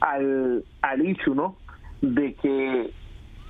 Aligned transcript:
al, 0.00 0.64
al 0.82 1.06
issue, 1.06 1.34
¿no? 1.34 1.56
De 2.00 2.34
que 2.34 2.90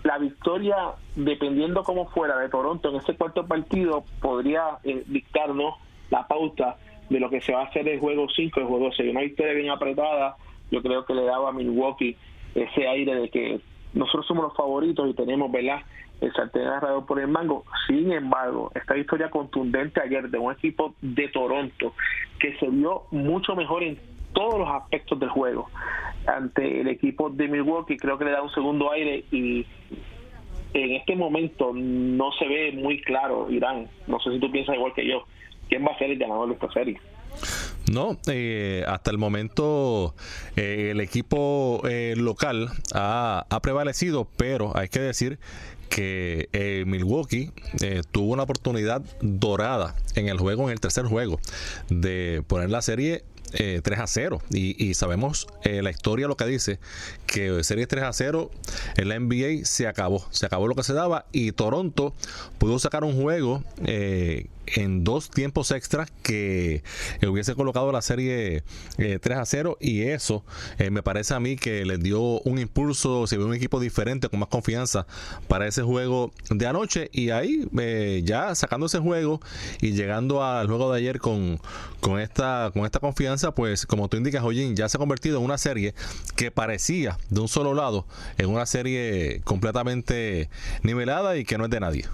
la 0.05 0.19
victoria, 0.19 0.77
dependiendo 1.17 1.83
cómo 1.83 2.09
fuera 2.09 2.39
de 2.39 2.49
Toronto 2.49 2.91
en 2.91 2.97
ese 2.97 3.15
cuarto 3.15 3.47
partido, 3.47 4.05
podría 4.21 4.79
eh, 4.85 5.05
dictarnos 5.07 5.75
la 6.11 6.27
pauta 6.27 6.77
de 7.11 7.21
lo 7.21 7.31
que 7.31 7.41
se 7.41 7.53
va 7.53 7.63
a 7.63 7.67
hacer 7.67 7.89
el 7.89 8.01
juego 8.01 8.27
5 8.29 8.61
el 8.61 8.67
juego 8.67 8.91
6. 8.97 9.11
Una 9.11 9.23
victoria 9.23 9.53
bien 9.55 9.71
apretada, 9.71 10.37
yo 10.71 10.83
creo 10.83 11.05
que 11.05 11.15
le 11.15 11.25
daba 11.25 11.51
a 11.51 11.53
Milwaukee 11.53 12.17
ese 12.55 12.87
aire 12.87 13.15
de 13.15 13.29
que 13.29 13.61
nosotros 13.95 14.27
somos 14.27 14.45
los 14.45 14.57
favoritos 14.57 15.09
y 15.09 15.15
tenemos, 15.15 15.51
¿verdad? 15.51 15.81
El 16.21 16.33
sartén 16.33 16.67
agarrado 16.67 17.07
por 17.07 17.21
el 17.21 17.29
mango. 17.29 17.65
Sin 17.87 18.13
embargo, 18.13 18.71
esta 18.75 18.95
victoria 18.95 19.31
contundente 19.31 20.01
ayer 20.01 20.29
de 20.29 20.39
un 20.39 20.53
equipo 20.53 20.95
de 21.01 21.29
Toronto 21.29 21.95
que 22.39 22.57
se 22.59 22.69
vio 22.69 23.05
mucho 23.11 23.55
mejor 23.55 23.83
en 23.83 23.99
todos 24.33 24.59
los 24.59 24.69
aspectos 24.69 25.19
del 25.19 25.29
juego 25.31 25.69
ante 26.27 26.81
el 26.81 26.89
equipo 26.89 27.31
de 27.31 27.49
Milwaukee, 27.49 27.97
creo 27.97 28.19
que 28.19 28.25
le 28.25 28.33
da 28.33 28.43
un 28.43 28.51
segundo 28.51 28.91
aire 28.93 29.25
y 29.31 29.65
en 30.75 30.93
este 30.93 31.17
momento 31.17 31.73
no 31.75 32.31
se 32.39 32.47
ve 32.47 32.73
muy 32.73 33.01
claro 33.03 33.51
Irán. 33.51 33.89
No 34.07 34.21
sé 34.21 34.33
si 34.33 34.39
tú 34.39 34.51
piensas 34.51 34.77
igual 34.77 34.93
que 34.95 35.07
yo. 35.07 35.25
¿Quién 35.69 35.85
va 35.85 35.93
a 35.93 35.99
ser 35.99 36.11
el 36.11 36.19
ganador 36.19 36.49
de 36.49 36.55
esta 36.55 36.71
serie? 36.73 37.01
No, 37.91 38.19
eh, 38.31 38.85
hasta 38.87 39.11
el 39.11 39.19
momento 39.19 40.15
eh, 40.57 40.91
el 40.91 41.01
equipo 41.01 41.81
eh, 41.89 42.15
local 42.17 42.69
ha, 42.95 43.47
prevalecido, 43.63 44.29
pero 44.37 44.77
hay 44.77 44.89
que 44.89 45.01
decir 45.01 45.39
que 45.89 46.49
Milwaukee 46.87 47.51
tuvo 48.13 48.35
una 48.35 48.43
oportunidad 48.43 49.03
dorada 49.23 49.95
en 50.17 50.29
el 50.29 50.39
juego, 50.39 50.65
en 50.65 50.73
el 50.73 50.81
tercer 50.81 51.07
juego, 51.07 51.41
de 51.89 52.43
poner 52.47 52.69
la 52.69 52.83
serie 52.83 53.23
3 53.51 53.83
a 53.99 54.07
0 54.07 54.43
y, 54.51 54.95
sabemos 54.95 55.47
la 55.65 55.91
historia 55.91 56.27
lo 56.27 56.37
que 56.37 56.47
dice 56.47 56.79
que 57.27 57.63
serie 57.65 57.87
3 57.87 58.05
a 58.05 58.13
0 58.13 58.51
en 58.97 59.09
la 59.09 59.19
NBA 59.19 59.65
se 59.65 59.87
acabó. 59.87 60.25
Se 60.31 60.47
acabó 60.47 60.67
lo 60.67 60.75
que 60.75 60.83
se 60.83 60.93
daba 60.93 61.27
y 61.33 61.53
Toronto 61.53 62.15
pudo 62.59 62.79
sacar 62.79 63.05
un 63.05 63.21
juego 63.21 63.63
en 64.75 65.05
dos 65.05 65.31
tiempos 65.31 65.71
extras 65.71 66.11
que 66.23 66.83
hubiese 67.27 67.55
colocado 67.55 67.93
la 67.93 68.03
serie 68.03 68.63
3 68.97 69.21
eh, 69.27 69.35
a 69.35 69.45
0 69.45 69.79
y 69.81 70.03
eso 70.03 70.45
eh, 70.79 70.91
me 70.91 71.03
parece 71.03 71.35
a 71.35 71.41
mí 71.41 71.57
que 71.57 71.85
les 71.85 72.01
dio 72.01 72.41
un 72.41 72.59
impulso, 72.59 73.27
se 73.27 73.37
ve 73.37 73.45
un 73.45 73.55
equipo 73.55 73.81
diferente 73.81 74.29
con 74.29 74.41
más 74.41 74.49
confianza 74.49 75.07
para 75.49 75.67
ese 75.67 75.83
juego 75.83 76.33
de 76.51 76.67
anoche 76.67 77.11
y 77.13 77.31
ahí 77.31 77.69
eh, 77.79 78.23
ya 78.25 78.55
sacando 78.55 78.87
ese 78.87 78.99
juego 78.99 79.41
y 79.81 79.93
llegando 79.93 80.45
al 80.45 80.67
juego 80.67 80.93
de 80.93 80.99
ayer 80.99 81.19
con, 81.19 81.61
con, 82.01 82.21
esta, 82.21 82.71
con 82.73 82.85
esta 82.85 83.01
confianza, 83.01 83.55
pues 83.55 83.87
como 83.87 84.09
tú 84.09 84.17
indicas, 84.17 84.43
Ollín, 84.43 84.77
ya 84.77 84.89
se 84.89 84.97
ha 84.97 85.01
convertido 85.01 85.39
en 85.39 85.45
una 85.45 85.59
serie 85.59 85.95
que 86.37 86.51
parecía 86.51 87.19
de 87.31 87.41
un 87.41 87.49
solo 87.49 87.75
lado, 87.75 88.07
en 88.37 88.49
una 88.51 88.67
serie 88.67 89.41
completamente 89.45 90.49
nivelada 90.83 91.37
y 91.37 91.45
que 91.45 91.59
no 91.59 91.65
es 91.65 91.71
de 91.71 91.81
nadie. 91.81 92.05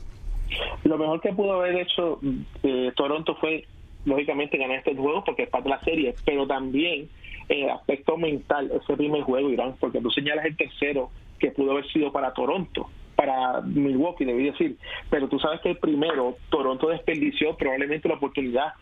Lo 0.85 0.99
mejor 0.99 1.21
que 1.21 1.33
pudo 1.33 1.55
haber 1.55 1.77
hecho 1.77 2.21
eh, 2.63 2.93
Toronto 2.95 3.35
fue, 3.37 3.67
lógicamente, 4.05 4.59
ganar 4.59 4.79
este 4.79 4.95
juego 4.95 5.25
porque 5.25 5.45
es 5.45 5.49
parte 5.49 5.69
de 5.69 5.75
la 5.75 5.81
serie, 5.81 6.15
pero 6.25 6.47
también 6.47 7.09
el 7.49 7.71
aspecto 7.71 8.17
mental, 8.17 8.71
ese 8.71 8.97
primer 8.97 9.23
juego, 9.23 9.51
Irán, 9.51 9.75
porque 9.81 10.01
tú 10.01 10.11
señalas 10.11 10.45
el 10.45 10.57
tercero 10.57 11.11
que 11.39 11.51
pudo 11.51 11.73
haber 11.73 11.87
sido 11.89 12.13
para 12.13 12.33
Toronto, 12.33 12.89
para 13.17 13.61
Milwaukee, 13.63 14.25
debí 14.25 14.45
decir, 14.45 14.77
pero 15.11 15.29
tú 15.29 15.39
sabes 15.39 15.61
que 15.61 15.71
el 15.71 15.79
primero, 15.79 16.37
Toronto 16.51 16.89
desperdició 16.89 17.57
probablemente 17.57 18.09
la 18.09 18.17
oportunidad 18.17 18.75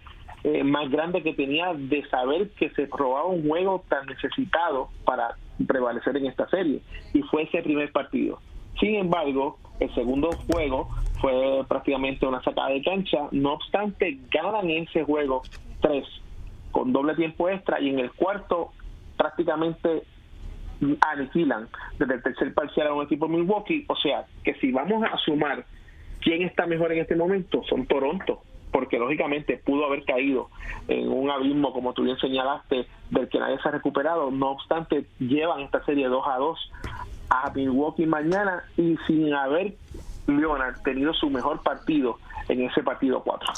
eh, 0.45 0.65
más 0.65 0.91
grande 0.91 1.23
que 1.23 1.35
tenía 1.35 1.73
de 1.75 2.05
saber 2.09 2.51
que 2.51 2.71
se 2.71 2.87
probaba 2.87 3.27
un 3.27 3.47
juego 3.47 3.85
tan 3.89 4.07
necesitado 4.07 4.89
para 5.05 5.37
prevalecer 5.67 6.17
en 6.17 6.27
esta 6.27 6.49
serie, 6.49 6.81
y 7.15 7.23
fue 7.23 7.45
ese 7.45 7.63
primer 7.63 7.93
partido. 7.93 8.41
Sin 8.81 8.97
embargo, 8.97 9.59
el 9.79 9.95
segundo 9.95 10.31
juego 10.51 10.89
fue 11.23 11.65
prácticamente 11.69 12.27
una 12.27 12.43
sacada 12.43 12.71
de 12.71 12.83
cancha. 12.83 13.29
No 13.31 13.53
obstante, 13.55 14.19
ganan 14.29 14.69
ese 14.69 15.05
juego 15.05 15.43
tres 15.81 16.05
con 16.73 16.93
doble 16.93 17.15
tiempo 17.15 17.49
extra 17.49 17.81
y 17.81 17.91
en 17.91 18.01
el 18.01 18.11
cuarto 18.11 18.73
prácticamente 19.17 20.03
aniquilan 21.01 21.69
desde 21.97 22.15
el 22.15 22.23
tercer 22.25 22.53
parcial 22.53 22.89
a 22.89 22.95
un 22.95 23.05
equipo 23.05 23.29
Milwaukee. 23.29 23.85
O 23.89 23.95
sea, 23.95 24.27
que 24.43 24.55
si 24.55 24.73
vamos 24.73 25.05
a 25.05 25.17
sumar 25.19 25.65
quién 26.21 26.43
está 26.43 26.67
mejor 26.67 26.93
en 26.93 26.99
este 26.99 27.15
momento, 27.15 27.63
son 27.69 27.87
Toronto, 27.87 28.43
porque 28.73 28.99
lógicamente 28.99 29.59
pudo 29.65 29.87
haber 29.87 30.05
caído 30.05 30.49
en 30.89 31.09
un 31.09 31.31
abismo, 31.31 31.73
como 31.73 31.93
tú 31.93 32.03
bien 32.03 32.17
señalaste, 32.19 32.87
del 33.11 33.29
que 33.29 33.39
nadie 33.39 33.59
se 33.63 33.69
ha 33.69 33.73
recuperado. 33.73 34.33
No 34.33 34.51
obstante, 34.51 35.07
llevan 35.21 35.61
esta 35.61 35.85
serie 35.85 36.09
2 36.09 36.25
a 36.27 36.39
2 36.39 36.73
a 37.31 37.51
Milwaukee 37.55 38.07
mañana 38.07 38.65
y 38.77 38.97
sin 39.07 39.33
haber 39.33 39.75
Leonard 40.27 40.83
tenido 40.83 41.13
su 41.15 41.31
mejor 41.31 41.63
partido 41.63 42.19
en 42.53 42.63
ese 42.63 42.83
partido 42.83 43.23
4. 43.23 43.53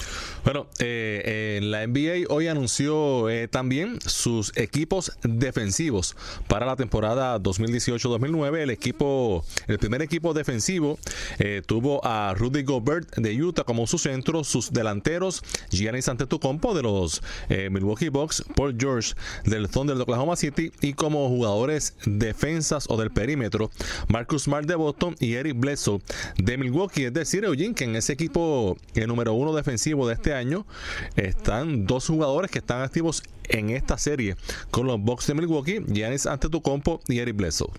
Bueno, 0.44 0.66
eh, 0.78 1.60
la 1.62 1.86
NBA 1.86 2.26
hoy 2.28 2.48
anunció 2.48 3.28
eh, 3.28 3.48
también 3.48 4.00
sus 4.00 4.56
equipos 4.56 5.12
defensivos 5.22 6.16
para 6.48 6.66
la 6.66 6.76
temporada 6.76 7.38
2018-2009. 7.40 8.58
El 8.58 8.70
equipo, 8.70 9.44
el 9.66 9.78
primer 9.78 10.02
equipo 10.02 10.34
defensivo 10.34 10.98
eh, 11.38 11.62
tuvo 11.66 12.04
a 12.04 12.34
Rudy 12.34 12.62
Gobert 12.62 13.16
de 13.16 13.42
Utah 13.42 13.64
como 13.64 13.86
su 13.86 13.98
centro, 13.98 14.44
sus 14.44 14.72
delanteros 14.72 15.42
Giannis 15.70 16.08
Antetokounmpo 16.08 16.74
de 16.74 16.82
los 16.82 17.22
eh, 17.48 17.70
Milwaukee 17.70 18.08
Bucks, 18.08 18.44
Paul 18.54 18.76
George 18.78 19.14
del 19.44 19.68
Thunder 19.68 19.96
de 19.96 20.02
Oklahoma 20.02 20.36
City 20.36 20.72
y 20.80 20.94
como 20.94 21.28
jugadores 21.28 21.96
defensas 22.04 22.86
o 22.88 22.96
del 22.96 23.10
perímetro 23.10 23.70
Marcus 24.08 24.44
Smart 24.44 24.66
de 24.66 24.74
Boston 24.74 25.16
y 25.20 25.34
Eric 25.34 25.58
Bledsoe 25.58 26.00
de 26.36 26.58
Milwaukee. 26.58 27.04
Es 27.04 27.14
decir, 27.14 27.44
Eugene 27.44 27.74
que 27.74 27.84
en 27.84 27.96
ese 27.96 28.12
equipo 28.12 28.76
el 28.94 29.08
número 29.08 29.32
uno 29.34 29.54
defensivo 29.54 30.06
de 30.06 30.14
este 30.14 30.34
año 30.34 30.64
están 31.16 31.86
dos 31.86 32.06
jugadores 32.06 32.50
que 32.50 32.58
están 32.58 32.82
activos 32.82 33.22
en 33.48 33.70
esta 33.70 33.98
serie 33.98 34.36
con 34.70 34.86
los 34.86 35.00
Bucks 35.00 35.26
de 35.26 35.34
Milwaukee, 35.34 35.80
Giannis 35.86 36.26
Antetokounmpo 36.26 37.00
y 37.08 37.18
Eric 37.18 37.36
Bledsoe. 37.36 37.70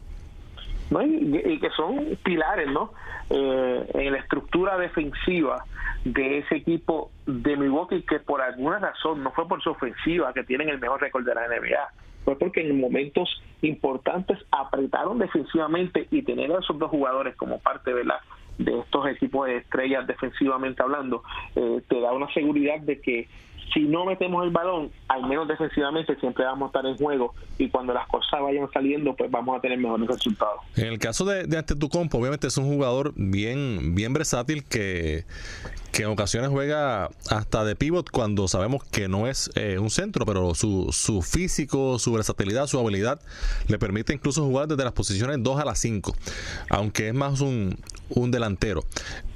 y, 1.05 1.59
que 1.59 1.69
son 1.71 2.17
pilares 2.23 2.69
¿no? 2.71 2.91
Eh, 3.29 3.89
en 3.93 4.13
la 4.13 4.19
estructura 4.19 4.77
defensiva 4.77 5.65
de 6.03 6.39
ese 6.39 6.57
equipo 6.57 7.11
de 7.25 7.57
Milwaukee 7.57 8.03
que 8.03 8.19
por 8.19 8.41
alguna 8.41 8.77
razón 8.77 9.23
no 9.23 9.31
fue 9.31 9.47
por 9.47 9.61
su 9.63 9.71
ofensiva 9.71 10.31
que 10.33 10.43
tienen 10.43 10.69
el 10.69 10.79
mejor 10.79 11.01
récord 11.01 11.25
de 11.25 11.33
la 11.33 11.47
NBA 11.47 12.05
fue 12.25 12.37
porque 12.37 12.61
en 12.61 12.79
momentos 12.81 13.29
importantes 13.61 14.37
apretaron 14.51 15.19
defensivamente 15.19 16.07
y 16.11 16.23
tener 16.23 16.51
a 16.51 16.59
esos 16.59 16.77
dos 16.77 16.89
jugadores 16.89 17.35
como 17.35 17.59
parte 17.59 17.93
de 17.93 18.03
la 18.03 18.19
de 18.57 18.79
estos 18.79 19.07
equipos 19.07 19.47
de 19.47 19.57
estrellas 19.57 20.07
defensivamente 20.07 20.81
hablando, 20.81 21.23
eh, 21.55 21.81
te 21.87 21.99
da 21.99 22.13
una 22.13 22.31
seguridad 22.33 22.79
de 22.79 23.01
que 23.01 23.27
si 23.73 23.81
no 23.81 24.05
metemos 24.05 24.43
el 24.45 24.51
balón, 24.51 24.91
al 25.07 25.27
menos 25.27 25.47
defensivamente 25.47 26.15
siempre 26.19 26.45
vamos 26.45 26.67
a 26.67 26.67
estar 26.67 26.85
en 26.85 26.97
juego 26.97 27.33
y 27.57 27.69
cuando 27.69 27.93
las 27.93 28.07
cosas 28.07 28.41
vayan 28.41 28.69
saliendo, 28.71 29.15
pues 29.15 29.29
vamos 29.29 29.57
a 29.57 29.61
tener 29.61 29.77
mejores 29.77 30.07
resultados. 30.07 30.61
En 30.75 30.87
el 30.87 30.99
caso 30.99 31.25
de, 31.25 31.45
de 31.45 31.57
Antetokounmpo, 31.57 32.17
obviamente 32.17 32.47
es 32.47 32.57
un 32.57 32.65
jugador 32.65 33.13
bien, 33.15 33.95
bien 33.95 34.13
versátil 34.13 34.63
que, 34.63 35.25
que 35.95 36.03
en 36.03 36.09
ocasiones 36.09 36.49
juega 36.49 37.09
hasta 37.29 37.63
de 37.63 37.77
pivot 37.77 38.09
cuando 38.11 38.49
sabemos 38.49 38.83
que 38.83 39.07
no 39.07 39.27
es 39.27 39.49
eh, 39.55 39.79
un 39.79 39.89
centro, 39.89 40.25
pero 40.25 40.53
su, 40.53 40.89
su 40.91 41.21
físico, 41.21 41.99
su 41.99 42.11
versatilidad, 42.11 42.67
su 42.67 42.77
habilidad 42.77 43.21
le 43.67 43.79
permite 43.79 44.13
incluso 44.13 44.43
jugar 44.43 44.67
desde 44.67 44.83
las 44.83 44.91
posiciones 44.91 45.37
2 45.41 45.59
a 45.59 45.63
las 45.63 45.79
5, 45.79 46.13
aunque 46.69 47.07
es 47.07 47.13
más 47.13 47.39
un, 47.39 47.77
un 48.09 48.29
delantero. 48.29 48.83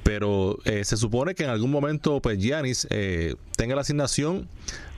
Pero 0.02 0.58
eh, 0.64 0.84
se 0.84 0.96
supone 0.96 1.34
que 1.34 1.44
en 1.44 1.50
algún 1.50 1.70
momento 1.70 2.20
pues 2.20 2.38
Giannis 2.38 2.86
eh, 2.90 3.36
tenga 3.56 3.74
la 3.74 3.80
asignación 3.80 4.19
información 4.20 4.48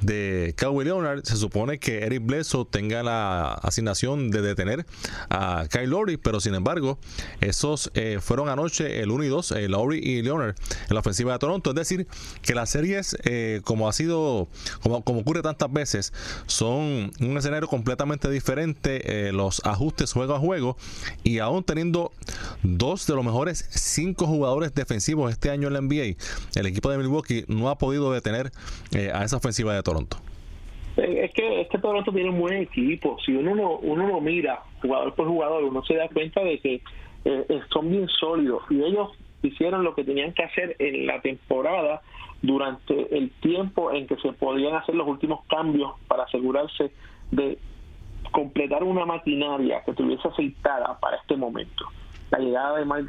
de 0.02 0.54
Kawhi 0.56 0.84
Leonard, 0.84 1.22
se 1.24 1.36
supone 1.36 1.78
que 1.78 2.02
Eric 2.02 2.22
Bledsoe 2.24 2.66
tenga 2.68 3.02
la 3.02 3.54
asignación 3.54 4.30
de 4.30 4.42
detener 4.42 4.84
a 5.30 5.66
Kyle 5.70 5.88
Lowry, 5.88 6.16
pero 6.16 6.40
sin 6.40 6.54
embargo, 6.54 6.98
esos 7.40 7.90
eh, 7.94 8.18
fueron 8.20 8.48
anoche 8.48 9.00
el 9.00 9.10
1 9.10 9.24
y 9.24 9.28
2, 9.28 9.52
eh, 9.52 9.68
Lowry 9.68 9.98
y 9.98 10.22
Leonard 10.22 10.56
en 10.88 10.94
la 10.94 11.00
ofensiva 11.00 11.32
de 11.32 11.38
Toronto. 11.38 11.70
Es 11.70 11.76
decir, 11.76 12.06
que 12.42 12.54
las 12.54 12.70
series, 12.70 13.16
eh, 13.24 13.60
como 13.64 13.88
ha 13.88 13.92
sido, 13.92 14.48
como, 14.82 15.02
como 15.02 15.20
ocurre 15.20 15.42
tantas 15.42 15.72
veces, 15.72 16.12
son 16.46 17.12
un 17.20 17.36
escenario 17.38 17.68
completamente 17.68 18.28
diferente, 18.28 19.32
los 19.32 19.62
ajustes 19.64 20.12
juego 20.12 20.34
a 20.34 20.38
juego, 20.38 20.76
y 21.22 21.38
aún 21.38 21.62
teniendo 21.64 22.12
dos 22.62 23.06
de 23.06 23.14
los 23.14 23.24
mejores 23.24 23.64
cinco 23.70 24.26
jugadores 24.26 24.74
defensivos 24.74 25.30
este 25.30 25.50
año 25.50 25.68
en 25.68 25.74
la 25.74 25.80
NBA, 25.80 26.16
el 26.54 26.66
equipo 26.66 26.90
de 26.90 26.98
Milwaukee 26.98 27.44
no 27.48 27.68
ha 27.68 27.78
podido 27.78 28.12
detener 28.12 28.52
a 29.12 29.24
esa 29.24 29.36
ofensiva 29.36 29.74
de 29.74 29.82
Toronto. 29.82 29.91
Toronto? 29.92 30.16
Eh, 30.96 31.24
es 31.24 31.32
que 31.32 31.60
este 31.60 31.78
Toronto 31.78 32.12
tiene 32.12 32.30
un 32.30 32.40
buen 32.40 32.54
equipo. 32.54 33.18
Si 33.24 33.32
uno 33.34 33.54
lo, 33.54 33.78
uno 33.78 34.06
lo 34.06 34.20
mira 34.20 34.62
jugador 34.80 35.14
por 35.14 35.28
jugador, 35.28 35.64
uno 35.64 35.84
se 35.84 35.94
da 35.94 36.08
cuenta 36.08 36.42
de 36.42 36.58
que 36.58 36.82
eh, 37.24 37.60
son 37.72 37.90
bien 37.90 38.08
sólidos 38.08 38.62
y 38.70 38.82
ellos 38.82 39.10
hicieron 39.42 39.84
lo 39.84 39.94
que 39.94 40.04
tenían 40.04 40.32
que 40.32 40.44
hacer 40.44 40.76
en 40.78 41.06
la 41.06 41.20
temporada 41.20 42.00
durante 42.40 43.16
el 43.16 43.30
tiempo 43.40 43.92
en 43.92 44.06
que 44.06 44.16
se 44.16 44.32
podían 44.32 44.74
hacer 44.74 44.94
los 44.94 45.06
últimos 45.06 45.44
cambios 45.46 45.92
para 46.08 46.24
asegurarse 46.24 46.90
de 47.30 47.58
completar 48.30 48.82
una 48.82 49.04
maquinaria 49.04 49.82
que 49.84 49.92
estuviese 49.92 50.26
aceitada 50.26 50.98
para 51.00 51.18
este 51.18 51.36
momento. 51.36 51.84
La 52.30 52.38
llegada 52.38 52.78
de 52.78 52.84
Marc 52.84 53.08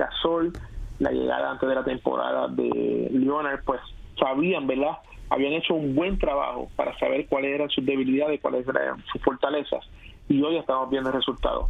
la 1.00 1.12
llegada 1.12 1.52
antes 1.52 1.68
de 1.68 1.76
la 1.76 1.84
temporada 1.84 2.48
de 2.50 3.10
Leonard, 3.12 3.64
pues 3.64 3.80
sabían, 4.20 4.68
¿verdad? 4.68 4.98
Habían 5.34 5.54
hecho 5.54 5.74
un 5.74 5.96
buen 5.96 6.20
trabajo 6.20 6.70
para 6.76 6.96
saber 7.00 7.26
cuáles 7.26 7.56
eran 7.56 7.68
sus 7.72 7.84
debilidades, 7.84 8.40
cuáles 8.40 8.68
eran 8.68 9.04
sus 9.12 9.20
fortalezas, 9.24 9.84
y 10.30 10.40
hoy 10.44 10.58
estamos 10.58 10.92
viendo 10.92 11.10
el 11.10 11.16
resultado. 11.16 11.68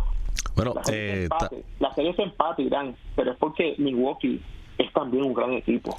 Bueno, 0.54 0.74
la 0.76 0.84
serie, 0.84 1.14
eh, 1.14 1.24
empate, 1.24 1.64
la 1.80 1.94
serie 1.94 2.14
empate, 2.18 2.64
Irán, 2.64 2.94
pero 3.16 3.32
es 3.32 3.38
porque 3.38 3.76
Milwaukee 3.78 4.42
es 4.78 4.92
también 4.92 5.24
un 5.24 5.34
gran 5.34 5.54
equipo. 5.54 5.98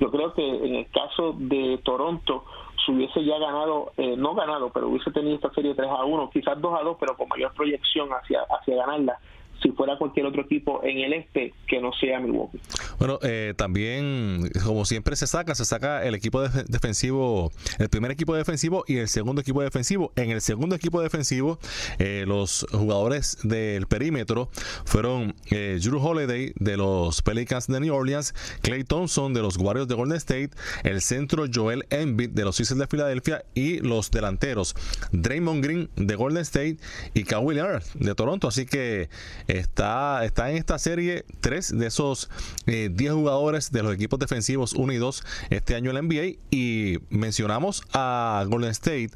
Yo 0.00 0.10
creo 0.10 0.32
que 0.32 0.48
en 0.48 0.76
el 0.76 0.86
caso 0.90 1.34
de 1.36 1.78
Toronto, 1.84 2.46
si 2.86 2.92
hubiese 2.92 3.22
ya 3.22 3.38
ganado, 3.38 3.92
eh, 3.98 4.14
no 4.16 4.34
ganado, 4.34 4.70
pero 4.70 4.88
hubiese 4.88 5.10
tenido 5.10 5.34
esta 5.34 5.52
serie 5.52 5.74
3 5.74 5.90
a 5.90 6.06
1, 6.06 6.30
quizás 6.30 6.58
2 6.58 6.80
a 6.80 6.84
2, 6.84 6.96
pero 6.98 7.18
con 7.18 7.28
mayor 7.28 7.52
proyección 7.52 8.08
hacia, 8.14 8.40
hacia 8.48 8.76
ganarla, 8.76 9.18
si 9.62 9.70
fuera 9.72 9.98
cualquier 9.98 10.26
otro 10.26 10.42
equipo 10.42 10.80
en 10.84 10.98
el 10.98 11.12
este 11.12 11.54
que 11.66 11.80
no 11.80 11.92
sea 11.92 12.20
Milwaukee. 12.20 12.60
Bueno, 12.98 13.18
eh, 13.22 13.54
también, 13.56 14.50
como 14.64 14.84
siempre 14.84 15.16
se 15.16 15.26
saca, 15.26 15.54
se 15.54 15.64
saca 15.64 16.04
el 16.04 16.14
equipo 16.14 16.42
defensivo, 16.42 17.50
el 17.78 17.88
primer 17.88 18.10
equipo 18.10 18.34
defensivo 18.34 18.84
y 18.86 18.98
el 18.98 19.08
segundo 19.08 19.40
equipo 19.40 19.62
defensivo. 19.62 20.12
En 20.16 20.30
el 20.30 20.40
segundo 20.40 20.76
equipo 20.76 21.00
defensivo, 21.00 21.58
eh, 21.98 22.24
los 22.26 22.66
jugadores 22.72 23.38
del 23.42 23.86
perímetro 23.86 24.50
fueron 24.84 25.34
eh, 25.50 25.78
Drew 25.82 26.00
Holiday 26.00 26.52
de 26.56 26.76
los 26.76 27.22
Pelicans 27.22 27.66
de 27.66 27.80
New 27.80 27.94
Orleans, 27.94 28.34
Clay 28.62 28.84
Thompson 28.84 29.34
de 29.34 29.42
los 29.42 29.56
Warriors 29.56 29.88
de 29.88 29.94
Golden 29.94 30.16
State, 30.16 30.50
el 30.84 31.00
centro 31.00 31.44
Joel 31.52 31.86
Embiid 31.90 32.30
de 32.30 32.44
los 32.44 32.56
Sixers 32.56 32.78
de 32.78 32.86
Filadelfia 32.86 33.44
y 33.54 33.78
los 33.80 34.10
delanteros 34.10 34.74
Draymond 35.12 35.64
Green 35.64 35.90
de 35.96 36.14
Golden 36.14 36.42
State 36.42 36.78
y 37.14 37.24
Kawhi 37.24 37.54
Leonard 37.54 37.82
de 37.94 38.14
Toronto. 38.14 38.48
Así 38.48 38.66
que 38.66 39.08
Está, 39.48 40.26
está 40.26 40.50
en 40.50 40.58
esta 40.58 40.78
serie 40.78 41.24
tres 41.40 41.76
de 41.76 41.86
esos 41.86 42.28
10 42.66 43.00
eh, 43.00 43.10
jugadores 43.10 43.72
de 43.72 43.82
los 43.82 43.94
equipos 43.94 44.18
defensivos 44.18 44.74
1 44.74 44.92
y 44.92 44.96
2 44.96 45.24
este 45.48 45.74
año 45.74 45.90
en 45.90 45.94
la 45.94 46.02
NBA. 46.02 46.38
Y 46.50 46.98
mencionamos 47.08 47.82
a 47.94 48.44
Golden 48.46 48.70
State 48.70 49.10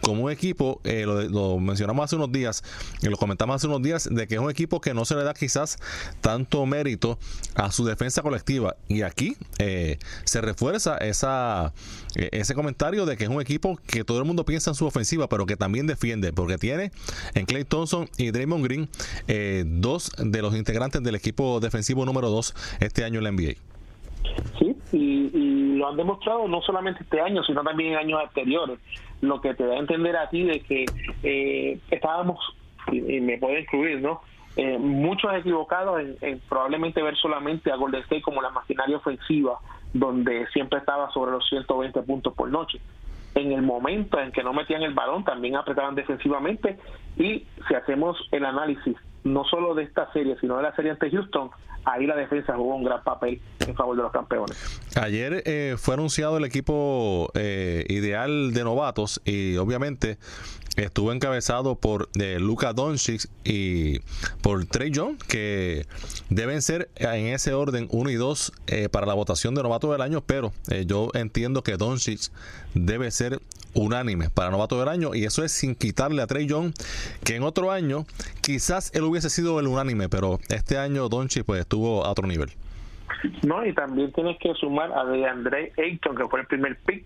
como 0.00 0.24
un 0.24 0.30
equipo, 0.30 0.80
eh, 0.84 1.04
lo, 1.06 1.58
mencionamos 1.58 2.04
hace 2.04 2.16
unos 2.16 2.32
días, 2.32 2.62
y 3.02 3.08
lo 3.08 3.16
comentamos 3.16 3.56
hace 3.56 3.66
unos 3.66 3.82
días, 3.82 4.08
de 4.10 4.26
que 4.26 4.34
es 4.34 4.40
un 4.40 4.50
equipo 4.50 4.80
que 4.80 4.94
no 4.94 5.04
se 5.04 5.14
le 5.14 5.24
da 5.24 5.34
quizás 5.34 5.78
tanto 6.20 6.64
mérito 6.66 7.18
a 7.54 7.72
su 7.72 7.84
defensa 7.84 8.22
colectiva. 8.22 8.76
Y 8.88 9.02
aquí 9.02 9.36
eh, 9.58 9.98
se 10.24 10.40
refuerza 10.40 10.96
esa, 10.98 11.72
ese 12.14 12.54
comentario 12.54 13.06
de 13.06 13.16
que 13.16 13.24
es 13.24 13.30
un 13.30 13.40
equipo 13.40 13.78
que 13.86 14.04
todo 14.04 14.18
el 14.18 14.24
mundo 14.24 14.44
piensa 14.44 14.70
en 14.70 14.74
su 14.74 14.86
ofensiva, 14.86 15.28
pero 15.28 15.46
que 15.46 15.56
también 15.56 15.86
defiende, 15.86 16.32
porque 16.32 16.58
tiene 16.58 16.92
en 17.34 17.46
Clay 17.46 17.64
Thompson 17.64 18.08
y 18.16 18.30
Draymond 18.30 18.64
Green 18.64 18.88
eh, 19.26 19.64
dos 19.66 20.10
de 20.18 20.42
los 20.42 20.54
integrantes 20.54 21.02
del 21.02 21.14
equipo 21.14 21.60
defensivo 21.60 22.04
número 22.04 22.30
dos 22.30 22.54
este 22.80 23.04
año 23.04 23.18
en 23.18 23.24
la 23.24 23.32
NBA. 23.32 23.54
Sí, 24.58 24.67
lo 25.78 25.88
han 25.88 25.96
demostrado 25.96 26.46
no 26.48 26.60
solamente 26.62 27.02
este 27.02 27.20
año, 27.20 27.42
sino 27.44 27.62
también 27.62 27.92
en 27.92 27.98
años 27.98 28.20
anteriores, 28.20 28.78
lo 29.20 29.40
que 29.40 29.54
te 29.54 29.64
da 29.64 29.74
a 29.74 29.78
entender 29.78 30.16
a 30.16 30.28
ti 30.28 30.42
de 30.42 30.60
que 30.60 30.84
eh, 31.22 31.78
estábamos, 31.90 32.38
y, 32.92 33.20
me 33.20 33.38
puede 33.38 33.60
incluir, 33.60 34.00
¿no? 34.00 34.20
Eh, 34.56 34.76
muchos 34.76 35.32
equivocados 35.34 36.02
en, 36.20 36.40
probablemente 36.48 37.00
ver 37.00 37.16
solamente 37.16 37.70
a 37.70 37.76
Golden 37.76 38.02
State 38.02 38.22
como 38.22 38.42
la 38.42 38.50
maquinaria 38.50 38.96
ofensiva, 38.96 39.58
donde 39.92 40.46
siempre 40.48 40.80
estaba 40.80 41.10
sobre 41.12 41.30
los 41.30 41.48
120 41.48 42.02
puntos 42.02 42.34
por 42.34 42.50
noche. 42.50 42.80
En 43.34 43.52
el 43.52 43.62
momento 43.62 44.18
en 44.18 44.32
que 44.32 44.42
no 44.42 44.52
metían 44.52 44.82
el 44.82 44.94
balón 44.94 45.22
también 45.22 45.54
apretaban 45.54 45.94
defensivamente. 45.94 46.76
Y 47.16 47.46
si 47.68 47.74
hacemos 47.74 48.16
el 48.32 48.44
análisis 48.44 48.96
no 49.22 49.44
solo 49.44 49.74
de 49.74 49.84
esta 49.84 50.10
serie, 50.12 50.36
sino 50.40 50.56
de 50.56 50.64
la 50.64 50.74
serie 50.74 50.90
ante 50.90 51.10
Houston, 51.10 51.50
ahí 51.92 52.06
la 52.06 52.16
defensa 52.16 52.54
jugó 52.54 52.76
un 52.76 52.84
gran 52.84 53.02
papel 53.02 53.40
en 53.60 53.74
favor 53.74 53.96
de 53.96 54.02
los 54.02 54.12
campeones. 54.12 54.56
Ayer 54.96 55.42
eh, 55.46 55.76
fue 55.78 55.94
anunciado 55.94 56.36
el 56.36 56.44
equipo 56.44 57.30
eh, 57.34 57.84
ideal 57.88 58.52
de 58.52 58.64
novatos 58.64 59.20
y 59.24 59.56
obviamente 59.56 60.18
estuvo 60.76 61.12
encabezado 61.12 61.74
por 61.74 62.08
eh, 62.20 62.38
Luka 62.38 62.72
Doncic 62.72 63.26
y 63.44 63.98
por 64.42 64.64
Trey 64.66 64.90
Young, 64.90 65.18
que 65.18 65.86
deben 66.30 66.62
ser 66.62 66.88
en 66.96 67.26
ese 67.26 67.52
orden 67.52 67.88
1 67.90 68.10
y 68.10 68.14
2 68.14 68.52
para 68.92 69.06
la 69.06 69.14
votación 69.14 69.54
de 69.54 69.62
novato 69.62 69.90
del 69.90 70.02
año, 70.02 70.22
pero 70.24 70.52
yo 70.86 71.10
entiendo 71.14 71.62
que 71.62 71.76
Doncic 71.76 72.30
debe 72.74 73.10
ser 73.10 73.40
unánime 73.74 74.30
para 74.30 74.50
novato 74.50 74.78
del 74.78 74.88
año 74.88 75.14
y 75.14 75.24
eso 75.24 75.44
es 75.44 75.52
sin 75.52 75.74
quitarle 75.74 76.22
a 76.22 76.26
Trey 76.26 76.46
Young 76.46 76.72
que 77.24 77.36
en 77.36 77.42
otro 77.42 77.70
año 77.70 78.06
quizás 78.40 78.90
él 78.94 79.04
hubiese 79.04 79.30
sido 79.30 79.60
el 79.60 79.66
unánime 79.66 80.08
pero 80.08 80.40
este 80.48 80.78
año 80.78 81.08
Donchi 81.08 81.42
pues 81.42 81.60
estuvo 81.60 81.77
a 82.04 82.10
otro 82.10 82.26
nivel 82.26 82.50
no 83.46 83.64
y 83.64 83.72
también 83.72 84.12
tienes 84.12 84.38
que 84.38 84.52
sumar 84.54 84.92
a 84.92 85.04
de 85.04 85.26
André 85.26 85.72
Ayton 85.76 86.16
que 86.16 86.26
fue 86.26 86.40
el 86.40 86.46
primer 86.46 86.76
pick 86.84 87.04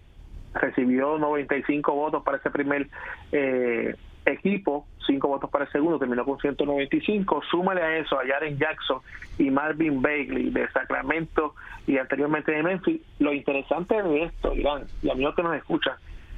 recibió 0.55 1.19
95 1.19 1.93
votos 1.93 2.23
para 2.23 2.39
ese 2.39 2.51
primer 2.51 2.89
eh, 3.33 3.95
equipo, 4.27 4.87
5 5.07 5.27
votos 5.27 5.51
para 5.51 5.65
el 5.65 5.73
segundo, 5.73 5.99
terminó 5.99 6.25
con 6.25 6.39
195. 6.39 7.43
Súmale 7.51 7.83
a 7.83 7.99
eso 7.99 8.19
a 8.19 8.27
Jaren 8.27 8.59
Jackson 8.59 9.01
y 9.39 9.51
Marvin 9.51 10.03
Bagley 10.03 10.51
de 10.51 10.71
Sacramento 10.71 11.55
y 11.87 11.99
anteriormente 11.99 12.53
de 12.53 12.63
Memphis. 12.63 13.01
Lo 13.19 13.33
interesante 13.33 14.01
de 14.03 14.25
esto, 14.25 14.55
Irán, 14.55 14.85
y 15.03 15.11
a 15.11 15.15
mí 15.15 15.25
que 15.35 15.43
nos 15.43 15.57
escuchan, 15.57 15.95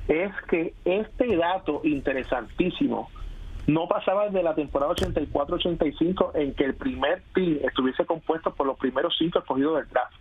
es 0.08 0.32
que 0.48 0.74
este 0.84 1.36
dato 1.36 1.80
interesantísimo 1.84 3.10
no 3.66 3.88
pasaba 3.88 4.26
desde 4.26 4.42
la 4.42 4.54
temporada 4.54 4.92
84-85 4.92 6.32
en 6.34 6.54
que 6.54 6.64
el 6.64 6.74
primer 6.74 7.22
team 7.34 7.58
estuviese 7.62 8.04
compuesto 8.04 8.54
por 8.54 8.66
los 8.66 8.78
primeros 8.78 9.14
cinco 9.18 9.38
escogidos 9.38 9.76
del 9.76 9.88
draft. 9.88 10.14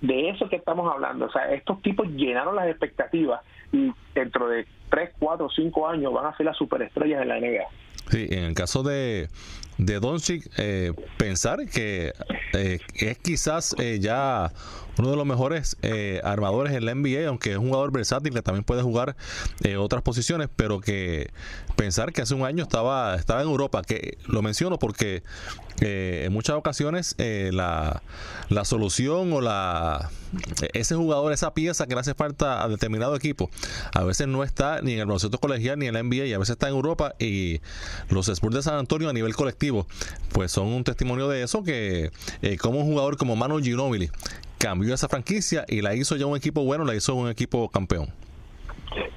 De 0.00 0.28
eso 0.28 0.48
que 0.48 0.56
estamos 0.56 0.90
hablando. 0.92 1.26
O 1.26 1.30
sea, 1.30 1.52
estos 1.52 1.82
tipos 1.82 2.06
llenaron 2.08 2.54
las 2.54 2.68
expectativas 2.68 3.40
y 3.72 3.92
dentro 4.14 4.48
de 4.48 4.66
3, 4.90 5.10
4, 5.18 5.48
5 5.50 5.88
años 5.88 6.12
van 6.12 6.26
a 6.26 6.36
ser 6.36 6.46
las 6.46 6.56
superestrellas 6.56 7.20
de 7.20 7.26
la 7.26 7.40
NBA. 7.40 7.66
Sí, 8.10 8.26
en 8.30 8.44
el 8.44 8.54
caso 8.54 8.82
de, 8.82 9.28
de 9.76 10.00
Doncic, 10.00 10.50
eh, 10.56 10.92
pensar 11.18 11.68
que 11.68 12.12
eh, 12.54 12.80
es 12.94 13.18
quizás 13.18 13.74
eh, 13.78 13.98
ya 14.00 14.52
uno 14.98 15.10
de 15.10 15.16
los 15.16 15.26
mejores 15.26 15.76
eh, 15.82 16.20
armadores 16.24 16.72
en 16.74 16.84
la 16.84 16.94
NBA, 16.94 17.28
aunque 17.28 17.52
es 17.52 17.58
un 17.58 17.66
jugador 17.66 17.92
versátil 17.92 18.32
que 18.34 18.42
también 18.42 18.64
puede 18.64 18.82
jugar 18.82 19.16
eh, 19.62 19.76
otras 19.76 20.02
posiciones, 20.02 20.48
pero 20.54 20.80
que 20.80 21.30
pensar 21.76 22.12
que 22.12 22.22
hace 22.22 22.34
un 22.34 22.44
año 22.44 22.64
estaba, 22.64 23.14
estaba 23.14 23.42
en 23.42 23.48
Europa, 23.48 23.82
que 23.82 24.18
lo 24.26 24.42
menciono 24.42 24.78
porque 24.78 25.22
eh, 25.80 26.24
en 26.26 26.32
muchas 26.32 26.56
ocasiones 26.56 27.14
la, 27.18 28.02
la 28.48 28.64
solución 28.64 29.32
o 29.32 29.40
la 29.40 30.10
ese 30.74 30.94
jugador, 30.94 31.32
esa 31.32 31.54
pieza 31.54 31.86
que 31.86 31.94
le 31.94 32.00
hace 32.00 32.14
falta 32.14 32.62
a 32.62 32.68
determinado 32.68 33.16
equipo, 33.16 33.48
a 33.94 34.04
veces 34.04 34.28
no 34.28 34.44
está 34.44 34.82
ni 34.82 34.92
en 34.92 35.00
el 35.00 35.06
baloncesto 35.06 35.38
colegial 35.38 35.78
ni 35.78 35.86
en 35.86 35.94
la 35.94 36.02
NBA 36.02 36.26
y 36.26 36.32
a 36.32 36.38
veces 36.38 36.52
está 36.52 36.68
en 36.68 36.74
Europa 36.74 37.14
y 37.18 37.60
los 38.10 38.28
Spurs 38.28 38.54
de 38.54 38.62
San 38.62 38.74
Antonio 38.74 39.08
a 39.08 39.12
nivel 39.12 39.34
colectivo 39.34 39.86
pues 40.32 40.52
son 40.52 40.66
un 40.66 40.84
testimonio 40.84 41.28
de 41.28 41.42
eso 41.42 41.62
que 41.62 42.10
como 42.60 42.80
un 42.80 42.86
jugador 42.86 43.16
como 43.16 43.36
Manu 43.36 43.58
Ginobili 43.60 44.10
cambió 44.58 44.92
esa 44.92 45.08
franquicia 45.08 45.64
y 45.68 45.80
la 45.80 45.94
hizo 45.94 46.16
ya 46.16 46.26
un 46.26 46.36
equipo 46.36 46.64
bueno, 46.64 46.84
la 46.84 46.94
hizo 46.94 47.14
un 47.14 47.28
equipo 47.28 47.68
campeón. 47.68 48.08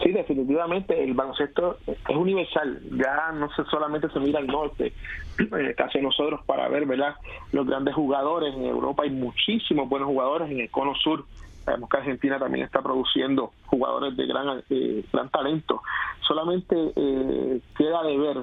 Sí, 0.03 0.12
definitivamente 0.12 1.03
el 1.03 1.13
baloncesto 1.13 1.77
es 1.88 2.15
universal, 2.15 2.82
ya 2.91 3.32
no 3.34 3.50
se 3.56 3.63
solamente 3.65 4.10
se 4.10 4.20
mira 4.20 4.39
al 4.39 4.48
norte, 4.48 4.94
eh, 5.42 5.74
casi 5.76 6.00
nosotros 6.00 6.42
para 6.46 6.68
ver 6.68 6.86
¿verdad? 6.86 7.16
los 7.52 7.66
grandes 7.66 7.96
jugadores, 7.96 8.54
en 8.54 8.66
Europa 8.66 9.04
hay 9.04 9.10
muchísimos 9.10 9.88
buenos 9.90 10.08
jugadores, 10.08 10.50
en 10.52 10.60
el 10.60 10.70
cono 10.70 10.96
sur 10.96 11.26
sabemos 11.66 11.90
que 11.90 11.98
Argentina 11.98 12.40
también 12.40 12.66
está 12.66 12.82
produciendo 12.82 13.52
jugadores 13.68 14.18
de 14.18 14.26
gran, 14.26 14.64
eh, 14.70 15.06
gran 15.14 15.30
talento, 15.30 15.82
solamente 16.22 16.76
eh, 16.96 17.60
queda 17.78 18.04
de 18.04 18.18
ver 18.18 18.38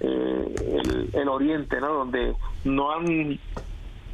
el, 0.00 1.10
el 1.14 1.28
oriente, 1.28 1.80
¿no? 1.80 1.94
donde 1.94 2.34
no 2.64 2.92
han 2.92 3.38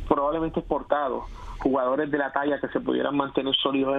probablemente 0.07 0.61
exportado 0.61 1.25
jugadores 1.62 2.11
de 2.11 2.19
la 2.19 2.33
talla 2.33 2.61
que 2.61 2.69
se 2.69 2.81
pudieran 2.81 3.16
mantener 3.16 3.54
sólidos 3.54 3.95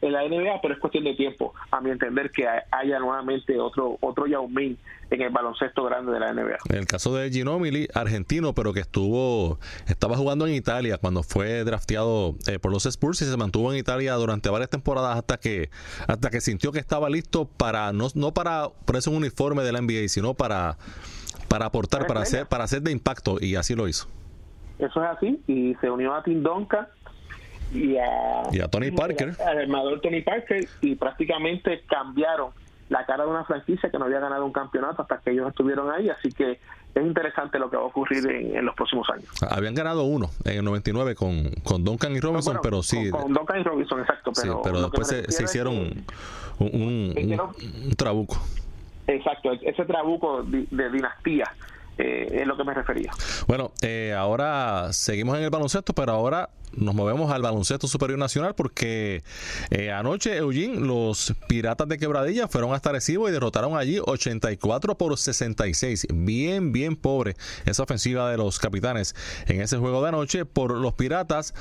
en 0.00 0.12
la, 0.12 0.22
NBA, 0.22 0.60
pero 0.60 0.74
es 0.74 0.80
cuestión 0.80 1.04
de 1.04 1.14
tiempo, 1.14 1.54
a 1.70 1.80
mi 1.80 1.90
entender, 1.90 2.30
que 2.30 2.46
haya 2.46 2.98
nuevamente 2.98 3.58
otro 3.58 3.96
otro 4.00 4.26
Yao 4.26 4.46
Ming 4.48 4.76
en 5.10 5.22
el 5.22 5.30
baloncesto 5.30 5.84
grande 5.84 6.12
de 6.12 6.20
la 6.20 6.32
NBA. 6.32 6.58
En 6.68 6.76
el 6.76 6.86
caso 6.86 7.14
de 7.14 7.30
Ginobili, 7.30 7.88
argentino, 7.94 8.54
pero 8.54 8.72
que 8.72 8.80
estuvo, 8.80 9.58
estaba 9.88 10.16
jugando 10.16 10.46
en 10.46 10.54
Italia 10.54 10.98
cuando 10.98 11.22
fue 11.22 11.64
drafteado 11.64 12.34
eh, 12.48 12.58
por 12.58 12.70
los 12.70 12.84
Spurs 12.86 13.22
y 13.22 13.24
se 13.24 13.36
mantuvo 13.36 13.72
en 13.72 13.78
Italia 13.78 14.14
durante 14.14 14.50
varias 14.50 14.68
temporadas 14.68 15.16
hasta 15.16 15.38
que 15.38 15.70
hasta 16.06 16.28
que 16.30 16.40
sintió 16.40 16.72
que 16.72 16.80
estaba 16.80 17.08
listo 17.08 17.46
para 17.46 17.92
no, 17.92 18.08
no 18.14 18.34
para 18.34 18.68
ponerse 18.84 19.08
un 19.08 19.16
uniforme 19.16 19.62
de 19.62 19.72
la 19.72 19.80
NBA, 19.80 20.08
sino 20.08 20.34
para 20.34 20.76
para 21.48 21.66
aportar, 21.66 22.06
para 22.06 22.20
hacer, 22.20 22.46
para 22.46 22.64
hacer 22.64 22.82
de 22.82 22.92
impacto 22.92 23.36
y 23.40 23.56
así 23.56 23.74
lo 23.74 23.88
hizo. 23.88 24.08
Eso 24.78 25.02
es 25.02 25.08
así 25.08 25.40
y 25.46 25.74
se 25.80 25.88
unió 25.88 26.14
a 26.14 26.22
Tim 26.22 26.42
Donka 26.42 26.90
y 27.72 27.96
a, 27.98 28.68
Tony 28.68 28.90
Parker. 28.90 29.34
Al 29.46 29.58
armador 29.58 30.00
Tony 30.00 30.22
Parker 30.22 30.68
y 30.80 30.94
prácticamente 30.94 31.82
cambiaron 31.88 32.50
la 32.88 33.04
cara 33.04 33.24
de 33.24 33.30
una 33.30 33.44
franquicia 33.44 33.90
que 33.90 33.98
no 33.98 34.04
había 34.04 34.20
ganado 34.20 34.44
un 34.44 34.52
campeonato 34.52 35.02
hasta 35.02 35.18
que 35.18 35.32
ellos 35.32 35.48
estuvieron 35.48 35.90
ahí, 35.90 36.08
así 36.08 36.30
que 36.30 36.60
es 36.94 37.04
interesante 37.04 37.58
lo 37.58 37.68
que 37.68 37.76
va 37.76 37.82
a 37.82 37.86
ocurrir 37.86 38.26
en, 38.26 38.64
los 38.64 38.74
próximos 38.74 39.08
años. 39.10 39.28
Habían 39.50 39.74
ganado 39.74 40.04
uno 40.04 40.30
en 40.44 40.58
el 40.58 40.64
99 40.64 41.14
con, 41.14 41.50
con 41.64 41.84
Duncan 41.84 42.14
y 42.14 42.20
Robinson, 42.20 42.58
pero 42.62 42.82
sí. 42.82 43.10
Con, 43.10 43.32
Duncan 43.32 43.60
y 43.60 43.62
Robinson, 43.64 44.00
exacto. 44.00 44.32
Pero, 44.40 44.62
pero 44.62 44.82
después 44.82 45.08
se, 45.08 45.42
hicieron 45.42 45.74
un, 45.74 46.04
un, 46.60 47.96
trabuco. 47.96 48.36
Exacto, 49.08 49.52
ese 49.52 49.84
trabuco 49.84 50.42
de 50.44 50.90
dinastía 50.90 51.52
eh, 51.98 52.40
es 52.40 52.46
lo 52.46 52.56
que 52.56 52.64
me 52.64 52.74
refería. 52.74 53.10
Bueno, 53.46 53.72
eh, 53.82 54.14
ahora 54.16 54.92
seguimos 54.92 55.38
en 55.38 55.44
el 55.44 55.50
baloncesto, 55.50 55.92
pero 55.92 56.12
ahora 56.12 56.50
nos 56.76 56.94
movemos 56.94 57.30
al 57.32 57.42
baloncesto 57.42 57.88
superior 57.88 58.18
nacional 58.18 58.54
porque 58.54 59.22
eh, 59.70 59.90
anoche, 59.90 60.36
Eugene, 60.36 60.80
los 60.80 61.34
Piratas 61.48 61.88
de 61.88 61.96
Quebradilla 61.98 62.48
fueron 62.48 62.74
hasta 62.74 62.92
Recibo 62.92 63.28
y 63.28 63.32
derrotaron 63.32 63.76
allí 63.76 63.98
84 64.04 64.98
por 64.98 65.16
66. 65.16 66.06
Bien, 66.12 66.72
bien 66.72 66.96
pobre 66.96 67.36
esa 67.64 67.82
ofensiva 67.82 68.30
de 68.30 68.36
los 68.36 68.58
capitanes 68.58 69.14
en 69.46 69.60
ese 69.60 69.78
juego 69.78 70.02
de 70.02 70.08
anoche. 70.08 70.44
Por 70.44 70.76
los 70.76 70.94
Piratas, 70.94 71.54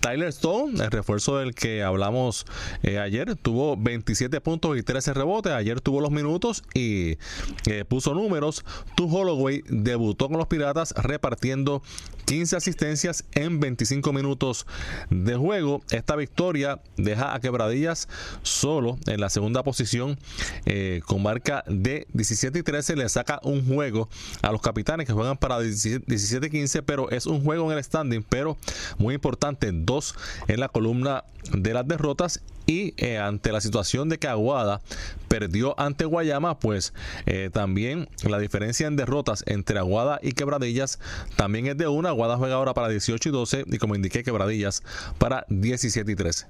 Tyler 0.00 0.28
Stone, 0.28 0.82
el 0.82 0.90
refuerzo 0.90 1.38
del 1.38 1.54
que 1.54 1.82
hablamos 1.82 2.46
eh, 2.82 2.98
ayer, 2.98 3.36
tuvo 3.36 3.76
27 3.76 4.40
puntos 4.40 4.78
y 4.78 4.82
13 4.82 5.14
rebotes. 5.14 5.52
Ayer 5.52 5.80
tuvo 5.80 6.00
los 6.00 6.10
minutos 6.10 6.62
y 6.74 7.18
eh, 7.66 7.84
puso 7.88 8.14
números. 8.14 8.64
Tu 8.94 9.06
Holloway 9.12 9.62
debutó 9.82 10.28
con 10.28 10.38
los 10.38 10.46
Piratas 10.46 10.94
repartiendo 10.96 11.82
15 12.26 12.56
asistencias 12.56 13.24
en 13.32 13.60
25 13.60 14.12
minutos 14.12 14.66
de 15.10 15.36
juego. 15.36 15.82
Esta 15.90 16.16
victoria 16.16 16.80
deja 16.96 17.34
a 17.34 17.40
Quebradillas 17.40 18.08
solo 18.42 18.98
en 19.06 19.20
la 19.20 19.30
segunda 19.30 19.62
posición 19.62 20.18
eh, 20.66 21.00
con 21.06 21.22
marca 21.22 21.64
de 21.66 22.06
17 22.12 22.58
y 22.58 22.62
13. 22.62 22.96
Le 22.96 23.08
saca 23.08 23.40
un 23.42 23.66
juego 23.66 24.08
a 24.42 24.52
los 24.52 24.60
capitanes 24.60 25.06
que 25.06 25.12
juegan 25.12 25.36
para 25.36 25.60
17 25.60 26.46
y 26.46 26.50
15, 26.50 26.82
pero 26.82 27.10
es 27.10 27.26
un 27.26 27.42
juego 27.42 27.70
en 27.70 27.78
el 27.78 27.84
standing, 27.84 28.22
pero 28.22 28.56
muy 28.98 29.14
importante, 29.14 29.70
dos 29.72 30.14
en 30.48 30.60
la 30.60 30.68
columna 30.68 31.24
de 31.52 31.74
las 31.74 31.86
derrotas 31.86 32.40
y 32.70 32.94
eh, 32.98 33.18
ante 33.18 33.50
la 33.50 33.60
situación 33.60 34.08
de 34.08 34.18
que 34.18 34.28
Aguada 34.28 34.80
perdió 35.28 35.78
ante 35.78 36.04
Guayama, 36.04 36.58
pues 36.60 36.94
eh, 37.26 37.50
también 37.52 38.08
la 38.28 38.38
diferencia 38.38 38.86
en 38.86 38.94
derrotas 38.94 39.42
entre 39.48 39.78
Aguada 39.80 40.20
y 40.22 40.32
Quebradillas 40.32 41.00
también 41.36 41.66
es 41.66 41.76
de 41.76 41.88
una. 41.88 42.10
Aguada 42.10 42.36
juega 42.36 42.54
ahora 42.54 42.72
para 42.72 42.88
18 42.88 43.28
y 43.28 43.32
12 43.32 43.64
y 43.66 43.78
como 43.78 43.96
indiqué 43.96 44.22
Quebradillas 44.22 44.84
para 45.18 45.44
17 45.48 46.12
y 46.12 46.14
13 46.14 46.46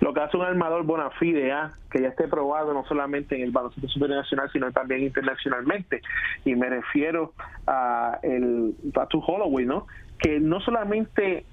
lo 0.00 0.14
que 0.14 0.20
hace 0.20 0.36
un 0.36 0.44
armador 0.44 0.84
bona 0.84 1.10
fide, 1.18 1.52
¿ah? 1.52 1.72
que 1.90 2.00
ya 2.00 2.08
esté 2.08 2.26
probado 2.26 2.72
no 2.72 2.86
solamente 2.86 3.36
en 3.36 3.42
el 3.42 3.50
baloncesto 3.50 3.86
superior 3.88 4.20
nacional, 4.20 4.48
sino 4.50 4.72
también 4.72 5.02
internacionalmente. 5.02 6.00
Y 6.46 6.54
me 6.54 6.70
refiero 6.70 7.34
a 7.66 8.18
el 8.22 8.74
Tatu 8.94 9.18
Holloway, 9.18 9.66
¿no? 9.66 9.86
Que 10.18 10.40
no 10.40 10.60
solamente 10.60 11.44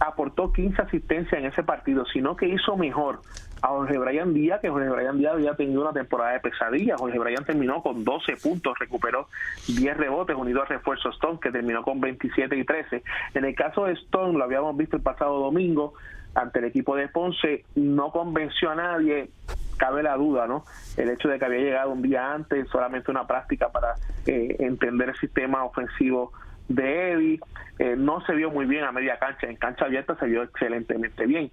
aportó 0.00 0.52
15 0.52 0.82
asistencias 0.82 1.40
en 1.40 1.46
ese 1.46 1.62
partido, 1.62 2.04
sino 2.06 2.36
que 2.36 2.48
hizo 2.48 2.76
mejor 2.76 3.20
a 3.62 3.68
Jorge 3.68 3.98
Brian 3.98 4.34
Díaz, 4.34 4.60
que 4.60 4.68
Jorge 4.68 4.90
Brian 4.90 5.18
Díaz 5.18 5.34
había 5.34 5.54
tenido 5.54 5.82
una 5.82 5.92
temporada 5.92 6.32
de 6.32 6.40
pesadilla. 6.40 6.96
Jorge 6.98 7.18
Brian 7.18 7.44
terminó 7.44 7.82
con 7.82 8.04
12 8.04 8.36
puntos, 8.36 8.78
recuperó 8.78 9.28
10 9.66 9.96
rebotes, 9.96 10.36
unido 10.36 10.62
al 10.62 10.68
refuerzo 10.68 11.10
Stone, 11.10 11.38
que 11.40 11.50
terminó 11.50 11.82
con 11.82 12.00
27 12.00 12.56
y 12.56 12.64
13. 12.64 13.02
En 13.34 13.44
el 13.44 13.54
caso 13.54 13.84
de 13.84 13.92
Stone, 13.92 14.38
lo 14.38 14.44
habíamos 14.44 14.76
visto 14.76 14.96
el 14.96 15.02
pasado 15.02 15.38
domingo 15.40 15.94
ante 16.34 16.58
el 16.58 16.66
equipo 16.66 16.96
de 16.96 17.08
Ponce, 17.08 17.64
no 17.74 18.10
convenció 18.10 18.70
a 18.70 18.74
nadie, 18.74 19.30
cabe 19.76 20.02
la 20.02 20.16
duda, 20.16 20.46
¿no? 20.46 20.64
El 20.96 21.10
hecho 21.10 21.28
de 21.28 21.38
que 21.38 21.44
había 21.44 21.60
llegado 21.60 21.90
un 21.90 22.02
día 22.02 22.32
antes, 22.32 22.68
solamente 22.68 23.10
una 23.10 23.26
práctica 23.26 23.70
para 23.70 23.94
eh, 24.26 24.56
entender 24.58 25.10
el 25.10 25.16
sistema 25.16 25.64
ofensivo 25.64 26.32
de 26.68 27.12
Eddie, 27.12 27.40
eh, 27.78 27.94
no 27.96 28.20
se 28.24 28.34
vio 28.34 28.50
muy 28.50 28.66
bien 28.66 28.84
a 28.84 28.92
media 28.92 29.18
cancha, 29.18 29.46
en 29.46 29.56
cancha 29.56 29.84
abierta 29.84 30.16
se 30.18 30.26
vio 30.26 30.42
excelentemente 30.42 31.26
bien. 31.26 31.50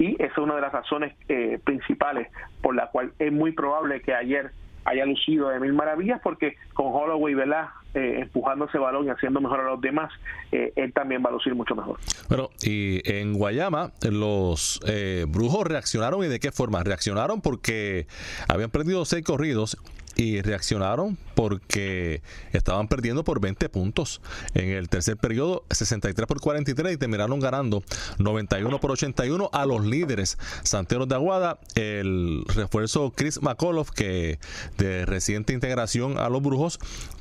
Y 0.00 0.14
esa 0.14 0.32
es 0.32 0.38
una 0.38 0.56
de 0.56 0.62
las 0.62 0.72
razones 0.72 1.14
eh, 1.28 1.60
principales 1.62 2.28
por 2.62 2.74
la 2.74 2.88
cual 2.88 3.12
es 3.18 3.30
muy 3.30 3.52
probable 3.52 4.00
que 4.00 4.14
ayer 4.14 4.50
haya 4.86 5.04
lucido 5.04 5.50
de 5.50 5.60
mil 5.60 5.74
maravillas, 5.74 6.20
porque 6.24 6.56
con 6.72 6.86
Holloway, 6.86 7.34
¿verdad? 7.34 7.68
Eh, 7.92 8.20
empujando 8.22 8.64
ese 8.64 8.78
balón 8.78 9.06
y 9.06 9.10
haciendo 9.10 9.40
mejor 9.40 9.60
a 9.60 9.64
los 9.64 9.80
demás, 9.80 10.10
él 10.50 10.92
también 10.94 11.22
va 11.24 11.28
a 11.28 11.32
lucir 11.32 11.54
mucho 11.54 11.74
mejor. 11.74 11.98
Bueno, 12.28 12.48
y 12.62 13.00
en 13.04 13.34
Guayama 13.34 13.92
los 14.10 14.80
brujos 15.28 15.66
reaccionaron 15.66 16.24
y 16.24 16.28
de 16.28 16.40
qué 16.40 16.50
forma? 16.50 16.82
Reaccionaron 16.82 17.42
porque 17.42 18.06
habían 18.48 18.70
perdido 18.70 19.04
seis 19.04 19.22
corridos 19.22 19.76
y 20.20 20.42
reaccionaron 20.42 21.16
porque 21.34 22.20
estaban 22.52 22.88
perdiendo 22.88 23.24
por 23.24 23.40
20 23.40 23.70
puntos. 23.70 24.20
En 24.52 24.68
el 24.68 24.90
tercer 24.90 25.16
periodo, 25.16 25.64
63 25.70 26.26
por 26.26 26.40
43 26.40 26.92
y 26.92 26.96
terminaron 26.98 27.40
ganando 27.40 27.82
91 28.18 28.80
por 28.80 28.90
81 28.90 29.48
a 29.50 29.64
los 29.64 29.84
líderes 29.84 30.36
Santeros 30.62 31.08
de 31.08 31.14
Aguada. 31.14 31.58
El 31.74 32.44
refuerzo 32.48 33.12
Chris 33.16 33.40
McCullough, 33.40 33.90
que 33.94 34.38
de 34.76 35.06
reciente 35.06 35.54
integración 35.54 36.18
a 36.18 36.28
los 36.28 36.42
Brujos, 36.42 36.78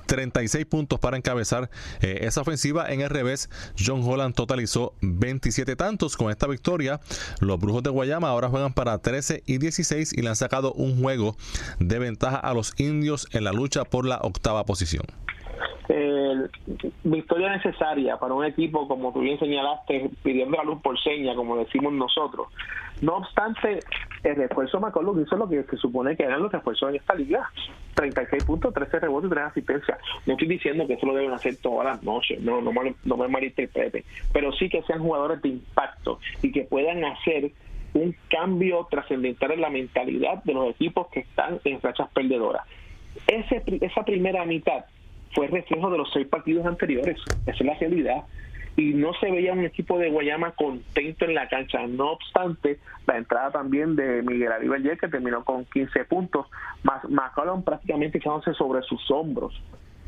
36 0.09 0.65
puntos 0.65 0.99
para 0.99 1.17
encabezar 1.17 1.69
eh, 2.01 2.19
esa 2.21 2.41
ofensiva. 2.41 2.91
En 2.91 3.01
el 3.01 3.09
revés, 3.09 3.47
John 3.77 4.01
Holland 4.03 4.33
totalizó 4.33 4.93
27 5.01 5.75
tantos. 5.75 6.17
Con 6.17 6.31
esta 6.31 6.47
victoria, 6.47 6.99
los 7.41 7.59
Brujos 7.59 7.83
de 7.83 7.91
Guayama 7.91 8.27
ahora 8.27 8.49
juegan 8.49 8.73
para 8.73 8.97
13 8.97 9.43
y 9.45 9.59
16 9.59 10.17
y 10.17 10.21
le 10.23 10.29
han 10.29 10.35
sacado 10.35 10.73
un 10.73 10.99
juego 10.99 11.35
de 11.79 11.99
ventaja 11.99 12.37
a 12.37 12.53
los 12.55 12.77
indios 12.79 13.27
en 13.33 13.43
la 13.43 13.53
lucha 13.53 13.85
por 13.85 14.05
la 14.05 14.17
octava 14.17 14.65
posición. 14.65 15.05
victoria 17.03 17.55
necesaria 17.55 18.17
para 18.17 18.33
un 18.33 18.45
equipo, 18.45 18.87
como 18.87 19.13
tú 19.13 19.19
bien 19.19 19.37
señalaste, 19.37 20.09
pidiendo 20.23 20.57
la 20.57 20.63
luz 20.63 20.81
por 20.81 20.99
seña, 20.99 21.35
como 21.35 21.55
decimos 21.57 21.93
nosotros. 21.93 22.47
No 23.01 23.17
obstante, 23.17 23.79
el 24.23 24.35
refuerzo 24.35 24.79
McCollum 24.79 25.21
hizo 25.21 25.35
lo 25.37 25.47
que 25.47 25.63
se 25.63 25.77
supone 25.77 26.15
que 26.15 26.23
eran 26.23 26.41
los 26.41 26.51
refuerzos 26.51 26.89
en 26.89 26.95
esta 26.97 27.15
liga. 27.15 27.49
36 27.95 28.43
puntos, 28.43 28.73
13 28.73 28.99
rebotes 28.99 29.29
y 29.29 29.33
3 29.33 29.45
asistencias. 29.45 29.97
No 30.25 30.33
estoy 30.33 30.47
diciendo 30.47 30.87
que 30.87 30.93
eso 30.93 31.05
lo 31.05 31.15
deben 31.15 31.31
hacer 31.31 31.57
todas 31.57 31.85
las 31.85 32.03
noches, 32.03 32.41
no, 32.41 32.61
no, 32.61 32.71
no 33.03 33.17
me 33.17 33.27
malinterprete, 33.27 34.05
pero 34.31 34.51
sí 34.53 34.69
que 34.69 34.81
sean 34.83 35.01
jugadores 35.01 35.41
de 35.41 35.49
impacto 35.49 36.19
y 36.41 36.51
que 36.51 36.63
puedan 36.63 37.03
hacer 37.03 37.51
un 37.93 38.15
cambio 38.29 38.87
trascendental 38.89 39.51
en 39.51 39.61
la 39.61 39.69
mentalidad 39.69 40.43
de 40.43 40.53
los 40.53 40.69
equipos 40.71 41.07
que 41.07 41.21
están 41.21 41.59
en 41.63 41.81
rachas 41.81 42.09
perdedoras. 42.13 42.63
Ese, 43.27 43.63
esa 43.81 44.03
primera 44.03 44.45
mitad 44.45 44.85
fue 45.33 45.47
reflejo 45.47 45.89
de 45.89 45.97
los 45.97 46.11
seis 46.13 46.27
partidos 46.27 46.65
anteriores, 46.65 47.17
esa 47.45 47.51
es 47.51 47.61
la 47.61 47.73
realidad 47.75 48.23
y 48.75 48.93
no 48.93 49.13
se 49.15 49.29
veía 49.29 49.53
un 49.53 49.65
equipo 49.65 49.97
de 49.97 50.09
Guayama 50.09 50.51
contento 50.51 51.25
en 51.25 51.35
la 51.35 51.47
cancha. 51.47 51.85
No 51.87 52.11
obstante, 52.11 52.79
la 53.07 53.17
entrada 53.17 53.51
también 53.51 53.95
de 53.95 54.21
Miguel 54.21 54.51
Ariel 54.51 54.97
que 54.97 55.07
terminó 55.07 55.43
con 55.43 55.65
15 55.65 56.05
puntos, 56.05 56.47
más 56.83 57.03
McCollum 57.09 57.63
prácticamente 57.63 58.19
echándose 58.19 58.53
sobre 58.53 58.81
sus 58.83 59.09
hombros. 59.11 59.59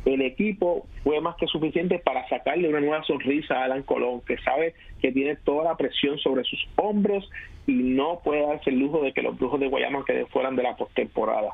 El 0.06 0.22
equipo 0.22 0.88
fue 1.04 1.22
más 1.22 1.36
que 1.36 1.46
suficiente 1.46 2.00
para 2.00 2.28
sacarle 2.28 2.70
una 2.70 2.80
nueva 2.80 3.04
sonrisa 3.04 3.56
a 3.56 3.66
Alan 3.66 3.84
Colón, 3.84 4.22
que 4.22 4.38
sabe 4.38 4.74
que 5.00 5.12
tiene 5.12 5.36
toda 5.36 5.64
la 5.66 5.78
presión 5.78 6.18
sobre 6.18 6.44
sus 6.44 6.60
hombros 6.76 7.30
y 7.68 7.74
no 7.74 8.20
puede 8.24 8.46
darse 8.46 8.72
el 8.72 8.80
lujo 8.80 9.02
de 9.02 9.14
que 9.14 9.22
los 9.22 9.38
brujos 9.38 9.60
de 9.60 9.68
Guayama 9.68 10.04
queden 10.06 10.28
fuera 10.28 10.50
de 10.50 10.64
la 10.64 10.76
postemporada. 10.76 11.50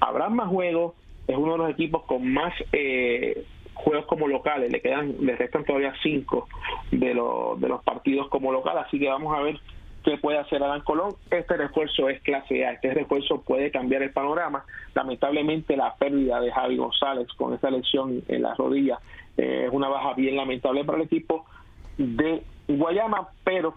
Habrá 0.00 0.28
más 0.28 0.48
juegos, 0.48 0.94
es 1.26 1.36
uno 1.36 1.52
de 1.52 1.58
los 1.58 1.70
equipos 1.70 2.02
con 2.02 2.30
más 2.30 2.52
eh, 2.72 3.42
juegos 3.74 4.06
como 4.06 4.28
locales, 4.28 4.70
le 4.70 4.80
quedan, 4.80 5.14
le 5.20 5.36
restan 5.36 5.64
todavía 5.64 5.92
cinco 6.02 6.48
de, 6.90 7.14
los 7.14 7.60
de 7.60 7.68
los 7.68 7.82
partidos 7.82 8.28
como 8.28 8.52
local, 8.52 8.78
así 8.78 8.98
que 8.98 9.08
vamos 9.08 9.36
a 9.36 9.42
ver 9.42 9.58
qué 10.04 10.18
puede 10.18 10.38
hacer 10.38 10.62
Adán 10.62 10.82
Colón. 10.82 11.14
Este 11.30 11.56
refuerzo 11.56 12.08
es 12.08 12.20
clase 12.22 12.66
A, 12.66 12.72
este 12.72 12.92
refuerzo 12.92 13.42
puede 13.42 13.70
cambiar 13.70 14.02
el 14.02 14.12
panorama. 14.12 14.64
Lamentablemente 14.94 15.76
la 15.76 15.94
pérdida 15.94 16.40
de 16.40 16.52
Javi 16.52 16.76
González 16.76 17.28
con 17.36 17.54
esa 17.54 17.70
lesión 17.70 18.22
en 18.28 18.42
la 18.42 18.54
rodilla 18.54 18.98
eh, 19.36 19.64
es 19.66 19.72
una 19.72 19.88
baja 19.88 20.14
bien 20.14 20.36
lamentable 20.36 20.84
para 20.84 20.98
el 20.98 21.04
equipo 21.04 21.46
de 21.96 22.42
Guayama, 22.68 23.28
pero 23.44 23.74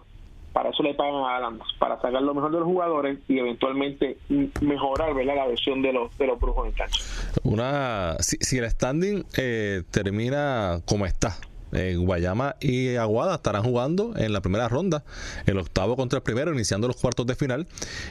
para 0.56 0.70
eso 0.70 0.82
le 0.82 0.94
pagan 0.94 1.16
a 1.16 1.36
Adams, 1.36 1.64
para 1.78 2.00
sacar 2.00 2.22
lo 2.22 2.32
mejor 2.32 2.50
de 2.50 2.60
los 2.60 2.66
jugadores 2.66 3.18
y 3.28 3.38
eventualmente 3.38 4.16
mejorar 4.62 5.12
¿verdad? 5.12 5.36
la 5.36 5.46
versión 5.48 5.82
de 5.82 5.92
los, 5.92 6.16
de 6.16 6.26
los 6.26 6.40
brujos 6.40 6.68
en 6.68 6.72
cancha. 6.72 6.98
Una, 7.42 8.16
si, 8.20 8.56
el 8.56 8.70
standing 8.70 9.26
eh, 9.36 9.82
termina 9.90 10.80
como 10.86 11.04
está, 11.04 11.36
eh, 11.72 11.96
Guayama 11.96 12.56
y 12.58 12.96
Aguada 12.96 13.34
estarán 13.34 13.64
jugando 13.64 14.16
en 14.16 14.32
la 14.32 14.40
primera 14.40 14.66
ronda, 14.66 15.04
el 15.44 15.58
octavo 15.58 15.94
contra 15.94 16.20
el 16.20 16.22
primero, 16.22 16.54
iniciando 16.54 16.86
los 16.86 16.96
cuartos 16.96 17.26
de 17.26 17.34
final. 17.34 17.66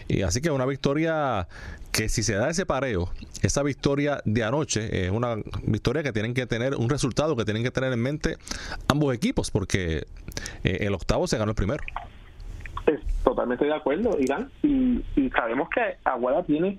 Y 0.07 0.21
así 0.21 0.39
que 0.39 0.51
una 0.51 0.67
victoria 0.67 1.47
que 1.91 2.09
si 2.09 2.21
se 2.21 2.35
da 2.35 2.51
ese 2.51 2.67
pareo, 2.67 3.09
esa 3.41 3.63
victoria 3.63 4.21
de 4.23 4.43
anoche 4.43 5.05
es 5.05 5.09
una 5.09 5.37
victoria 5.63 6.03
que 6.03 6.13
tienen 6.13 6.35
que 6.35 6.45
tener, 6.45 6.75
un 6.75 6.91
resultado 6.91 7.35
que 7.35 7.43
tienen 7.43 7.63
que 7.63 7.71
tener 7.71 7.91
en 7.91 8.01
mente 8.03 8.37
ambos 8.87 9.15
equipos, 9.15 9.49
porque 9.49 10.05
eh, 10.63 10.77
el 10.81 10.93
octavo 10.93 11.25
se 11.25 11.39
ganó 11.39 11.49
el 11.49 11.55
primero. 11.55 11.83
Totalmente 13.23 13.65
de 13.65 13.73
acuerdo, 13.73 14.17
Irán. 14.19 14.49
Y, 14.63 15.03
sabemos 15.35 15.69
que 15.69 15.97
Aguada 16.03 16.43
tiene 16.43 16.77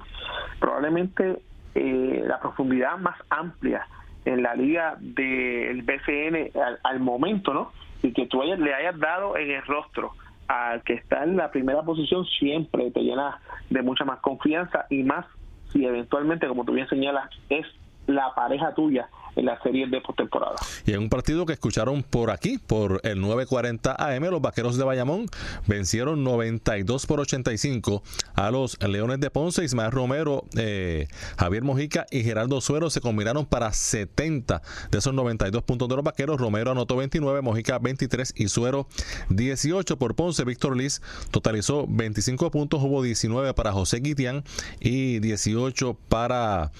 probablemente 0.60 1.38
eh, 1.74 2.24
la 2.26 2.40
profundidad 2.40 2.96
más 2.98 3.16
amplia 3.28 3.86
en 4.24 4.42
la 4.42 4.54
liga 4.54 4.96
del 4.98 5.82
BCN 5.82 6.50
al, 6.82 7.00
momento, 7.00 7.52
¿no? 7.52 7.72
Y 8.02 8.12
que 8.12 8.26
tú 8.26 8.42
le 8.42 8.74
hayas 8.74 8.98
dado 8.98 9.36
en 9.36 9.50
el 9.50 9.62
rostro 9.62 10.12
al 10.48 10.82
que 10.82 10.94
está 10.94 11.24
en 11.24 11.36
la 11.36 11.50
primera 11.50 11.82
posición 11.82 12.24
siempre 12.24 12.90
te 12.92 13.00
llena 13.00 13.40
de 13.68 13.82
mucha 13.82 14.04
más 14.04 14.20
confianza 14.20 14.86
y 14.90 15.02
más 15.02 15.26
si 15.72 15.84
eventualmente, 15.84 16.46
como 16.46 16.64
tú 16.64 16.72
bien 16.72 16.88
señalas, 16.88 17.28
es 17.48 17.66
la 18.06 18.32
pareja 18.34 18.72
tuya 18.74 19.08
en 19.36 19.44
la 19.44 19.62
serie 19.62 19.86
de 19.86 20.00
postemporada. 20.00 20.56
Y 20.84 20.92
en 20.92 21.00
un 21.00 21.08
partido 21.08 21.46
que 21.46 21.52
escucharon 21.52 22.02
por 22.02 22.30
aquí, 22.30 22.58
por 22.58 23.00
el 23.04 23.20
940 23.20 23.94
AM, 23.98 24.24
los 24.24 24.40
Vaqueros 24.40 24.76
de 24.76 24.84
Bayamón 24.84 25.26
vencieron 25.66 26.24
92 26.24 27.06
por 27.06 27.20
85 27.20 28.02
a 28.34 28.50
los 28.50 28.82
Leones 28.82 29.20
de 29.20 29.30
Ponce. 29.30 29.64
Ismael 29.64 29.92
Romero, 29.92 30.44
eh, 30.56 31.08
Javier 31.38 31.62
Mojica 31.62 32.06
y 32.10 32.22
Gerardo 32.22 32.60
Suero 32.60 32.90
se 32.90 33.00
combinaron 33.00 33.46
para 33.46 33.72
70 33.72 34.62
de 34.90 34.98
esos 34.98 35.14
92 35.14 35.62
puntos 35.62 35.88
de 35.88 35.96
los 35.96 36.04
Vaqueros. 36.04 36.40
Romero 36.40 36.70
anotó 36.70 36.96
29, 36.96 37.42
Mojica 37.42 37.78
23 37.78 38.34
y 38.36 38.48
Suero 38.48 38.86
18 39.28 39.98
por 39.98 40.14
Ponce. 40.14 40.44
Víctor 40.44 40.76
Liz 40.76 41.02
totalizó 41.30 41.86
25 41.88 42.50
puntos, 42.50 42.82
hubo 42.82 43.02
19 43.02 43.54
para 43.54 43.72
José 43.72 44.00
Guitián 44.00 44.44
y 44.80 45.18
18 45.20 45.96
para 46.08 46.72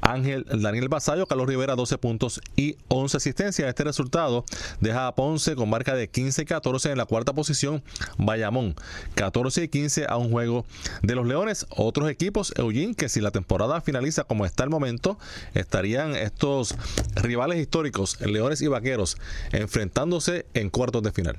Ángel 0.00 0.46
Daniel 0.60 0.88
Basayo, 0.88 1.26
Carlos 1.26 1.46
Rivera 1.46 1.76
12 1.76 1.98
puntos 2.00 2.40
y 2.56 2.76
11 2.88 3.16
asistencias. 3.16 3.68
Este 3.68 3.84
resultado 3.84 4.44
deja 4.80 5.06
a 5.06 5.14
Ponce 5.14 5.54
con 5.54 5.70
marca 5.70 5.94
de 5.94 6.08
15 6.08 6.42
y 6.42 6.44
14 6.44 6.90
en 6.90 6.98
la 6.98 7.06
cuarta 7.06 7.32
posición. 7.32 7.82
Bayamón 8.18 8.74
14 9.14 9.64
y 9.64 9.68
15 9.68 10.06
a 10.08 10.16
un 10.16 10.30
juego 10.30 10.64
de 11.02 11.14
los 11.14 11.26
Leones. 11.26 11.66
Otros 11.70 12.10
equipos, 12.10 12.52
Eugene, 12.56 12.94
que 12.94 13.08
si 13.08 13.20
la 13.20 13.30
temporada 13.30 13.80
finaliza 13.80 14.24
como 14.24 14.44
está 14.44 14.64
el 14.64 14.70
momento, 14.70 15.18
estarían 15.54 16.14
estos 16.14 16.74
rivales 17.14 17.58
históricos, 17.58 18.20
Leones 18.20 18.62
y 18.62 18.68
Vaqueros, 18.68 19.16
enfrentándose 19.52 20.46
en 20.54 20.70
cuartos 20.70 21.02
de 21.02 21.12
final. 21.12 21.36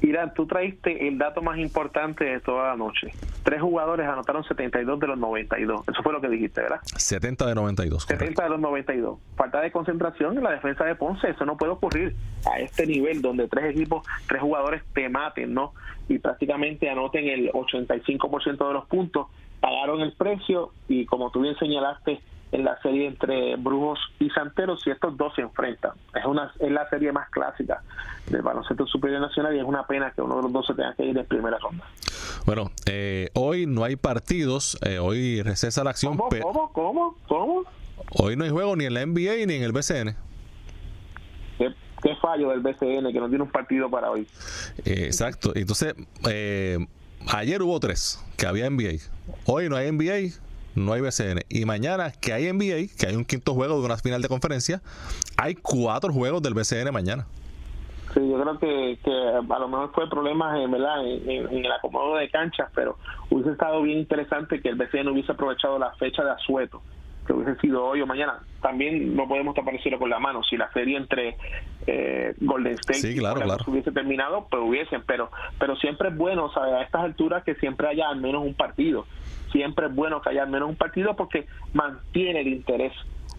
Irán, 0.00 0.32
tú 0.34 0.46
traíste 0.46 1.08
el 1.08 1.18
dato 1.18 1.42
más 1.42 1.58
importante 1.58 2.24
de 2.24 2.40
toda 2.40 2.68
la 2.68 2.76
noche. 2.76 3.12
Tres 3.42 3.60
jugadores 3.60 4.06
anotaron 4.06 4.44
72 4.44 5.00
de 5.00 5.06
los 5.06 5.18
92. 5.18 5.88
Eso 5.88 6.02
fue 6.02 6.12
lo 6.12 6.20
que 6.20 6.28
dijiste, 6.28 6.60
¿verdad? 6.62 6.80
70 6.82 7.46
de 7.46 7.54
92. 7.54 8.04
70 8.04 8.42
de 8.44 8.48
los 8.50 8.60
92. 8.60 9.18
Falta 9.36 9.60
de 9.60 9.72
concentración 9.72 10.36
en 10.36 10.44
la 10.44 10.52
defensa 10.52 10.84
de 10.84 10.94
Ponce. 10.94 11.30
Eso 11.30 11.44
no 11.44 11.56
puede 11.56 11.72
ocurrir 11.72 12.14
a 12.50 12.60
este 12.60 12.86
nivel 12.86 13.20
donde 13.20 13.48
tres 13.48 13.74
equipos, 13.74 14.06
tres 14.28 14.40
jugadores 14.40 14.82
te 14.94 15.08
maten, 15.08 15.52
¿no? 15.52 15.72
Y 16.08 16.18
prácticamente 16.18 16.88
anoten 16.88 17.26
el 17.26 17.50
85% 17.50 18.68
de 18.68 18.74
los 18.74 18.86
puntos. 18.86 19.26
Pagaron 19.60 20.00
el 20.02 20.12
precio 20.12 20.70
y 20.86 21.06
como 21.06 21.30
tú 21.32 21.40
bien 21.40 21.56
señalaste, 21.58 22.20
en 22.52 22.64
la 22.64 22.80
serie 22.80 23.06
entre 23.06 23.56
Brujos 23.56 23.98
y 24.18 24.30
Santeros 24.30 24.82
si 24.82 24.90
estos 24.90 25.16
dos 25.16 25.34
se 25.34 25.42
enfrentan. 25.42 25.92
Es 26.14 26.24
una 26.24 26.52
es 26.58 26.70
la 26.70 26.88
serie 26.88 27.12
más 27.12 27.28
clásica 27.30 27.82
del 28.26 28.42
baloncesto 28.42 28.86
superior 28.86 29.20
nacional 29.20 29.54
y 29.54 29.58
es 29.58 29.64
una 29.64 29.86
pena 29.86 30.10
que 30.12 30.22
uno 30.22 30.36
de 30.36 30.42
los 30.42 30.52
dos 30.52 30.66
se 30.66 30.74
tenga 30.74 30.94
que 30.94 31.04
ir 31.04 31.18
en 31.18 31.26
primera 31.26 31.58
ronda. 31.58 31.84
Bueno, 32.46 32.70
eh, 32.86 33.28
hoy 33.34 33.66
no 33.66 33.84
hay 33.84 33.96
partidos, 33.96 34.78
eh, 34.82 34.98
hoy 34.98 35.42
recesa 35.42 35.84
la 35.84 35.90
acción. 35.90 36.16
¿Cómo, 36.16 36.30
¿Cómo? 36.30 36.72
¿Cómo? 36.72 37.16
¿Cómo? 37.28 37.64
Hoy 38.12 38.36
no 38.36 38.44
hay 38.44 38.50
juego 38.50 38.74
ni 38.76 38.86
en 38.86 38.94
la 38.94 39.04
NBA 39.04 39.46
ni 39.46 39.54
en 39.54 39.62
el 39.62 39.72
BCN. 39.72 40.16
¿Qué, 42.00 42.14
fallo 42.22 42.50
del 42.50 42.60
BCN 42.60 43.12
que 43.12 43.18
no 43.18 43.28
tiene 43.28 43.42
un 43.42 43.50
partido 43.50 43.90
para 43.90 44.08
hoy? 44.08 44.24
Eh, 44.84 45.06
exacto. 45.06 45.52
Entonces, 45.56 45.94
ayer 47.26 47.60
hubo 47.60 47.80
tres 47.80 48.24
que 48.36 48.46
había 48.46 48.70
NBA. 48.70 49.02
Hoy 49.46 49.68
no 49.68 49.74
hay 49.74 49.90
NBA 49.90 50.38
no 50.78 50.92
hay 50.92 51.00
BCN. 51.00 51.40
Y 51.48 51.64
mañana 51.64 52.12
que 52.12 52.32
hay 52.32 52.52
NBA, 52.52 52.96
que 52.98 53.06
hay 53.08 53.16
un 53.16 53.24
quinto 53.24 53.54
juego 53.54 53.78
de 53.80 53.86
una 53.86 53.96
final 53.96 54.22
de 54.22 54.28
conferencia, 54.28 54.80
hay 55.36 55.54
cuatro 55.54 56.12
juegos 56.12 56.42
del 56.42 56.54
BCN 56.54 56.92
mañana. 56.92 57.26
Sí, 58.14 58.20
yo 58.26 58.40
creo 58.40 58.58
que, 58.58 58.98
a 59.06 59.58
lo 59.58 59.68
mejor 59.68 59.92
fue 59.92 60.08
problema 60.08 60.62
en, 60.62 60.74
En, 60.74 61.64
el 61.64 61.72
acomodo 61.72 62.16
de 62.16 62.30
canchas, 62.30 62.70
pero 62.74 62.96
hubiese 63.28 63.52
estado 63.52 63.82
bien 63.82 63.98
interesante 63.98 64.62
que 64.62 64.70
el 64.70 64.76
BCN 64.76 65.08
hubiese 65.08 65.32
aprovechado 65.32 65.78
la 65.78 65.92
fecha 65.96 66.24
de 66.24 66.30
asueto, 66.30 66.80
que 67.26 67.34
hubiese 67.34 67.60
sido 67.60 67.84
hoy 67.84 68.00
o 68.00 68.06
mañana. 68.06 68.40
También 68.62 69.14
no 69.14 69.28
podemos 69.28 69.54
taparlo 69.54 69.98
con 69.98 70.08
la 70.08 70.18
mano. 70.18 70.42
Si 70.42 70.56
la 70.56 70.72
serie 70.72 70.96
entre 70.96 71.36
eh, 71.86 72.34
Golden 72.40 72.74
State 72.74 73.12
y 73.12 73.20
hubiese 73.20 73.92
terminado, 73.92 74.46
pues 74.50 74.62
hubiesen, 74.64 75.02
pero, 75.06 75.30
pero 75.58 75.76
siempre 75.76 76.08
es 76.08 76.16
bueno, 76.16 76.50
¿sabes? 76.52 76.74
A 76.74 76.82
estas 76.82 77.02
alturas 77.02 77.44
que 77.44 77.56
siempre 77.56 77.88
haya 77.88 78.08
al 78.08 78.20
menos 78.20 78.42
un 78.42 78.54
partido 78.54 79.04
siempre 79.52 79.86
es 79.86 79.94
bueno 79.94 80.20
que 80.20 80.30
haya 80.30 80.42
al 80.42 80.50
menos 80.50 80.68
un 80.68 80.76
partido 80.76 81.16
porque 81.16 81.46
mantiene 81.72 82.40
el 82.40 82.48
interés 82.48 82.92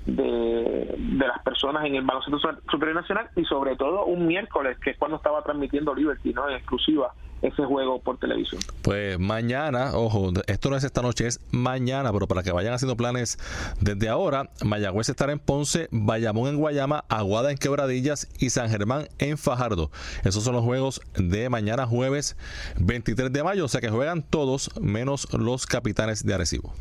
de, 0.06 0.96
las 1.18 1.44
personas 1.44 1.86
en 1.86 1.96
el 1.96 2.04
baloncesto 2.04 2.40
superior 2.70 2.96
nacional 2.96 3.30
y 3.36 3.44
sobre 3.46 3.76
todo 3.76 4.06
un 4.06 4.28
miércoles 4.28 4.78
que 4.80 4.92
es 4.92 4.98
cuando 4.98 5.18
estaba 5.18 5.44
transmitiendo 5.44 5.94
Liberty 5.94 6.34
no 6.34 6.50
en 6.50 6.56
exclusiva 6.56 7.14
ese 7.42 7.64
juego 7.64 8.02
por 8.02 8.18
televisión. 8.18 8.62
Pues 8.82 9.18
mañana, 9.20 9.92
ojo, 9.94 10.32
esto 10.48 10.70
no 10.70 10.76
es 10.76 10.84
esta 10.84 11.02
noche, 11.02 11.28
es 11.28 11.40
mañana, 11.52 12.12
pero 12.12 12.28
para 12.28 12.44
que 12.44 12.52
vayan 12.52 12.74
haciendo 12.74 12.98
planes 12.98 13.38
desde 13.80 14.10
ahora, 14.10 14.50
Mayagüez 14.64 15.10
estará 15.10 15.32
en 15.32 15.40
Ponce, 15.40 15.88
Bayamón 15.92 16.50
en 16.50 16.58
Guayama, 16.58 17.06
Aguada 17.08 17.52
en 17.52 17.58
Quebradillas 17.58 18.30
y 18.40 18.50
San 18.50 18.70
Germán 18.70 19.08
en 19.20 19.38
Fajardo. 19.38 19.90
Esos 20.24 20.44
son 20.44 20.54
los 20.54 20.64
juegos 20.64 21.02
de 21.16 21.50
mañana 21.50 21.86
jueves 21.86 22.36
23 22.80 23.32
de 23.32 23.44
mayo, 23.44 23.66
o 23.66 23.70
sea 23.70 23.82
que 23.82 23.90
juegan 23.90 24.22
todos 24.22 24.72
menos 24.82 25.32
los 25.34 25.66
capitanes 25.66 26.26
de 26.26 26.34
Arecibo. 26.34 26.74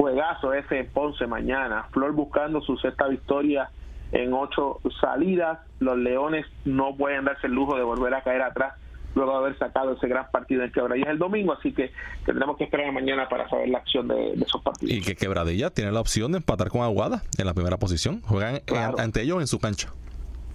Juegazo 0.00 0.54
ese 0.54 0.78
en 0.78 0.86
Ponce 0.86 1.26
mañana, 1.26 1.84
Flor 1.92 2.12
buscando 2.12 2.62
su 2.62 2.74
sexta 2.78 3.06
victoria 3.06 3.70
en 4.12 4.32
ocho 4.32 4.80
salidas, 4.98 5.58
los 5.78 5.98
Leones 5.98 6.46
no 6.64 6.96
pueden 6.96 7.26
darse 7.26 7.48
el 7.48 7.52
lujo 7.52 7.76
de 7.76 7.82
volver 7.82 8.14
a 8.14 8.22
caer 8.22 8.40
atrás 8.40 8.72
luego 9.14 9.32
de 9.32 9.38
haber 9.38 9.58
sacado 9.58 9.92
ese 9.92 10.08
gran 10.08 10.30
partido 10.30 10.64
en 10.64 10.72
Quebradilla 10.72 11.10
el 11.10 11.18
domingo, 11.18 11.52
así 11.52 11.74
que 11.74 11.92
tendremos 12.24 12.56
que 12.56 12.64
esperar 12.64 12.90
mañana 12.92 13.28
para 13.28 13.46
saber 13.50 13.68
la 13.68 13.78
acción 13.78 14.08
de, 14.08 14.32
esos 14.32 14.62
partidos. 14.62 14.94
Y 14.94 15.02
que 15.02 15.16
Quebradilla 15.16 15.68
tiene 15.68 15.92
la 15.92 16.00
opción 16.00 16.32
de 16.32 16.38
empatar 16.38 16.70
con 16.70 16.80
Aguada 16.80 17.22
en 17.36 17.44
la 17.44 17.52
primera 17.52 17.76
posición, 17.76 18.22
juegan 18.22 18.62
ante 18.96 19.20
ellos 19.20 19.42
en 19.42 19.48
su 19.48 19.58
cancha. 19.58 19.90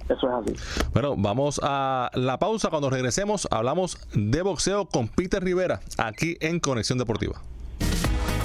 Eso 0.09 0.27
es 0.27 0.55
así. 0.55 0.85
Bueno, 0.91 1.15
vamos 1.17 1.61
a 1.61 2.09
la 2.15 2.39
pausa. 2.39 2.71
Cuando 2.71 2.89
regresemos, 2.89 3.47
hablamos 3.51 4.07
de 4.15 4.41
boxeo 4.41 4.85
con 4.85 5.07
Peter 5.07 5.43
Rivera, 5.43 5.81
aquí 5.99 6.35
en 6.41 6.59
Conexión 6.59 6.97
Deportiva. 6.97 7.41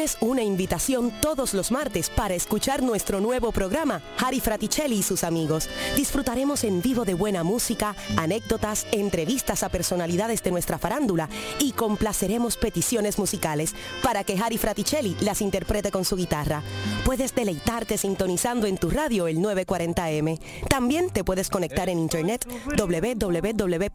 Tienes 0.00 0.16
una 0.22 0.42
invitación 0.42 1.12
todos 1.20 1.52
los 1.52 1.70
martes 1.70 2.08
para 2.08 2.34
escuchar 2.34 2.82
nuestro 2.82 3.20
nuevo 3.20 3.52
programa, 3.52 4.00
Harry 4.16 4.40
Fraticelli 4.40 4.96
y 4.96 5.02
sus 5.02 5.24
amigos. 5.24 5.68
Disfrutaremos 5.94 6.64
en 6.64 6.80
vivo 6.80 7.04
de 7.04 7.12
buena 7.12 7.44
música, 7.44 7.94
anécdotas, 8.16 8.86
entrevistas 8.92 9.62
a 9.62 9.68
personalidades 9.68 10.42
de 10.42 10.52
nuestra 10.52 10.78
farándula 10.78 11.28
y 11.58 11.72
complaceremos 11.72 12.56
peticiones 12.56 13.18
musicales 13.18 13.74
para 14.02 14.24
que 14.24 14.38
Harry 14.38 14.56
Fraticelli 14.56 15.18
las 15.20 15.42
interprete 15.42 15.90
con 15.90 16.06
su 16.06 16.16
guitarra. 16.16 16.62
Puedes 17.04 17.34
deleitarte 17.34 17.98
sintonizando 17.98 18.66
en 18.66 18.78
tu 18.78 18.88
radio 18.88 19.28
el 19.28 19.36
940M. 19.36 20.40
También 20.70 21.10
te 21.10 21.24
puedes 21.24 21.50
conectar 21.50 21.90
en 21.90 21.98
internet 21.98 22.48
www.wipr.pr, 22.78 23.90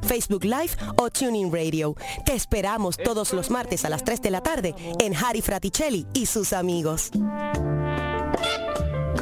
Facebook 0.00 0.44
Live 0.44 0.70
o 0.96 1.10
Tuning 1.10 1.52
Radio. 1.52 1.94
Te 2.24 2.32
esperamos 2.32 2.96
todos 2.96 3.33
los 3.34 3.50
martes 3.50 3.84
a 3.84 3.88
las 3.88 4.04
3 4.04 4.22
de 4.22 4.30
la 4.30 4.40
tarde 4.40 4.74
en 5.00 5.14
Harry 5.16 5.42
Fraticelli 5.42 6.06
y 6.14 6.26
sus 6.26 6.52
amigos. 6.52 7.10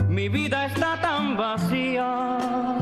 Mi 0.08 0.28
vida 0.28 0.66
está 0.66 1.00
tan 1.00 1.36
vacía 1.36 2.81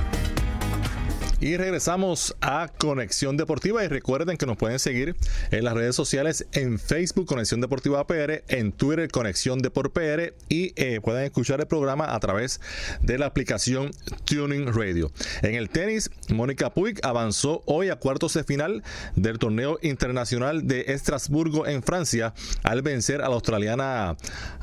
Y 1.41 1.57
regresamos 1.57 2.35
a 2.39 2.67
Conexión 2.67 3.35
Deportiva 3.35 3.83
y 3.83 3.87
recuerden 3.87 4.37
que 4.37 4.45
nos 4.45 4.57
pueden 4.57 4.77
seguir 4.77 5.15
en 5.49 5.63
las 5.63 5.73
redes 5.73 5.95
sociales 5.95 6.45
en 6.51 6.77
Facebook 6.77 7.25
Conexión 7.25 7.61
Deportiva 7.61 8.05
PR, 8.05 8.43
en 8.47 8.71
Twitter 8.71 9.09
Conexión 9.09 9.57
Deport 9.57 9.91
PR 9.91 10.35
y 10.49 10.71
eh, 10.75 11.01
pueden 11.01 11.23
escuchar 11.23 11.59
el 11.59 11.65
programa 11.65 12.13
a 12.13 12.19
través 12.19 12.61
de 13.01 13.17
la 13.17 13.25
aplicación 13.25 13.89
Tuning 14.25 14.71
Radio. 14.71 15.11
En 15.41 15.55
el 15.55 15.69
tenis, 15.71 16.11
Mónica 16.29 16.75
Puig 16.75 16.99
avanzó 17.01 17.63
hoy 17.65 17.89
a 17.89 17.95
cuartos 17.95 18.35
de 18.35 18.43
final 18.43 18.83
del 19.15 19.39
torneo 19.39 19.79
internacional 19.81 20.67
de 20.67 20.85
Estrasburgo 20.89 21.65
en 21.65 21.81
Francia 21.81 22.35
al 22.61 22.83
vencer 22.83 23.23
a 23.23 23.29
la 23.29 23.33
australiana 23.33 24.15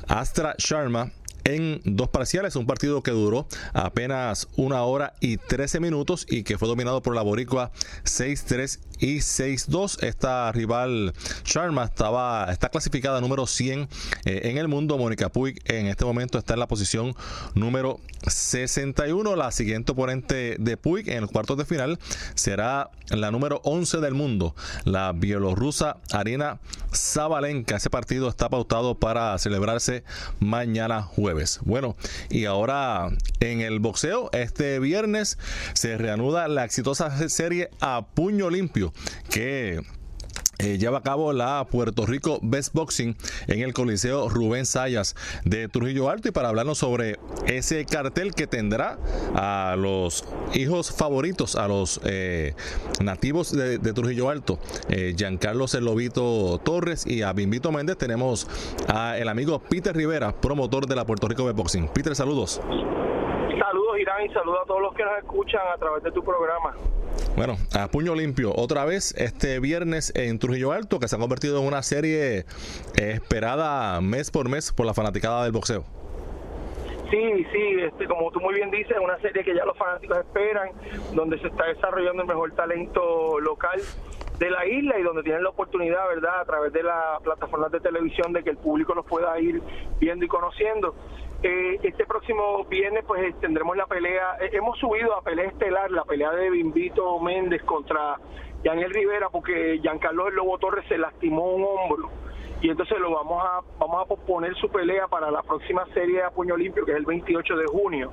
Astra 0.06 0.54
Sharma 0.58 1.10
en 1.44 1.80
dos 1.84 2.08
parciales, 2.08 2.56
un 2.56 2.66
partido 2.66 3.02
que 3.02 3.10
duró 3.10 3.46
apenas 3.72 4.48
una 4.56 4.82
hora 4.82 5.14
y 5.20 5.36
13 5.36 5.80
minutos 5.80 6.26
y 6.28 6.42
que 6.42 6.58
fue 6.58 6.68
dominado 6.68 7.02
por 7.02 7.14
la 7.14 7.22
boricua 7.22 7.70
6-3 8.04 8.80
y 8.98 9.16
6-2. 9.18 10.02
Esta 10.02 10.52
rival 10.52 11.12
Sharma 11.44 11.84
estaba, 11.84 12.50
está 12.50 12.68
clasificada 12.68 13.20
número 13.20 13.46
100 13.46 13.88
eh, 14.24 14.40
en 14.44 14.58
el 14.58 14.68
mundo. 14.68 14.98
Mónica 14.98 15.28
Puig 15.28 15.60
en 15.64 15.86
este 15.86 16.04
momento 16.04 16.38
está 16.38 16.54
en 16.54 16.60
la 16.60 16.68
posición 16.68 17.14
número 17.54 18.00
61. 18.26 19.36
La 19.36 19.50
siguiente 19.50 19.92
oponente 19.92 20.56
de 20.58 20.76
Puig 20.76 21.08
en 21.08 21.24
el 21.24 21.28
cuartos 21.28 21.56
de 21.56 21.64
final 21.64 21.98
será 22.34 22.90
la 23.10 23.30
número 23.30 23.60
11 23.64 23.98
del 23.98 24.14
mundo, 24.14 24.54
la 24.84 25.12
bielorrusa 25.12 25.96
Arina 26.12 26.60
Zabalenka. 26.94 27.76
Ese 27.76 27.90
partido 27.90 28.28
está 28.28 28.48
pautado 28.48 28.98
para 28.98 29.36
celebrarse 29.38 30.04
mañana 30.40 31.02
jueves. 31.02 31.27
Bueno, 31.62 31.96
y 32.30 32.44
ahora 32.44 33.10
en 33.40 33.60
el 33.60 33.80
boxeo, 33.80 34.30
este 34.32 34.78
viernes 34.78 35.38
se 35.74 35.96
reanuda 35.98 36.48
la 36.48 36.64
exitosa 36.64 37.28
serie 37.28 37.70
a 37.80 38.06
puño 38.14 38.50
limpio 38.50 38.92
que 39.30 39.80
eh, 40.58 40.78
lleva 40.78 40.98
a 40.98 41.02
cabo 41.02 41.32
la 41.32 41.66
Puerto 41.70 42.06
Rico 42.06 42.38
Best 42.42 42.74
Boxing 42.74 43.16
en 43.46 43.60
el 43.60 43.72
Coliseo 43.72 44.28
Rubén 44.28 44.66
Sayas 44.66 45.14
de 45.44 45.68
Trujillo 45.68 46.10
Alto 46.10 46.28
y 46.28 46.32
para 46.32 46.48
hablarnos 46.48 46.78
sobre 46.78 47.18
ese 47.46 47.84
cartel 47.84 48.34
que 48.34 48.46
tendrá 48.46 48.98
a 49.34 49.76
los 49.78 50.24
hijos 50.54 50.90
favoritos, 50.90 51.56
a 51.56 51.68
los 51.68 52.00
eh, 52.04 52.54
nativos 53.00 53.52
de, 53.52 53.78
Trujillo 53.92 54.30
Alto, 54.30 54.58
eh, 54.88 55.14
Giancarlo 55.16 55.66
Lobito 55.80 56.60
Torres 56.64 57.06
y 57.06 57.22
a 57.22 57.32
Bimbito 57.32 57.72
Méndez, 57.72 57.96
tenemos 57.96 58.46
a 58.88 59.16
el 59.16 59.28
amigo 59.28 59.60
Peter 59.60 59.96
Rivera, 59.96 60.38
promotor 60.40 60.86
de 60.86 60.96
la 60.96 61.06
Puerto 61.06 61.28
Rico 61.28 61.44
Best 61.44 61.56
Boxing. 61.56 61.88
Peter, 61.88 62.14
saludos. 62.14 62.60
Y 64.24 64.28
saludos 64.30 64.60
a 64.62 64.66
todos 64.66 64.80
los 64.80 64.94
que 64.94 65.04
nos 65.04 65.16
escuchan 65.18 65.60
a 65.72 65.78
través 65.78 66.02
de 66.02 66.10
tu 66.10 66.24
programa. 66.24 66.74
Bueno, 67.36 67.56
a 67.78 67.86
puño 67.88 68.16
limpio, 68.16 68.52
otra 68.54 68.84
vez 68.84 69.14
este 69.16 69.60
viernes 69.60 70.12
en 70.16 70.40
Trujillo 70.40 70.72
Alto, 70.72 70.98
que 70.98 71.06
se 71.06 71.14
ha 71.14 71.18
convertido 71.20 71.60
en 71.60 71.66
una 71.66 71.82
serie 71.82 72.44
esperada 72.96 74.00
mes 74.00 74.32
por 74.32 74.48
mes 74.48 74.72
por 74.72 74.86
la 74.86 74.94
fanaticada 74.94 75.44
del 75.44 75.52
boxeo. 75.52 75.84
Sí, 77.10 77.46
sí, 77.52 77.76
este, 77.80 78.06
como 78.06 78.30
tú 78.32 78.40
muy 78.40 78.54
bien 78.54 78.70
dices, 78.70 78.90
es 78.90 79.02
una 79.02 79.18
serie 79.20 79.44
que 79.44 79.54
ya 79.54 79.64
los 79.64 79.78
fanáticos 79.78 80.18
esperan, 80.18 80.70
donde 81.14 81.38
se 81.38 81.46
está 81.46 81.66
desarrollando 81.66 82.22
el 82.22 82.28
mejor 82.28 82.52
talento 82.52 83.38
local 83.40 83.80
de 84.38 84.50
la 84.50 84.66
isla 84.66 84.98
y 84.98 85.02
donde 85.02 85.22
tienen 85.22 85.42
la 85.42 85.50
oportunidad, 85.50 86.06
¿verdad?, 86.08 86.40
a 86.40 86.44
través 86.44 86.72
de 86.72 86.82
las 86.82 87.22
plataformas 87.22 87.72
de 87.72 87.80
televisión 87.80 88.32
de 88.32 88.42
que 88.42 88.50
el 88.50 88.58
público 88.58 88.94
los 88.94 89.06
pueda 89.06 89.38
ir 89.40 89.62
viendo 90.00 90.24
y 90.24 90.28
conociendo. 90.28 90.94
Eh, 91.40 91.78
este 91.84 92.04
próximo 92.04 92.64
viernes 92.64 93.04
pues 93.06 93.38
tendremos 93.38 93.76
la 93.76 93.86
pelea, 93.86 94.36
eh, 94.40 94.50
hemos 94.54 94.76
subido 94.78 95.14
a 95.14 95.22
pelea 95.22 95.46
estelar, 95.46 95.88
la 95.88 96.04
pelea 96.04 96.32
de 96.32 96.50
Bimbito 96.50 97.20
Méndez 97.20 97.62
contra 97.62 98.16
Daniel 98.64 98.90
Rivera 98.90 99.28
porque 99.30 99.78
Giancarlo 99.80 100.26
El 100.26 100.34
Lobo 100.34 100.58
Torres 100.58 100.84
se 100.88 100.98
lastimó 100.98 101.54
un 101.54 101.64
hombro. 101.64 102.10
Y 102.60 102.70
entonces 102.70 102.98
lo 102.98 103.12
vamos 103.12 103.40
a 103.44 103.60
vamos 103.78 104.02
a 104.02 104.06
posponer 104.06 104.56
su 104.56 104.68
pelea 104.68 105.06
para 105.06 105.30
la 105.30 105.42
próxima 105.44 105.86
serie 105.94 106.24
a 106.24 106.30
puño 106.30 106.56
limpio 106.56 106.84
que 106.84 106.90
es 106.90 106.98
el 106.98 107.06
28 107.06 107.56
de 107.56 107.66
junio. 107.66 108.10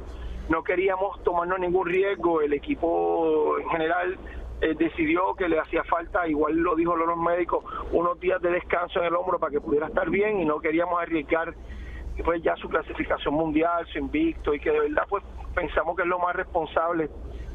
No 0.47 0.63
queríamos 0.63 1.23
tomarnos 1.23 1.57
ningún 1.57 1.87
riesgo, 1.87 2.41
el 2.41 2.53
equipo 2.53 3.57
en 3.57 3.67
general 3.69 4.19
eh, 4.61 4.75
decidió 4.77 5.33
que 5.33 5.49
le 5.49 5.59
hacía 5.59 5.83
falta, 5.85 6.27
igual 6.27 6.57
lo 6.57 6.75
dijo 6.75 6.95
los 6.95 7.17
médicos, 7.17 7.65
unos 7.91 8.19
días 8.19 8.39
de 8.43 8.51
descanso 8.51 8.99
en 8.99 9.05
el 9.05 9.15
hombro 9.15 9.39
para 9.39 9.51
que 9.51 9.61
pudiera 9.61 9.87
estar 9.87 10.11
bien 10.11 10.39
y 10.39 10.45
no 10.45 10.59
queríamos 10.59 11.01
arriesgar 11.01 11.55
pues 12.23 12.41
ya 12.41 12.55
su 12.55 12.69
clasificación 12.69 13.33
mundial, 13.33 13.85
su 13.91 13.99
invicto 13.99 14.53
y 14.53 14.59
que 14.59 14.71
de 14.71 14.79
verdad 14.79 15.03
pues 15.09 15.23
pensamos 15.53 15.95
que 15.95 16.03
es 16.03 16.07
lo 16.07 16.19
más 16.19 16.35
responsable 16.35 17.09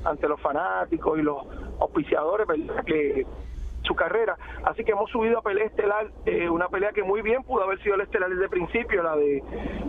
ante 0.04 0.28
los 0.28 0.40
fanáticos 0.40 1.18
y 1.18 1.22
los 1.22 1.38
auspiciadores, 1.80 2.46
¿verdad? 2.46 2.84
que 2.84 3.26
su 3.82 3.94
carrera. 3.94 4.36
Así 4.64 4.84
que 4.84 4.92
hemos 4.92 5.10
subido 5.10 5.38
a 5.38 5.42
pelea 5.42 5.66
estelar, 5.66 6.10
eh, 6.26 6.48
una 6.48 6.68
pelea 6.68 6.92
que 6.92 7.02
muy 7.02 7.22
bien 7.22 7.42
pudo 7.42 7.64
haber 7.64 7.82
sido 7.82 7.94
el 7.94 8.02
estelar 8.02 8.30
desde 8.30 8.44
el 8.44 8.50
principio, 8.50 9.02
la 9.02 9.16
de 9.16 9.42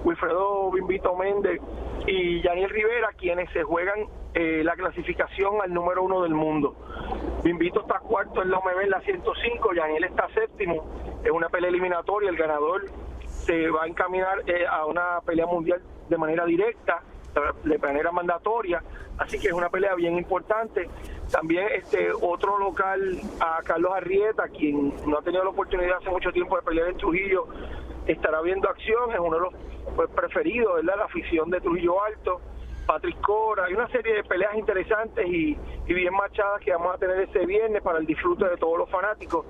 Wilfredo 0.03 0.71
Bimbito 0.71 1.15
Méndez 1.15 1.59
y 2.07 2.41
Daniel 2.41 2.69
Rivera, 2.69 3.09
quienes 3.17 3.49
se 3.51 3.63
juegan 3.63 4.07
eh, 4.33 4.61
la 4.63 4.75
clasificación 4.75 5.61
al 5.61 5.73
número 5.73 6.03
uno 6.03 6.21
del 6.23 6.33
mundo. 6.33 6.75
Bimbito 7.43 7.81
está 7.81 7.99
cuarto 7.99 8.41
en 8.41 8.51
la 8.51 8.59
OMB 8.59 8.81
en 8.83 8.89
la 8.91 9.01
105, 9.01 9.69
Daniel 9.75 10.03
está 10.05 10.27
séptimo, 10.29 10.85
es 11.23 11.31
una 11.31 11.49
pelea 11.49 11.69
eliminatoria, 11.69 12.29
el 12.29 12.37
ganador 12.37 12.83
se 13.45 13.69
va 13.69 13.83
a 13.83 13.87
encaminar 13.87 14.43
eh, 14.47 14.65
a 14.67 14.85
una 14.85 15.21
pelea 15.25 15.45
mundial 15.45 15.81
de 16.09 16.17
manera 16.17 16.45
directa, 16.45 17.01
de 17.63 17.77
manera 17.77 18.11
mandatoria, 18.11 18.83
así 19.17 19.39
que 19.39 19.47
es 19.47 19.53
una 19.53 19.69
pelea 19.69 19.95
bien 19.95 20.17
importante. 20.17 20.89
También 21.31 21.67
este 21.73 22.11
otro 22.11 22.57
local, 22.57 23.19
a 23.39 23.61
Carlos 23.63 23.93
Arrieta, 23.95 24.49
quien 24.49 24.93
no 25.07 25.17
ha 25.17 25.21
tenido 25.21 25.43
la 25.43 25.51
oportunidad 25.51 25.97
hace 25.97 26.09
mucho 26.09 26.31
tiempo 26.31 26.57
de 26.57 26.63
pelear 26.63 26.89
en 26.89 26.97
Trujillo, 26.97 27.47
estará 28.05 28.41
viendo 28.41 28.69
acción, 28.69 29.11
es 29.13 29.19
uno 29.19 29.37
de 29.37 29.41
los 29.41 29.53
pues, 29.95 30.09
preferidos, 30.09 30.75
¿verdad? 30.75 30.95
La 30.97 31.05
afición 31.05 31.49
de 31.49 31.61
Trujillo 31.61 32.03
Alto. 32.03 32.41
Patrick 32.91 33.21
Cora, 33.21 33.65
hay 33.67 33.73
una 33.73 33.87
serie 33.87 34.15
de 34.15 34.23
peleas 34.25 34.53
interesantes 34.53 35.25
y, 35.25 35.57
bien 35.87 36.13
marchadas 36.13 36.59
que 36.59 36.71
vamos 36.71 36.95
a 36.95 36.97
tener 36.97 37.21
ese 37.21 37.45
viernes 37.45 37.81
para 37.81 37.99
el 37.99 38.05
disfrute 38.05 38.43
de 38.43 38.57
todos 38.57 38.77
los 38.77 38.89
fanáticos. 38.89 39.45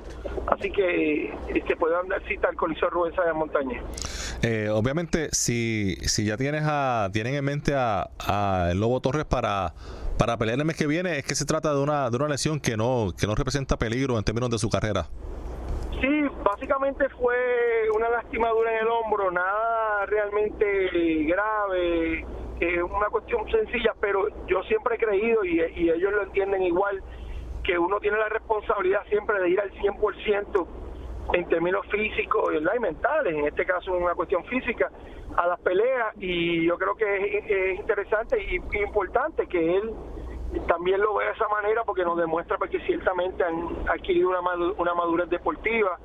Así 0.46 0.72
que 0.72 1.34
se 1.48 1.58
este, 1.58 1.76
puede 1.76 1.96
dar 1.96 2.22
cita 2.28 2.50
al 2.50 2.56
Coliseo 2.56 2.92
Rubén 2.92 3.14
de 3.16 3.34
Montaña. 3.34 3.82
Eh, 4.44 4.70
obviamente, 4.72 5.30
si, 5.32 5.96
si 6.02 6.24
ya 6.26 6.38
tienes 6.38 6.64
a, 6.68 7.10
tienen 7.12 7.34
en 7.34 7.44
mente 7.44 7.74
a, 7.74 8.12
a 8.20 8.74
Lobo 8.76 9.02
Torres 9.02 9.26
para 9.26 9.74
para 10.20 10.38
pelear 10.38 10.60
el 10.60 10.66
mes 10.66 10.78
que 10.78 10.86
viene, 10.86 11.18
es 11.18 11.26
que 11.26 11.34
se 11.34 11.46
trata 11.46 11.74
de 11.74 11.82
una, 11.82 12.12
de 12.12 12.18
una 12.18 12.28
lesión 12.28 12.60
que 12.60 12.78
no, 12.78 13.12
que 13.20 13.26
no 13.26 13.34
representa 13.34 13.78
peligro 13.78 14.20
en 14.20 14.24
términos 14.24 14.52
de 14.52 14.60
su 14.60 14.70
carrera. 14.70 15.08
Sí, 16.00 16.28
básicamente 16.44 17.10
fue 17.10 17.36
una 17.96 18.08
lastimadura 18.08 18.72
en 18.72 18.86
el 18.86 18.88
hombro, 18.88 19.32
nada 19.32 20.06
realmente 20.06 21.24
grave 21.24 22.24
es 22.62 22.84
una 22.84 23.08
cuestión 23.08 23.50
sencilla, 23.50 23.94
pero 24.00 24.28
yo 24.46 24.62
siempre 24.64 24.96
he 24.96 24.98
creído, 25.00 25.44
y, 25.44 25.60
ellos 25.60 26.14
lo 26.14 26.24
entienden 26.24 26.62
igual, 26.62 27.02
que 27.64 27.78
uno 27.78 28.00
tiene 28.00 28.18
la 28.18 28.30
responsabilidad 28.30 29.02
siempre 29.10 29.40
de 29.40 29.50
ir 29.50 29.60
al 29.60 29.72
100% 29.72 30.68
en 31.34 31.48
términos 31.48 31.86
físicos 31.88 32.54
y 32.54 32.80
mentales, 32.80 33.36
en 33.36 33.46
este 33.46 33.66
caso 33.66 33.94
una 33.94 34.16
cuestión 34.16 34.44
física, 34.46 34.92
a 35.38 35.48
las 35.48 35.60
peleas 35.62 36.14
y 36.20 36.66
yo 36.66 36.78
creo 36.78 36.96
que 36.96 37.74
es, 37.74 37.80
interesante 37.80 38.38
y, 38.44 38.56
importante 38.78 39.48
que 39.48 39.78
él 39.78 39.94
también 40.68 41.00
lo 41.00 41.16
vea 41.16 41.30
de 41.30 41.34
esa 41.34 41.48
manera 41.48 41.84
porque 41.86 42.04
nos 42.04 42.18
demuestra 42.18 42.58
porque 42.58 42.80
ciertamente 42.82 43.44
han 43.44 43.90
adquirido 43.90 44.30
una, 44.30 44.42
una 44.78 44.94
madurez 44.94 45.30
deportiva 45.30 45.98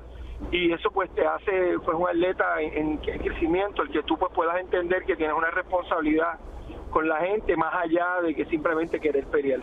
y 0.50 0.72
eso 0.72 0.90
pues 0.90 1.10
te 1.14 1.26
hace 1.26 1.78
pues 1.84 1.96
un 1.96 2.08
atleta 2.08 2.60
en, 2.60 2.98
crecimiento, 2.98 3.82
el 3.82 3.90
que 3.90 4.02
tú 4.02 4.16
pues 4.18 4.32
puedas 4.34 4.58
entender 4.60 5.04
que 5.04 5.16
tienes 5.16 5.36
una 5.36 5.50
responsabilidad 5.50 6.38
con 6.90 7.08
la 7.08 7.16
gente 7.16 7.56
más 7.56 7.74
allá 7.74 8.20
de 8.22 8.34
que 8.34 8.44
simplemente 8.46 9.00
querer 9.00 9.26
pelear. 9.26 9.60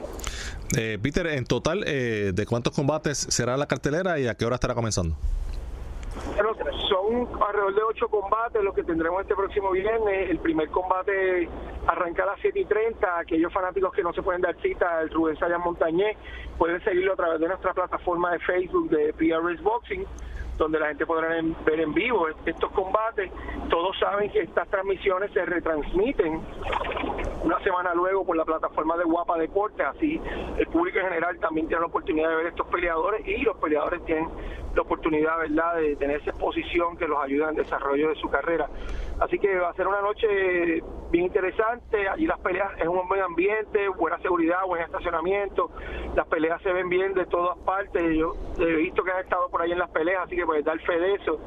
Eh, 0.77 0.97
Peter, 1.01 1.27
en 1.27 1.45
total, 1.45 1.83
eh, 1.87 2.31
¿de 2.33 2.45
cuántos 2.45 2.73
combates 2.73 3.17
será 3.17 3.57
la 3.57 3.67
cartelera 3.67 4.19
y 4.19 4.27
a 4.27 4.35
qué 4.35 4.45
hora 4.45 4.55
estará 4.55 4.73
comenzando? 4.73 5.15
son 6.89 7.27
alrededor 7.41 7.75
de 7.75 7.81
ocho 7.83 8.07
combates 8.07 8.63
los 8.63 8.73
que 8.75 8.83
tendremos 8.83 9.21
este 9.21 9.35
próximo 9.35 9.71
viernes. 9.71 10.29
El 10.29 10.39
primer 10.39 10.69
combate 10.69 11.49
arranca 11.87 12.23
a 12.23 12.27
las 12.27 12.39
7 12.41 12.59
y 12.59 12.65
30. 12.65 13.19
Aquellos 13.19 13.51
fanáticos 13.51 13.93
que 13.93 14.03
no 14.03 14.13
se 14.13 14.21
pueden 14.21 14.41
dar 14.41 14.55
cita 14.61 14.99
al 14.99 15.09
Rubén 15.09 15.37
Sayas 15.37 15.59
Montañé 15.59 16.15
pueden 16.57 16.83
seguirlo 16.83 17.13
a 17.13 17.15
través 17.15 17.39
de 17.39 17.47
nuestra 17.47 17.73
plataforma 17.73 18.31
de 18.31 18.39
Facebook 18.39 18.89
de 18.89 19.13
PRS 19.13 19.61
Boxing 19.61 20.05
donde 20.57 20.79
la 20.79 20.87
gente 20.87 21.05
podrá 21.05 21.29
ver 21.29 21.79
en 21.79 21.93
vivo 21.93 22.27
estos 22.45 22.71
combates. 22.71 23.31
Todos 23.69 23.97
saben 23.99 24.29
que 24.31 24.41
estas 24.41 24.67
transmisiones 24.69 25.31
se 25.31 25.45
retransmiten 25.45 26.41
una 27.43 27.59
semana 27.59 27.93
luego 27.93 28.25
por 28.25 28.37
la 28.37 28.45
plataforma 28.45 28.95
de 28.97 29.03
Guapa 29.03 29.37
Deportes, 29.37 29.85
así 29.85 30.19
el 30.57 30.67
público 30.67 30.99
en 30.99 31.05
general 31.05 31.37
también 31.39 31.67
tiene 31.67 31.81
la 31.81 31.87
oportunidad 31.87 32.29
de 32.29 32.35
ver 32.35 32.45
estos 32.47 32.67
peleadores 32.67 33.27
y 33.27 33.41
los 33.41 33.57
peleadores 33.57 34.03
tienen 34.05 34.29
la 34.75 34.81
oportunidad, 34.81 35.37
¿verdad?, 35.37 35.75
de 35.77 35.95
tener 35.95 36.21
esa 36.21 36.31
exposición 36.31 36.97
que 36.97 37.07
los 37.07 37.21
ayuda 37.21 37.49
en 37.49 37.57
el 37.57 37.63
desarrollo 37.63 38.09
de 38.09 38.15
su 38.15 38.29
carrera. 38.29 38.67
Así 39.19 39.37
que 39.39 39.57
va 39.57 39.69
a 39.69 39.73
ser 39.73 39.87
una 39.87 40.01
noche 40.01 40.81
bien 41.11 41.25
interesante. 41.25 42.07
Allí 42.07 42.25
las 42.25 42.39
peleas 42.39 42.71
es 42.79 42.87
un 42.87 43.07
buen 43.07 43.21
ambiente, 43.21 43.87
buena 43.89 44.17
seguridad, 44.19 44.65
buen 44.65 44.81
estacionamiento. 44.81 45.71
Las 46.15 46.27
peleas 46.27 46.61
se 46.61 46.73
ven 46.73 46.89
bien 46.89 47.13
de 47.13 47.25
todas 47.25 47.57
partes. 47.59 48.01
Yo 48.17 48.35
he 48.59 48.75
visto 48.75 49.03
que 49.03 49.11
has 49.11 49.23
estado 49.23 49.49
por 49.49 49.61
ahí 49.61 49.71
en 49.71 49.79
las 49.79 49.89
peleas, 49.91 50.23
así 50.25 50.35
que 50.35 50.45
puedes 50.45 50.65
dar 50.65 50.79
fe 50.79 50.99
de 50.99 51.13
eso 51.15 51.39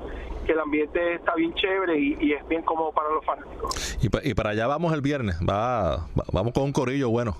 que 0.46 0.52
el 0.52 0.60
ambiente 0.60 1.14
está 1.14 1.34
bien 1.34 1.52
chévere 1.54 1.98
y, 1.98 2.32
es 2.32 2.46
bien 2.46 2.62
cómodo 2.62 2.92
para 2.92 3.10
los 3.10 3.24
fanáticos. 3.24 3.98
Y, 4.00 4.34
para 4.34 4.50
allá 4.50 4.68
vamos 4.68 4.94
el 4.94 5.00
viernes, 5.00 5.36
va, 5.40 6.06
vamos 6.32 6.52
con 6.52 6.62
un 6.62 6.72
corillo 6.72 7.10
bueno. 7.10 7.36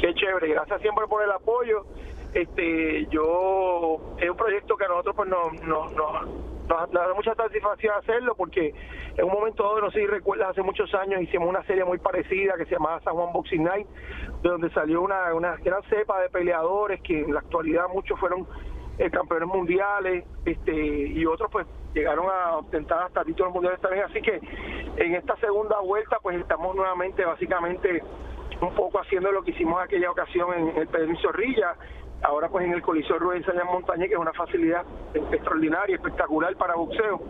Qué 0.00 0.14
chévere, 0.14 0.48
gracias 0.48 0.80
siempre 0.80 1.06
por 1.08 1.24
el 1.24 1.30
apoyo. 1.32 1.84
Este, 2.34 3.06
yo 3.06 3.98
es 4.18 4.30
un 4.30 4.36
proyecto 4.36 4.76
que 4.76 4.84
a 4.84 4.88
nosotros 4.88 5.16
pues 5.16 5.28
no, 5.28 5.50
no, 5.64 5.88
no 5.90 6.48
nos 6.68 6.90
da 6.90 7.14
mucha 7.14 7.34
satisfacción 7.34 7.94
hacerlo 7.96 8.34
porque 8.36 8.74
en 9.16 9.24
un 9.24 9.32
momento 9.32 9.62
dado, 9.62 9.80
no 9.80 9.90
sé 9.90 10.00
si 10.00 10.06
recuerdas, 10.06 10.50
hace 10.50 10.62
muchos 10.62 10.92
años 10.94 11.22
hicimos 11.22 11.48
una 11.48 11.62
serie 11.64 11.84
muy 11.84 11.98
parecida 11.98 12.56
que 12.56 12.66
se 12.66 12.72
llamaba 12.72 13.00
San 13.00 13.14
Juan 13.14 13.32
Boxing 13.32 13.64
Night, 13.64 13.86
de 14.42 14.48
donde 14.48 14.70
salió 14.70 15.02
una, 15.02 15.34
una 15.34 15.56
gran 15.56 15.82
cepa 15.84 16.20
de 16.20 16.28
peleadores 16.28 17.00
que 17.02 17.20
en 17.22 17.32
la 17.32 17.40
actualidad 17.40 17.84
muchos 17.92 18.18
fueron 18.20 18.46
eh, 18.98 19.10
campeones 19.10 19.48
mundiales 19.48 20.24
este 20.44 20.72
y 20.74 21.24
otros 21.24 21.48
pues 21.50 21.66
llegaron 21.94 22.26
a 22.30 22.56
obtener 22.56 22.92
hasta 22.92 23.24
títulos 23.24 23.52
mundiales 23.52 23.80
también. 23.80 24.04
Así 24.04 24.20
que 24.20 24.40
en 24.96 25.14
esta 25.14 25.36
segunda 25.36 25.80
vuelta 25.80 26.18
pues 26.22 26.38
estamos 26.38 26.74
nuevamente 26.76 27.24
básicamente 27.24 28.02
un 28.60 28.74
poco 28.74 29.00
haciendo 29.00 29.30
lo 29.30 29.42
que 29.42 29.52
hicimos 29.52 29.80
aquella 29.80 30.10
ocasión 30.10 30.52
en 30.52 30.76
el 30.76 30.88
Pedro 30.88 31.16
Zorrilla 31.20 31.76
ahora 32.22 32.48
pues 32.48 32.64
en 32.64 32.72
el 32.72 32.82
Coliseo 32.82 33.18
Rubén 33.18 33.44
Sánchez 33.44 33.64
Montaña, 33.64 34.06
que 34.06 34.14
es 34.14 34.18
una 34.18 34.32
facilidad 34.32 34.84
extraordinaria, 35.14 35.96
espectacular 35.96 36.54
para 36.56 36.74
boxeo. 36.74 37.20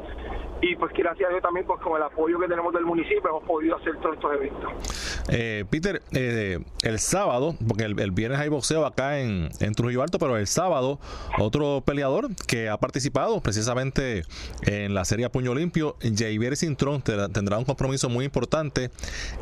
Y 0.60 0.74
pues 0.76 0.92
gracias 0.92 1.28
a 1.28 1.30
Dios 1.30 1.42
también 1.42 1.66
pues 1.66 1.80
con 1.80 1.96
el 1.96 2.02
apoyo 2.02 2.38
que 2.38 2.48
tenemos 2.48 2.72
del 2.74 2.84
municipio 2.84 3.28
hemos 3.28 3.44
podido 3.44 3.76
hacer 3.76 3.96
todos 3.98 4.16
estos 4.16 4.34
eventos. 4.34 5.07
Eh, 5.28 5.64
Peter, 5.70 6.02
eh, 6.12 6.58
el 6.82 6.98
sábado, 6.98 7.56
porque 7.66 7.84
el, 7.84 8.10
viernes 8.12 8.40
hay 8.40 8.48
boxeo 8.48 8.86
acá 8.86 9.20
en, 9.20 9.50
en, 9.60 9.74
Trujillo 9.74 10.02
Alto, 10.02 10.18
pero 10.18 10.36
el 10.36 10.46
sábado 10.46 10.98
otro 11.38 11.82
peleador 11.84 12.34
que 12.46 12.68
ha 12.68 12.78
participado 12.78 13.40
precisamente 13.40 14.22
en 14.62 14.94
la 14.94 15.04
serie 15.04 15.28
Puño 15.30 15.54
Limpio, 15.54 15.96
Javier 16.00 16.56
Cintrón, 16.56 17.02
tendrá 17.02 17.58
un 17.58 17.64
compromiso 17.64 18.08
muy 18.08 18.24
importante 18.24 18.90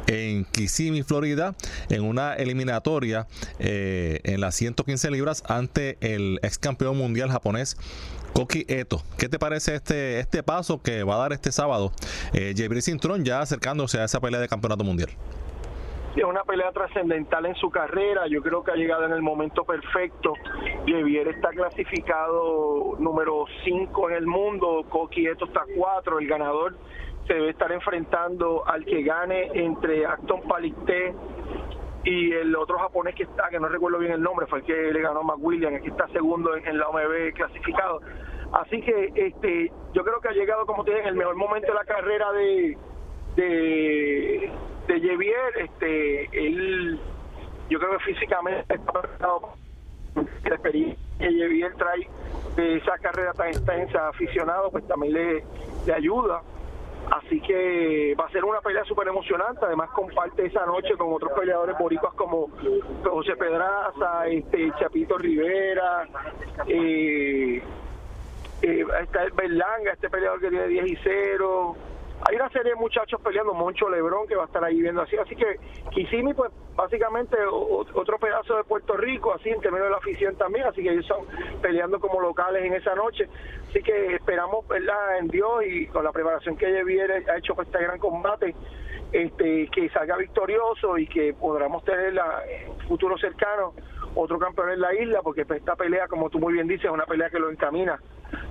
en 0.07 0.45
Kissimmee, 0.47 1.03
Florida, 1.03 1.55
en 1.89 2.03
una 2.03 2.35
eliminatoria 2.35 3.27
eh, 3.59 4.21
en 4.25 4.41
las 4.41 4.55
115 4.57 5.11
libras 5.11 5.43
ante 5.49 5.99
el 6.01 6.39
ex 6.43 6.59
campeón 6.59 6.97
mundial 6.97 7.31
japonés 7.31 7.77
Koki 8.33 8.65
Eto. 8.69 9.03
¿Qué 9.17 9.29
te 9.29 9.39
parece 9.39 9.75
este, 9.75 10.21
este 10.21 10.43
paso 10.43 10.83
que 10.83 11.03
va 11.03 11.17
a 11.17 11.19
dar 11.19 11.33
este 11.33 11.53
sábado 11.53 11.93
eh, 12.33 12.55
Cintrón 12.83 13.25
ya 13.25 13.41
acercándose 13.41 13.99
a 13.99 14.05
esa 14.05 14.21
pelea 14.21 14.41
de 14.41 14.49
campeonato 14.49 14.85
mundial? 14.85 15.11
Es 16.21 16.25
una 16.25 16.45
pelea 16.45 16.73
trascendental 16.73 17.47
en 17.47 17.55
su 17.57 17.71
carrera. 17.71 18.27
Yo 18.27 18.43
creo 18.43 18.65
que 18.65 18.73
ha 18.73 18.77
llegado 18.77 19.05
en 19.05 19.13
el 19.13 19.23
momento 19.23 19.65
perfecto. 19.65 20.33
Javier 20.87 21.29
está 21.29 21.51
clasificado 21.51 22.97
número 22.99 23.45
5 23.65 24.11
en 24.11 24.17
el 24.17 24.27
mundo. 24.27 24.85
Koki 24.89 25.27
Eto 25.27 25.45
está 25.45 25.65
4. 25.77 26.19
El 26.19 26.27
ganador 26.27 26.77
se 27.27 27.35
debe 27.35 27.51
estar 27.51 27.71
enfrentando 27.73 28.67
al 28.67 28.85
que 28.85 29.03
gane 29.03 29.51
entre 29.55 30.07
Acton 30.07 30.43
Palicté 30.43 31.15
y 32.07 32.33
el 32.33 32.55
otro 32.55 32.79
japonés 32.79 33.17
que 33.17 33.25
está, 33.25 33.49
que 33.51 33.59
no 33.59 33.69
recuerdo 33.69 33.99
bien 33.99 34.13
el 34.13 34.23
nombre, 34.23 34.47
fue 34.47 34.61
el 34.61 34.65
que 34.65 34.93
le 34.93 35.01
ganó 35.01 35.21
a 35.21 35.23
McWilliam, 35.25 35.83
que 35.83 35.89
está 35.89 36.07
segundo 36.09 36.57
en, 36.57 36.79
la 36.79 36.89
OMB 36.89 37.35
clasificado. 37.35 38.01
Así 38.53 38.81
que 38.81 39.13
este 39.17 39.73
yo 39.93 40.05
creo 40.05 40.21
que 40.21 40.29
ha 40.29 40.33
llegado, 40.33 40.67
como 40.67 40.85
te 40.85 40.93
dije, 40.93 41.03
en 41.03 41.09
el 41.09 41.17
mejor 41.17 41.35
momento 41.35 41.67
de 41.67 41.75
la 41.75 41.85
carrera 41.85 42.31
de 42.31 42.79
de, 43.37 44.51
de. 44.89 45.35
Este, 45.57 46.47
él, 46.47 46.99
yo 47.69 47.79
creo 47.79 47.99
que 47.99 48.05
físicamente 48.05 48.75
está 48.75 48.93
preparado. 49.03 49.55
La 50.15 50.55
experiencia 50.55 50.97
que 51.19 51.25
Javier 51.25 51.75
trae 51.77 52.09
de 52.57 52.77
esa 52.77 52.99
carrera 52.99 53.33
tan 53.35 53.49
extensa, 53.49 54.09
aficionado, 54.09 54.71
pues 54.71 54.87
también 54.87 55.13
le, 55.13 55.45
le 55.87 55.93
ayuda 55.95 56.43
Así 57.11 57.41
que 57.41 58.17
va 58.19 58.27
a 58.27 58.31
ser 58.31 58.45
una 58.45 58.61
pelea 58.61 58.85
súper 58.85 59.09
emocionante. 59.09 59.65
Además, 59.65 59.91
comparte 59.91 60.47
esa 60.47 60.67
noche 60.67 60.97
con 60.97 61.13
otros 61.13 61.33
peleadores 61.39 61.79
boricuas 61.79 62.13
como 62.15 62.49
José 63.05 63.37
Pedraza, 63.37 64.27
este 64.27 64.73
Chapito 64.79 65.17
Rivera, 65.17 66.09
eh, 66.67 67.63
eh, 68.63 68.85
está 69.03 69.23
el 69.23 69.33
Berlanga, 69.33 69.93
este 69.93 70.11
peleador 70.11 70.41
que 70.41 70.49
tiene 70.49 70.67
10 70.67 70.87
y 70.87 70.99
0 71.05 71.77
hay 72.23 72.37
una 72.37 72.49
serie 72.51 72.71
de 72.73 72.77
muchachos 72.77 73.21
peleando, 73.21 73.55
Moncho 73.55 73.89
Lebrón 73.89 74.27
que 74.27 74.37
va 74.37 74.45
a 74.45 74.47
estar 74.47 74.65
ahí 74.65 74.81
viendo 74.81 75.03
así, 75.03 75.17
así 75.17 75.37
que 75.37 75.59
Kissimmee 75.91 76.35
pues 76.35 76.51
básicamente 76.75 77.37
otro 77.47 78.19
pedazo 78.19 78.57
de 78.57 78.65
Puerto 78.65 78.97
Rico, 78.97 79.35
así 79.35 79.51
en 79.51 79.61
términos 79.61 79.87
de 79.87 79.91
la 79.91 79.97
afición 79.99 80.37
también, 80.37 80.67
así 80.67 80.83
que 80.83 80.91
ellos 80.91 81.05
están 81.05 81.25
peleando 81.61 82.01
como 82.01 82.21
locales 82.21 82.65
en 82.65 82.75
esa 82.75 82.95
noche, 82.95 83.29
así 83.69 83.83
que 83.83 84.15
esperamos 84.15 84.67
verdad 84.67 85.19
en 85.19 85.29
Dios 85.29 85.65
y 85.67 85.87
con 85.89 86.05
la 86.05 86.13
preparación 86.13 86.57
que 86.57 86.73
Javier 86.73 87.25
ha 87.29 87.39
hecho 87.39 87.55
para 87.55 87.69
este 87.69 87.83
gran 87.83 87.99
combate, 87.99 88.55
este 89.13 89.69
que 89.69 89.89
salga 89.91 90.17
victorioso 90.17 90.99
y 90.99 91.07
que 91.07 91.35
podamos 91.35 91.85
tener 91.85 92.15
en 92.49 92.89
futuro 92.89 93.17
cercano 93.19 93.73
otro 94.15 94.39
campeón 94.39 94.71
en 94.71 94.81
la 94.81 94.95
isla, 94.95 95.21
porque 95.23 95.43
esta 95.43 95.77
pelea, 95.77 96.09
como 96.09 96.31
tú 96.31 96.39
muy 96.39 96.55
bien 96.55 96.67
dices, 96.67 96.87
es 96.87 96.91
una 96.91 97.05
pelea 97.05 97.29
que 97.29 97.39
lo 97.39 97.51
encamina 97.51 98.01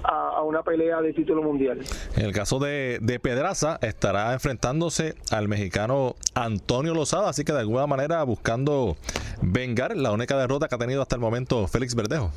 a, 0.03 0.41
una 0.41 0.63
pelea 0.63 1.01
de 1.01 1.13
título 1.13 1.41
mundial. 1.41 1.81
En 2.15 2.25
el 2.25 2.31
caso 2.31 2.59
de, 2.59 2.99
de, 3.01 3.19
Pedraza, 3.19 3.79
estará 3.81 4.33
enfrentándose 4.33 5.15
al 5.31 5.47
mexicano 5.47 6.15
Antonio 6.35 6.93
Lozada, 6.93 7.29
así 7.29 7.43
que 7.43 7.53
de 7.53 7.59
alguna 7.59 7.87
manera 7.87 8.23
buscando 8.23 8.95
vengar 9.41 9.95
la 9.95 10.11
única 10.11 10.37
derrota 10.37 10.67
que 10.67 10.75
ha 10.75 10.77
tenido 10.77 11.01
hasta 11.01 11.15
el 11.15 11.21
momento 11.21 11.67
Félix 11.67 11.95
Verdejo. 11.95 12.31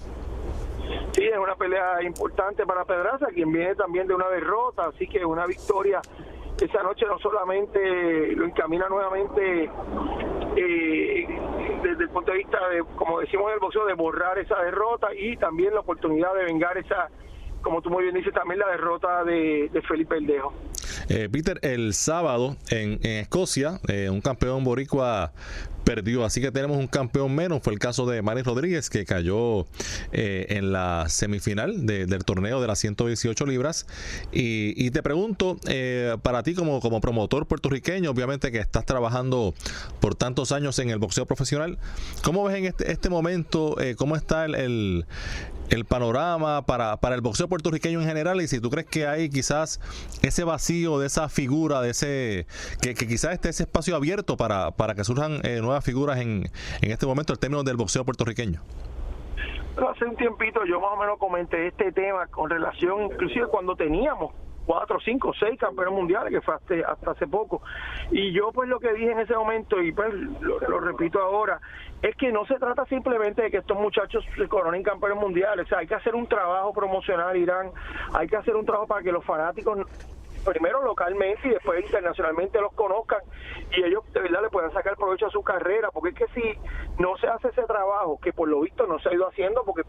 Sí, 1.12 1.24
es 1.24 1.38
una 1.38 1.56
pelea 1.56 2.02
importante 2.02 2.64
para 2.64 2.84
Pedraza, 2.84 3.26
quien 3.34 3.52
viene 3.52 3.74
también 3.74 4.06
de 4.06 4.14
una 4.14 4.28
derrota, 4.28 4.86
así 4.86 5.06
que 5.08 5.24
una 5.24 5.46
victoria 5.46 6.00
esa 6.64 6.82
noche 6.82 7.06
no 7.06 7.18
solamente 7.18 8.34
lo 8.34 8.44
encamina 8.44 8.88
nuevamente 8.88 9.70
eh, 10.56 11.26
desde 11.82 12.02
el 12.02 12.10
punto 12.10 12.32
de 12.32 12.38
vista 12.38 12.68
de, 12.68 12.82
como 12.96 13.20
decimos 13.20 13.48
en 13.48 13.54
el 13.54 13.60
boxeo, 13.60 13.86
de 13.86 13.94
borrar 13.94 14.38
esa 14.38 14.60
derrota 14.62 15.14
y 15.14 15.36
también 15.36 15.74
la 15.74 15.80
oportunidad 15.80 16.34
de 16.34 16.44
vengar 16.44 16.76
esa, 16.76 17.08
como 17.62 17.82
tú 17.82 17.90
muy 17.90 18.04
bien 18.04 18.14
dices, 18.14 18.32
también 18.32 18.60
la 18.60 18.68
derrota 18.68 19.24
de, 19.24 19.70
Felipe 19.86 20.16
Eldejo. 20.16 20.52
Eh, 21.08 21.28
Peter, 21.30 21.58
el 21.62 21.94
sábado 21.94 22.56
en, 22.70 22.98
Escocia, 23.02 23.80
eh, 23.88 24.10
un 24.10 24.20
campeón 24.20 24.64
boricua 24.64 25.32
perdió. 25.84 26.24
Así 26.24 26.40
que 26.40 26.50
tenemos 26.50 26.76
un 26.76 26.86
campeón 26.86 27.34
menos. 27.34 27.62
Fue 27.62 27.72
el 27.72 27.78
caso 27.78 28.04
de 28.04 28.20
Manny 28.20 28.42
Rodríguez, 28.42 28.90
que 28.90 29.06
cayó 29.06 29.66
eh, 30.12 30.46
en 30.50 30.72
la 30.72 31.06
semifinal 31.08 31.86
del 31.86 32.24
torneo 32.24 32.60
de 32.60 32.66
las 32.66 32.78
118 32.78 33.46
libras. 33.46 33.86
Y, 34.32 34.90
te 34.90 35.02
pregunto, 35.02 35.56
para 36.22 36.42
ti 36.42 36.54
como, 36.54 36.80
como 36.80 37.00
promotor 37.00 37.46
puertorriqueño, 37.46 38.10
obviamente 38.10 38.52
que 38.52 38.58
estás 38.58 38.84
trabajando 38.84 39.54
por 40.00 40.14
tantos 40.14 40.52
años 40.52 40.78
en 40.78 40.90
el 40.90 40.98
boxeo 40.98 41.24
profesional, 41.24 41.78
¿cómo 42.22 42.44
ves 42.44 42.56
en 42.56 42.64
este, 42.66 42.92
este 42.92 43.08
momento, 43.08 43.76
cómo 43.96 44.16
está 44.16 44.44
el 44.44 45.06
panorama 45.84 46.62
para, 46.62 46.96
para 46.96 47.14
el 47.14 47.20
boxeo 47.20 47.48
puertorriqueño 47.48 48.00
en 48.00 48.06
general 48.06 48.40
y 48.40 48.48
si 48.48 48.60
tú 48.60 48.70
crees 48.70 48.86
que 48.86 49.06
hay 49.06 49.28
quizás 49.28 49.80
ese 50.22 50.44
vacío 50.44 50.98
de 50.98 51.06
esa 51.06 51.28
figura, 51.28 51.80
de 51.80 51.90
ese 51.90 52.46
que, 52.80 52.94
quizás 52.94 53.32
esté 53.32 53.48
ese 53.48 53.64
espacio 53.64 53.96
abierto 53.96 54.36
para, 54.36 54.70
para 54.72 54.94
que 54.94 55.04
surjan 55.04 55.40
eh, 55.44 55.60
nuevas 55.60 55.84
figuras 55.84 56.18
en, 56.18 56.50
en 56.82 56.90
este 56.90 57.06
momento 57.06 57.32
en 57.32 57.38
términos 57.38 57.64
del 57.64 57.76
boxeo 57.76 58.04
puertorriqueño. 58.04 58.60
hace 59.90 60.04
un 60.04 60.16
tiempito 60.16 60.60
yo 60.66 60.80
más 60.80 60.92
o 60.92 60.96
menos 60.96 61.18
comenté 61.18 61.68
este 61.68 61.92
tema 61.92 62.26
con 62.26 62.50
relación, 62.50 63.02
inclusive 63.02 63.46
cuando 63.46 63.76
teníamos 63.76 64.32
cuatro, 64.68 65.00
cinco, 65.00 65.32
seis 65.40 65.58
campeones 65.58 65.94
mundiales, 65.94 66.30
que 66.30 66.42
fue 66.42 66.54
hasta, 66.54 67.10
hace 67.10 67.26
poco. 67.26 67.62
Y 68.10 68.32
yo 68.32 68.52
pues 68.52 68.68
lo 68.68 68.78
que 68.78 68.92
dije 68.92 69.12
en 69.12 69.20
ese 69.20 69.34
momento, 69.34 69.80
y 69.80 69.92
pues 69.92 70.12
lo, 70.12 70.78
repito 70.78 71.18
ahora, 71.20 71.58
es 72.02 72.14
que 72.16 72.30
no 72.30 72.44
se 72.44 72.56
trata 72.56 72.84
simplemente 72.84 73.40
de 73.40 73.50
que 73.50 73.56
estos 73.56 73.78
muchachos 73.78 74.22
se 74.36 74.46
coronen 74.46 74.82
campeones 74.82 75.18
mundiales, 75.18 75.72
hay 75.72 75.86
que 75.86 75.94
hacer 75.94 76.14
un 76.14 76.26
trabajo 76.26 76.74
promocional, 76.74 77.34
Irán, 77.34 77.70
hay 78.12 78.28
que 78.28 78.36
hacer 78.36 78.56
un 78.56 78.66
trabajo 78.66 78.86
para 78.86 79.02
que 79.02 79.10
los 79.10 79.24
fanáticos 79.24 79.78
primero 80.48 80.82
localmente 80.82 81.46
y 81.48 81.50
después 81.50 81.84
internacionalmente 81.84 82.60
los 82.60 82.72
conozcan 82.72 83.20
y 83.76 83.84
ellos 83.84 84.02
de 84.12 84.20
verdad 84.20 84.42
le 84.42 84.50
puedan 84.50 84.72
sacar 84.72 84.96
provecho 84.96 85.26
a 85.26 85.30
su 85.30 85.42
carrera, 85.42 85.90
porque 85.90 86.10
es 86.10 86.14
que 86.14 86.40
si 86.40 86.58
no 86.98 87.16
se 87.18 87.26
hace 87.26 87.48
ese 87.48 87.62
trabajo, 87.64 88.18
que 88.20 88.32
por 88.32 88.48
lo 88.48 88.60
visto 88.60 88.86
no 88.86 88.98
se 88.98 89.10
ha 89.10 89.14
ido 89.14 89.28
haciendo, 89.28 89.62
porque 89.64 89.82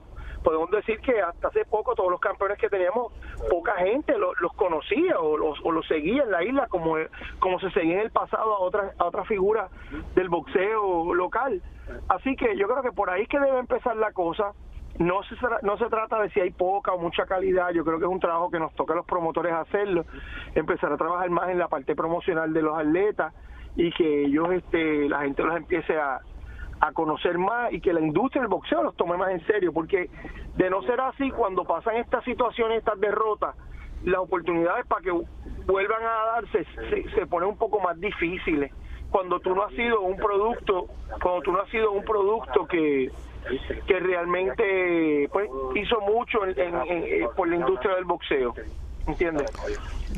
podemos 0.43 0.69
decir 0.71 0.99
que 0.99 1.21
hasta 1.21 1.47
hace 1.47 1.65
poco 1.65 1.95
todos 1.95 2.11
los 2.11 2.19
campeones 2.19 2.57
que 2.57 2.69
teníamos, 2.69 3.13
poca 3.49 3.75
gente 3.75 4.17
los 4.17 4.53
conocía 4.53 5.19
o 5.19 5.37
los, 5.37 5.59
o 5.63 5.71
los 5.71 5.87
seguía 5.87 6.23
en 6.23 6.31
la 6.31 6.43
isla 6.43 6.67
como, 6.67 6.95
como 7.39 7.59
se 7.59 7.71
seguía 7.71 7.95
en 7.95 8.01
el 8.01 8.11
pasado 8.11 8.55
a 8.55 8.59
otras, 8.59 8.93
a 8.99 9.05
otras 9.05 9.27
figuras 9.27 9.71
del 10.15 10.29
boxeo 10.29 11.13
local. 11.13 11.61
Así 12.09 12.35
que 12.35 12.57
yo 12.57 12.67
creo 12.67 12.83
que 12.83 12.91
por 12.91 13.09
ahí 13.09 13.25
que 13.27 13.39
debe 13.39 13.59
empezar 13.59 13.95
la 13.95 14.11
cosa 14.11 14.53
no 14.99 15.23
se, 15.23 15.35
no 15.63 15.77
se 15.77 15.85
trata 15.85 16.21
de 16.21 16.29
si 16.29 16.41
hay 16.41 16.51
poca 16.51 16.91
o 16.91 16.99
mucha 16.99 17.25
calidad, 17.25 17.71
yo 17.71 17.85
creo 17.85 17.99
que 17.99 18.05
es 18.05 18.11
un 18.11 18.19
trabajo 18.19 18.51
que 18.51 18.59
nos 18.59 18.73
toca 18.75 18.93
a 18.93 18.97
los 18.97 19.05
promotores 19.05 19.53
hacerlo, 19.53 20.05
empezar 20.55 20.91
a 20.91 20.97
trabajar 20.97 21.29
más 21.29 21.49
en 21.49 21.57
la 21.57 21.69
parte 21.69 21.95
promocional 21.95 22.53
de 22.53 22.61
los 22.61 22.77
atletas 22.77 23.33
y 23.77 23.91
que 23.91 24.25
ellos, 24.25 24.51
este, 24.51 25.07
la 25.07 25.21
gente 25.21 25.41
los 25.41 25.55
empiece 25.55 25.97
a, 25.97 26.19
a 26.81 26.91
conocer 26.91 27.37
más 27.37 27.71
y 27.71 27.79
que 27.79 27.93
la 27.93 28.01
industria 28.01 28.41
del 28.41 28.49
boxeo 28.49 28.83
los 28.83 28.95
tome 28.97 29.15
más 29.15 29.29
en 29.31 29.45
serio, 29.47 29.71
porque 29.71 30.09
de 30.57 30.69
no 30.69 30.81
ser 30.83 30.99
así, 30.99 31.31
cuando 31.31 31.63
pasan 31.63 31.95
estas 31.95 32.23
situaciones, 32.25 32.79
estas 32.79 32.99
derrotas, 32.99 33.55
las 34.03 34.19
oportunidades 34.19 34.85
para 34.85 35.01
que 35.01 35.11
vuelvan 35.65 36.03
a 36.03 36.25
darse 36.33 36.65
se, 36.89 37.09
se 37.11 37.25
ponen 37.25 37.49
un 37.49 37.57
poco 37.57 37.79
más 37.79 37.97
difíciles. 37.99 38.73
Cuando 39.11 39.39
tú 39.39 39.55
no 39.55 39.63
has 39.63 39.73
sido 39.73 40.01
un 40.01 40.17
producto, 40.17 40.87
cuando 41.21 41.41
tú 41.41 41.51
no 41.53 41.61
has 41.61 41.69
sido 41.69 41.91
un 41.91 42.03
producto 42.03 42.67
que, 42.67 43.09
que 43.87 43.99
realmente 43.99 45.29
pues 45.31 45.49
hizo 45.75 46.01
mucho 46.01 46.45
en, 46.45 46.55
eh, 46.57 47.27
por 47.35 47.47
la 47.47 47.55
industria 47.55 47.95
del 47.95 48.05
boxeo. 48.05 48.53
¿Entiendes? 49.07 49.51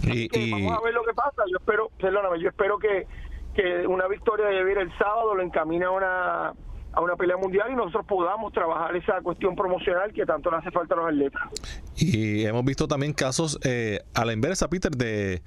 Y, 0.04 0.52
Vamos 0.52 0.78
a 0.78 0.82
ver 0.84 0.94
lo 0.94 1.04
que 1.04 1.14
pasa. 1.14 1.44
Yo 1.50 1.58
espero, 1.58 1.90
perdóname, 2.00 2.40
yo 2.40 2.50
espero 2.50 2.78
que, 2.78 3.08
que 3.56 3.88
una 3.88 4.08
victoria 4.08 4.48
de 4.48 4.58
Javier 4.58 4.80
el 4.80 4.98
sábado 4.98 5.36
lo 5.36 5.44
encamine 5.44 5.86
a 5.86 5.92
una 5.92 6.54
a 6.94 7.02
una 7.02 7.16
pelea 7.16 7.38
mundial 7.38 7.72
y 7.72 7.76
nosotros 7.76 8.06
podamos 8.06 8.52
trabajar 8.52 8.96
esa 8.96 9.22
cuestión 9.22 9.56
promocional 9.56 10.12
que 10.14 10.26
tanto 10.26 10.52
le 10.52 10.58
hace 10.58 10.72
falta 10.72 10.94
a 10.96 10.98
los 10.98 11.08
atletas. 11.08 11.42
Y 11.96 12.46
hemos 12.46 12.66
visto 12.66 12.88
también 12.88 13.14
casos 13.14 13.60
eh, 13.64 14.00
a 14.14 14.26
la 14.26 14.34
inversa, 14.34 14.70
Peter, 14.70 14.92
de, 14.92 15.42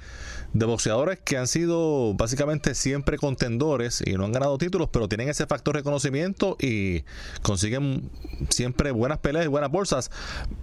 boxeadores 0.53 1.19
que 1.21 1.37
han 1.37 1.47
sido 1.47 2.15
básicamente 2.15 2.75
siempre 2.75 3.19
contendores 3.19 4.03
y 4.07 4.13
no 4.15 4.25
han 4.25 4.33
ganado 4.33 4.57
títulos, 4.57 4.89
pero 4.91 5.09
tienen 5.09 5.29
ese 5.29 5.47
factor 5.47 5.75
reconocimiento 5.75 6.57
y 6.61 7.05
consiguen 7.43 8.11
siempre 8.49 8.93
buenas 8.93 9.19
peleas 9.19 9.45
y 9.45 9.49
buenas 9.49 9.71
bolsas. 9.71 10.11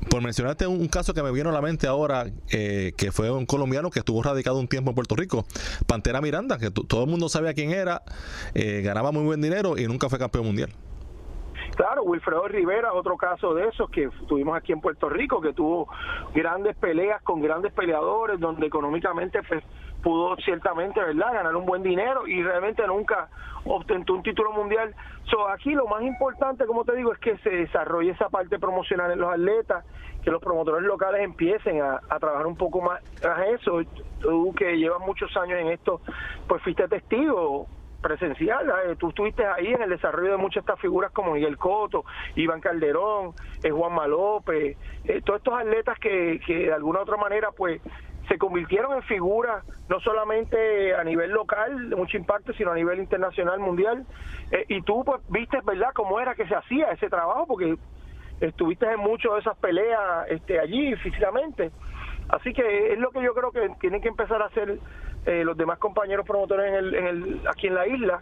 Por 0.10 0.22
mencionarte 0.22 0.66
un, 0.66 0.88
caso 0.88 1.14
que 1.14 1.24
me 1.24 1.32
vino 1.32 1.50
a 1.50 1.54
la 1.54 1.62
mente 1.62 1.88
ahora, 1.88 2.26
eh, 2.50 2.94
que 2.98 3.12
fue 3.12 3.30
un 3.32 3.46
colombiano 3.46 3.92
que 3.92 4.00
estuvo 4.00 4.22
radicado 4.24 4.60
un 4.60 4.68
tiempo 4.68 4.92
en 4.92 4.96
Puerto 4.96 5.16
Rico, 5.16 5.46
Pantera 5.88 6.22
Miranda, 6.22 6.58
que 6.58 6.72
todo 6.72 7.04
el 7.04 7.10
mundo 7.10 7.30
sabía 7.30 7.54
quién 7.54 7.72
era, 7.72 8.02
eh, 8.54 8.82
ganaba 8.84 9.12
muy 9.12 9.24
buen 9.24 9.42
dinero 9.42 9.78
y 9.78 9.88
nunca 9.88 10.10
fue 10.10 10.20
campeón 10.20 10.46
mundial. 10.46 10.71
Claro, 11.82 12.04
Wilfredo 12.04 12.48
Rivera, 12.48 12.94
otro 12.94 13.18
caso 13.18 13.56
de 13.56 13.68
esos 13.68 13.90
que 13.90 14.08
tuvimos 14.28 14.56
aquí 14.56 14.72
en 14.72 14.82
Puerto 14.82 15.10
Rico, 15.10 15.42
que 15.42 15.52
tuvo 15.52 15.88
grandes 16.32 16.76
peleas 16.76 17.24
con 17.24 17.42
grandes 17.42 17.74
peleadores, 17.74 18.40
donde 18.40 18.68
económicamente 18.68 19.42
pues, 19.42 19.64
pudo 20.04 20.36
ciertamente, 20.46 21.00
¿verdad?, 21.00 21.34
ganar 21.34 21.56
un 21.56 21.66
buen 21.66 21.82
dinero 21.82 22.28
y 22.28 22.44
realmente 22.44 22.86
nunca 22.86 23.30
obtentó 23.66 24.14
un 24.14 24.22
título 24.22 24.52
mundial. 24.52 24.94
So, 25.24 25.48
aquí 25.48 25.72
lo 25.72 25.88
más 25.88 26.04
importante, 26.04 26.68
como 26.68 26.86
te 26.86 26.96
digo, 26.96 27.14
es 27.14 27.18
que 27.18 27.36
se 27.40 27.50
desarrolle 27.50 28.12
esa 28.12 28.30
parte 28.30 28.60
promocional 28.60 29.10
en 29.10 29.20
los 29.20 29.34
atletas, 29.34 29.84
que 30.24 30.30
los 30.30 30.40
promotores 30.40 30.84
locales 30.84 31.22
empiecen 31.24 31.82
a, 31.82 32.00
trabajar 32.20 32.46
un 32.46 32.58
poco 32.58 32.82
más 32.82 33.02
a 33.26 33.48
eso. 33.48 33.82
Tú 34.20 34.54
que 34.56 34.78
llevas 34.78 35.00
muchos 35.00 35.36
años 35.36 35.58
en 35.60 35.70
esto, 35.70 36.00
pues 36.48 36.62
fuiste 36.62 36.88
testigo 36.88 37.66
presencial. 38.02 38.70
¿eh? 38.70 38.96
Tú 38.98 39.10
estuviste 39.10 39.46
ahí 39.46 39.68
en 39.68 39.82
el 39.82 39.90
desarrollo 39.90 40.32
de 40.32 40.38
muchas 40.38 40.66
de 40.66 40.72
estas 40.72 40.82
figuras 40.82 41.12
como 41.12 41.34
Miguel 41.34 41.58
Coto, 41.58 42.04
Iván 42.36 42.60
Calderón, 42.62 43.34
eh, 43.64 43.72
Juan 43.72 43.94
Malope, 43.94 44.78
eh, 45.06 45.22
todos 45.24 45.40
estos 45.40 45.60
atletas 45.60 45.98
que, 46.00 46.40
que 46.46 46.56
de 46.66 46.74
alguna 46.74 47.00
u 47.00 47.02
otra 47.04 47.18
manera 47.18 47.50
pues 47.56 47.82
se 48.28 48.38
convirtieron 48.38 48.94
en 48.94 49.04
figuras 49.04 49.64
no 49.90 50.00
solamente 50.00 50.94
a 50.96 51.04
nivel 51.04 51.32
local 51.32 51.90
de 51.90 51.96
mucho 51.96 52.18
impacto, 52.18 52.54
sino 52.54 52.72
a 52.72 52.76
nivel 52.76 53.00
internacional, 53.00 53.60
mundial. 53.60 54.06
y 54.68 54.82
tú 54.84 55.04
pues 55.04 55.22
viste, 55.30 55.60
¿verdad?, 55.66 55.90
cómo 55.94 56.20
era 56.20 56.36
que 56.36 56.48
se 56.48 56.56
hacía 56.56 56.92
ese 56.92 57.10
trabajo, 57.10 57.46
porque 57.48 57.76
estuviste 58.40 58.90
en 58.90 59.00
muchas 59.00 59.34
de 59.34 59.40
esas 59.40 59.58
peleas 59.58 60.28
este, 60.30 60.60
allí 60.60 60.96
físicamente. 60.98 61.72
Así 62.30 62.54
que 62.54 62.94
es 62.94 63.00
lo 63.00 63.12
que 63.12 63.22
yo 63.22 63.34
creo 63.34 63.52
que 63.52 63.70
tienen 63.80 64.02
que 64.02 64.08
empezar 64.08 64.42
a 64.42 64.46
hacer 64.46 64.80
eh, 65.26 65.44
los 65.44 65.58
demás 65.58 65.78
compañeros 65.80 66.26
promotores 66.26 66.68
en 66.70 66.76
el, 66.76 66.96
en 66.96 67.08
el, 67.08 67.42
aquí 67.48 67.68
en 67.68 67.76
la 67.76 67.88
isla, 67.88 68.22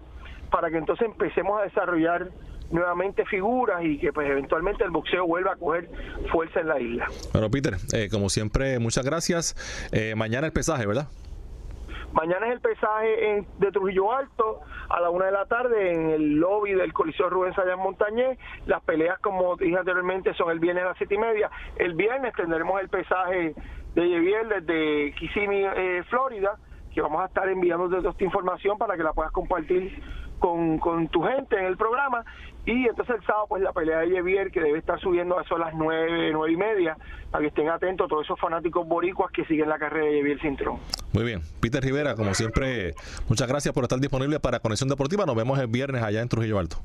para 0.51 0.69
que 0.69 0.77
entonces 0.77 1.07
empecemos 1.07 1.59
a 1.59 1.63
desarrollar 1.63 2.29
nuevamente 2.71 3.25
figuras 3.25 3.83
y 3.83 3.97
que 3.97 4.13
pues 4.13 4.29
eventualmente 4.29 4.83
el 4.83 4.91
boxeo 4.91 5.25
vuelva 5.25 5.53
a 5.53 5.55
coger 5.55 5.89
fuerza 6.31 6.59
en 6.59 6.67
la 6.67 6.79
isla. 6.79 7.07
Bueno, 7.33 7.49
Peter, 7.49 7.75
eh, 7.93 8.09
como 8.11 8.29
siempre, 8.29 8.79
muchas 8.79 9.05
gracias. 9.05 9.55
Eh, 9.91 10.13
mañana 10.15 10.47
el 10.47 10.53
pesaje, 10.53 10.85
¿verdad? 10.85 11.07
Mañana 12.11 12.47
es 12.47 12.53
el 12.53 12.59
pesaje 12.59 13.45
de 13.59 13.71
Trujillo 13.71 14.11
Alto 14.11 14.61
a 14.89 14.99
la 14.99 15.11
una 15.11 15.25
de 15.25 15.31
la 15.31 15.45
tarde 15.45 15.93
en 15.93 16.09
el 16.09 16.35
lobby 16.37 16.73
del 16.73 16.91
Coliseo 16.91 17.29
Rubén 17.29 17.53
Sayán 17.53 17.77
Montañé. 17.77 18.39
Las 18.65 18.81
peleas, 18.81 19.19
como 19.19 19.55
dije 19.55 19.77
anteriormente, 19.77 20.33
son 20.33 20.49
el 20.49 20.59
viernes 20.59 20.85
a 20.85 20.87
las 20.87 20.97
siete 20.97 21.15
y 21.15 21.19
media. 21.19 21.51
El 21.75 21.93
viernes 21.93 22.33
tendremos 22.35 22.81
el 22.81 22.89
pesaje 22.89 23.53
de 23.93 24.09
Yeviel 24.09 24.49
desde 24.49 25.13
Kissimmee, 25.13 26.03
Florida 26.09 26.57
que 26.93 27.01
vamos 27.01 27.21
a 27.21 27.25
estar 27.25 27.47
enviando 27.47 27.89
toda 27.89 28.09
esta 28.09 28.23
información 28.23 28.77
para 28.77 28.97
que 28.97 29.03
la 29.03 29.13
puedas 29.13 29.31
compartir 29.31 30.01
con, 30.39 31.07
tu 31.09 31.21
gente 31.23 31.57
en 31.57 31.65
el 31.65 31.77
programa. 31.77 32.23
Y 32.65 32.87
entonces 32.87 33.15
el 33.15 33.25
sábado, 33.25 33.45
pues 33.49 33.61
la 33.61 33.73
pelea 33.73 33.99
de 33.99 34.15
Javier, 34.15 34.51
que 34.51 34.61
debe 34.61 34.79
estar 34.79 34.99
subiendo 34.99 35.37
a 35.37 35.43
eso 35.43 35.55
a 35.55 35.59
las 35.59 35.73
nueve, 35.73 36.29
nueve 36.31 36.53
y 36.53 36.57
media, 36.57 36.97
para 37.31 37.41
que 37.41 37.47
estén 37.47 37.69
atentos 37.69 38.07
todos 38.07 38.25
esos 38.25 38.39
fanáticos 38.39 38.87
boricuas 38.87 39.31
que 39.31 39.45
siguen 39.45 39.69
la 39.69 39.79
carrera 39.79 40.05
de 40.05 40.19
Javier 40.19 40.41
Cintrón. 40.41 40.79
Muy 41.13 41.23
bien. 41.23 41.41
Peter 41.59 41.83
Rivera, 41.83 42.15
como 42.15 42.33
siempre, 42.33 42.93
muchas 43.27 43.47
gracias 43.47 43.73
por 43.73 43.83
estar 43.83 43.99
disponible 43.99 44.39
para 44.39 44.59
Conexión 44.59 44.89
Deportiva. 44.89 45.25
Nos 45.25 45.35
vemos 45.35 45.59
el 45.59 45.67
viernes 45.67 46.03
allá 46.03 46.21
en 46.21 46.29
Trujillo 46.29 46.59
Alto. 46.59 46.77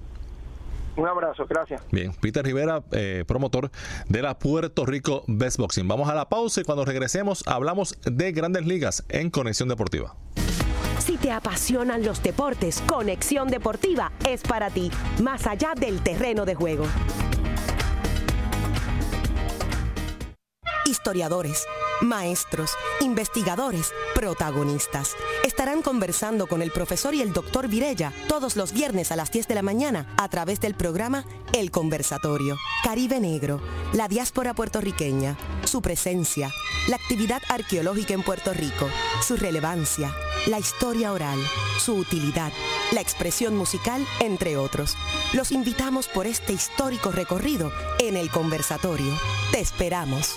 Un 0.96 1.08
abrazo, 1.08 1.46
gracias. 1.48 1.82
Bien, 1.90 2.12
Peter 2.20 2.44
Rivera, 2.44 2.82
eh, 2.92 3.24
promotor 3.26 3.70
de 4.08 4.22
la 4.22 4.38
Puerto 4.38 4.86
Rico 4.86 5.24
Best 5.26 5.58
Boxing. 5.58 5.88
Vamos 5.88 6.08
a 6.08 6.14
la 6.14 6.28
pausa 6.28 6.60
y 6.60 6.64
cuando 6.64 6.84
regresemos 6.84 7.42
hablamos 7.46 7.98
de 8.04 8.32
grandes 8.32 8.66
ligas 8.66 9.04
en 9.08 9.30
Conexión 9.30 9.68
Deportiva. 9.68 10.14
Si 10.98 11.18
te 11.18 11.32
apasionan 11.32 12.04
los 12.04 12.22
deportes, 12.22 12.82
Conexión 12.86 13.48
Deportiva 13.48 14.12
es 14.26 14.42
para 14.42 14.70
ti, 14.70 14.90
más 15.22 15.46
allá 15.46 15.74
del 15.76 16.00
terreno 16.00 16.44
de 16.44 16.54
juego. 16.54 16.86
Historiadores 20.86 21.66
Maestros, 22.00 22.72
investigadores, 23.00 23.92
protagonistas. 24.14 25.16
Estarán 25.44 25.82
conversando 25.82 26.46
con 26.46 26.62
el 26.62 26.70
profesor 26.70 27.14
y 27.14 27.22
el 27.22 27.32
doctor 27.32 27.68
Virella 27.68 28.12
todos 28.28 28.56
los 28.56 28.72
viernes 28.72 29.12
a 29.12 29.16
las 29.16 29.30
10 29.30 29.48
de 29.48 29.54
la 29.54 29.62
mañana 29.62 30.06
a 30.16 30.28
través 30.28 30.60
del 30.60 30.74
programa 30.74 31.24
El 31.52 31.70
Conversatorio. 31.70 32.56
Caribe 32.82 33.20
Negro, 33.20 33.60
la 33.92 34.08
diáspora 34.08 34.54
puertorriqueña, 34.54 35.36
su 35.64 35.82
presencia, 35.82 36.50
la 36.88 36.96
actividad 36.96 37.42
arqueológica 37.48 38.14
en 38.14 38.22
Puerto 38.22 38.52
Rico, 38.52 38.88
su 39.22 39.36
relevancia, 39.36 40.14
la 40.46 40.58
historia 40.58 41.12
oral, 41.12 41.38
su 41.78 41.94
utilidad, 41.94 42.52
la 42.92 43.00
expresión 43.00 43.56
musical, 43.56 44.06
entre 44.20 44.56
otros. 44.56 44.96
Los 45.32 45.52
invitamos 45.52 46.08
por 46.08 46.26
este 46.26 46.52
histórico 46.52 47.10
recorrido 47.10 47.72
en 47.98 48.16
el 48.16 48.30
conversatorio. 48.30 49.12
Te 49.52 49.60
esperamos. 49.60 50.36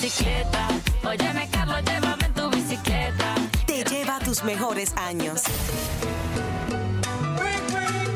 bicicleta. 0.00 0.68
Óyeme, 1.04 1.48
Carlos, 1.50 1.82
llévame 1.84 2.24
en 2.26 2.34
tu 2.34 2.50
bicicleta. 2.50 3.34
Te 3.66 3.84
lleva 3.84 4.16
a 4.16 4.20
tus 4.20 4.44
mejores 4.44 4.92
años. 4.96 5.42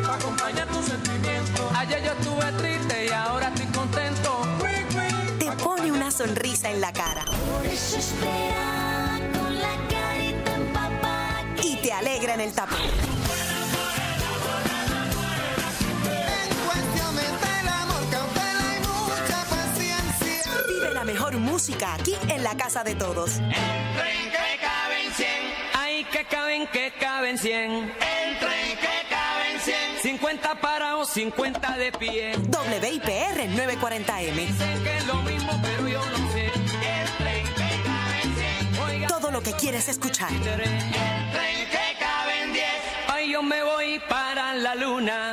acompaña 0.09 0.67
tus 0.67 0.87
sentimientos. 0.87 1.73
Ayer 1.75 2.05
yo 2.05 2.13
estuve 2.13 2.53
triste 2.59 3.07
y 3.07 3.09
ahora 3.09 3.49
estoy 3.49 3.67
contento. 3.67 4.43
Te 5.39 5.51
pone 5.63 5.91
una 5.91 6.11
sonrisa 6.11 6.71
en 6.71 6.81
la 6.81 6.93
cara. 6.93 7.25
Por 7.25 7.67
eso 7.67 7.99
espera 7.99 9.19
con 9.37 9.59
la 9.59 9.75
carita 9.89 10.55
empapada. 10.55 11.45
Y 11.63 11.77
te 11.77 11.93
alegra 11.93 12.35
en 12.35 12.41
el 12.43 12.53
tapón. 12.53 13.22
La 21.05 21.13
mejor 21.13 21.37
música 21.39 21.95
aquí 21.95 22.15
en 22.29 22.45
la 22.45 22.57
casa 22.57 22.85
de 22.85 22.95
todos. 22.95 23.33
Tren 23.33 23.51
que 24.31 24.59
caben 24.61 25.13
100. 25.17 25.29
Ay, 25.75 26.05
que 26.05 26.25
caben, 26.27 26.67
que 26.69 26.93
caben 27.01 27.39
100. 27.39 27.73
El 27.73 28.39
tren 28.39 28.79
que 28.81 29.09
caben 29.11 29.61
100. 29.61 29.77
50 30.01 30.61
parados, 30.61 31.09
50 31.09 31.77
de 31.77 31.91
pie. 31.91 32.37
WIPR 32.37 33.49
940M. 33.51 34.47
Dicen 34.47 34.85
que 34.85 34.97
es 34.97 35.07
lo 35.07 35.17
mismo, 35.23 35.61
pero 35.61 35.89
yo 35.89 35.99
no 35.99 36.33
sé. 36.33 36.47
El 36.47 37.09
tren 37.19 37.47
que 37.47 37.83
caben 37.83 38.35
100. 38.71 38.83
Oiga, 38.85 39.09
Todo 39.09 39.33
lo 39.33 39.43
que 39.43 39.55
quieres 39.55 39.89
escuchar. 39.89 40.31
el 40.31 40.41
tren 40.41 40.79
que 41.69 41.97
caben 41.99 42.53
10. 42.53 42.65
Ay, 43.09 43.33
yo 43.33 43.43
me 43.43 43.61
voy 43.65 44.01
para 44.09 44.55
la 44.55 44.77
luna. 44.77 45.33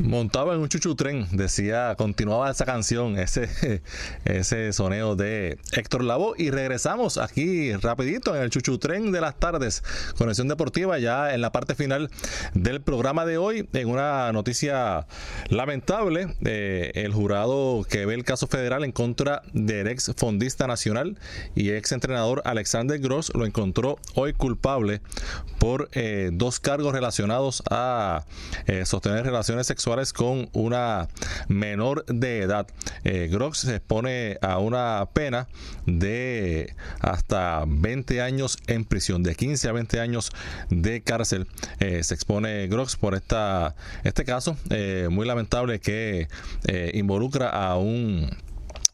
Montaba 0.00 0.54
en 0.54 0.60
un 0.60 0.68
chuchu 0.70 0.94
tren, 0.94 1.26
decía, 1.30 1.94
continuaba 1.94 2.50
esa 2.50 2.64
canción, 2.64 3.18
ese, 3.18 3.82
ese 4.24 4.72
soneo 4.72 5.14
de 5.14 5.58
Héctor 5.72 6.04
Lavoe. 6.04 6.34
Y 6.38 6.50
regresamos 6.50 7.18
aquí 7.18 7.74
rapidito 7.74 8.34
en 8.34 8.40
el 8.40 8.48
chuchu 8.48 8.78
tren 8.78 9.12
de 9.12 9.20
las 9.20 9.38
tardes, 9.38 9.84
conexión 10.16 10.48
deportiva, 10.48 10.98
ya 10.98 11.34
en 11.34 11.42
la 11.42 11.52
parte 11.52 11.74
final 11.74 12.10
del 12.54 12.80
programa 12.80 13.26
de 13.26 13.36
hoy, 13.36 13.68
en 13.74 13.88
una 13.90 14.32
noticia 14.32 15.06
lamentable, 15.50 16.34
eh, 16.46 16.92
el 16.94 17.12
jurado 17.12 17.84
que 17.86 18.06
ve 18.06 18.14
el 18.14 18.24
caso 18.24 18.46
federal 18.46 18.84
en 18.84 18.92
contra 18.92 19.42
del 19.52 19.86
ex 19.86 20.12
fondista 20.16 20.66
nacional 20.66 21.18
y 21.54 21.72
ex 21.72 21.92
entrenador 21.92 22.40
Alexander 22.46 22.98
Gross 22.98 23.32
lo 23.34 23.44
encontró 23.44 23.98
hoy 24.14 24.32
culpable 24.32 25.02
por 25.58 25.90
eh, 25.92 26.30
dos 26.32 26.58
cargos 26.58 26.94
relacionados 26.94 27.62
a 27.70 28.24
eh, 28.66 28.86
sostener 28.86 29.26
relaciones 29.26 29.66
sexuales 29.66 29.89
con 30.12 30.48
una 30.52 31.08
menor 31.48 32.04
de 32.06 32.42
edad. 32.42 32.68
Eh, 33.02 33.28
Grox 33.28 33.58
se 33.58 33.76
expone 33.76 34.38
a 34.40 34.58
una 34.58 35.08
pena 35.12 35.48
de 35.84 36.74
hasta 37.00 37.64
20 37.66 38.22
años 38.22 38.56
en 38.68 38.84
prisión, 38.84 39.24
de 39.24 39.34
15 39.34 39.68
a 39.68 39.72
20 39.72 39.98
años 39.98 40.30
de 40.68 41.02
cárcel. 41.02 41.48
Eh, 41.80 42.04
se 42.04 42.14
expone 42.14 42.68
Grox 42.68 42.94
por 42.94 43.16
esta, 43.16 43.74
este 44.04 44.24
caso 44.24 44.56
eh, 44.70 45.08
muy 45.10 45.26
lamentable 45.26 45.80
que 45.80 46.28
involucra 46.94 47.48
a 47.48 47.76
un 47.76 48.30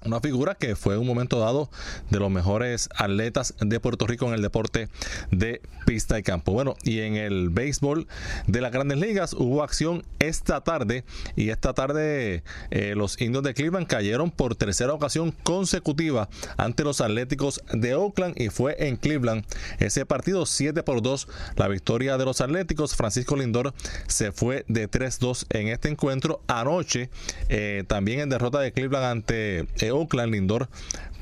una 0.06 0.20
figura 0.20 0.54
que 0.54 0.76
fue 0.76 0.96
un 0.98 1.06
momento 1.06 1.38
dado 1.38 1.70
de 2.10 2.18
los 2.18 2.30
mejores 2.30 2.88
atletas 2.96 3.54
de 3.60 3.80
Puerto 3.80 4.06
Rico 4.06 4.26
en 4.26 4.34
el 4.34 4.42
deporte 4.42 4.88
de 5.30 5.60
pista 5.84 6.18
y 6.18 6.22
campo. 6.22 6.52
Bueno, 6.52 6.76
y 6.82 7.00
en 7.00 7.16
el 7.16 7.50
béisbol 7.50 8.06
de 8.46 8.60
las 8.60 8.72
grandes 8.72 8.98
ligas 8.98 9.34
hubo 9.34 9.62
acción 9.62 10.04
esta 10.18 10.62
tarde 10.62 11.04
y 11.36 11.50
esta 11.50 11.74
tarde 11.74 12.42
eh, 12.70 12.94
los 12.96 13.20
indios 13.20 13.44
de 13.44 13.54
Cleveland 13.54 13.86
cayeron 13.86 14.30
por 14.30 14.54
tercera 14.54 14.92
ocasión 14.92 15.32
consecutiva 15.42 16.28
ante 16.56 16.84
los 16.84 17.00
atléticos 17.00 17.62
de 17.72 17.94
Oakland 17.94 18.40
y 18.40 18.48
fue 18.48 18.76
en 18.78 18.96
Cleveland 18.96 19.44
ese 19.78 20.06
partido 20.06 20.46
7 20.46 20.82
por 20.82 21.02
2 21.02 21.28
la 21.56 21.68
victoria 21.68 22.16
de 22.18 22.24
los 22.24 22.40
atléticos. 22.40 22.94
Francisco 22.94 23.36
Lindor 23.36 23.74
se 24.06 24.32
fue 24.32 24.64
de 24.68 24.90
3-2 24.90 25.46
en 25.50 25.68
este 25.68 25.88
encuentro. 25.88 26.40
Anoche 26.46 27.10
eh, 27.48 27.84
también 27.86 28.20
en 28.20 28.28
derrota 28.28 28.60
de 28.60 28.72
Cleveland 28.72 29.04
ante 29.04 29.66
eh, 29.78 29.92
Oakland, 29.96 30.32
Lindor 30.32 30.68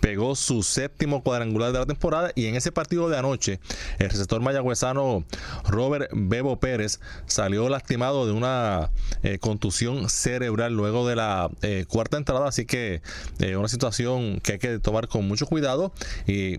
pegó 0.05 0.37
su 0.37 0.63
séptimo 0.63 1.23
cuadrangular 1.23 1.73
de 1.73 1.79
la 1.79 1.87
temporada 1.87 2.31
y 2.35 2.45
en 2.45 2.57
ese 2.57 2.71
partido 2.71 3.09
de 3.09 3.17
anoche 3.17 3.59
el 3.99 4.11
receptor 4.11 4.39
mayagüezano 4.43 5.25
Robert 5.67 6.11
Bebo 6.13 6.61
Pérez 6.61 7.01
salió 7.25 7.71
lastimado 7.71 8.27
de 8.27 8.33
una 8.33 8.91
eh, 9.23 9.39
contusión 9.39 10.11
cerebral 10.11 10.77
luego 10.77 11.09
de 11.09 11.17
la 11.17 11.51
eh, 11.63 11.87
cuarta 11.89 12.19
entrada 12.19 12.47
así 12.47 12.67
que 12.67 13.01
eh, 13.39 13.57
una 13.57 13.69
situación 13.69 14.41
que 14.43 14.53
hay 14.53 14.59
que 14.59 14.79
tomar 14.79 15.09
con 15.09 15.27
mucho 15.27 15.47
cuidado 15.47 15.91
y 16.27 16.59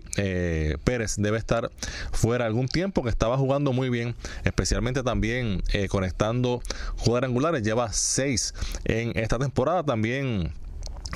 Pérez 0.82 1.14
debe 1.16 1.38
estar 1.38 1.70
fuera 2.10 2.46
algún 2.46 2.66
tiempo 2.66 3.04
que 3.04 3.10
estaba 3.10 3.38
jugando 3.38 3.72
muy 3.72 3.90
bien 3.90 4.16
especialmente 4.42 5.04
también 5.04 5.62
conectando 5.88 6.62
cuadrangulares. 7.04 7.62
Lleva 7.62 7.92
seis 7.92 8.54
en 8.84 9.16
esta 9.16 9.38
temporada 9.38 9.84
también 9.84 10.52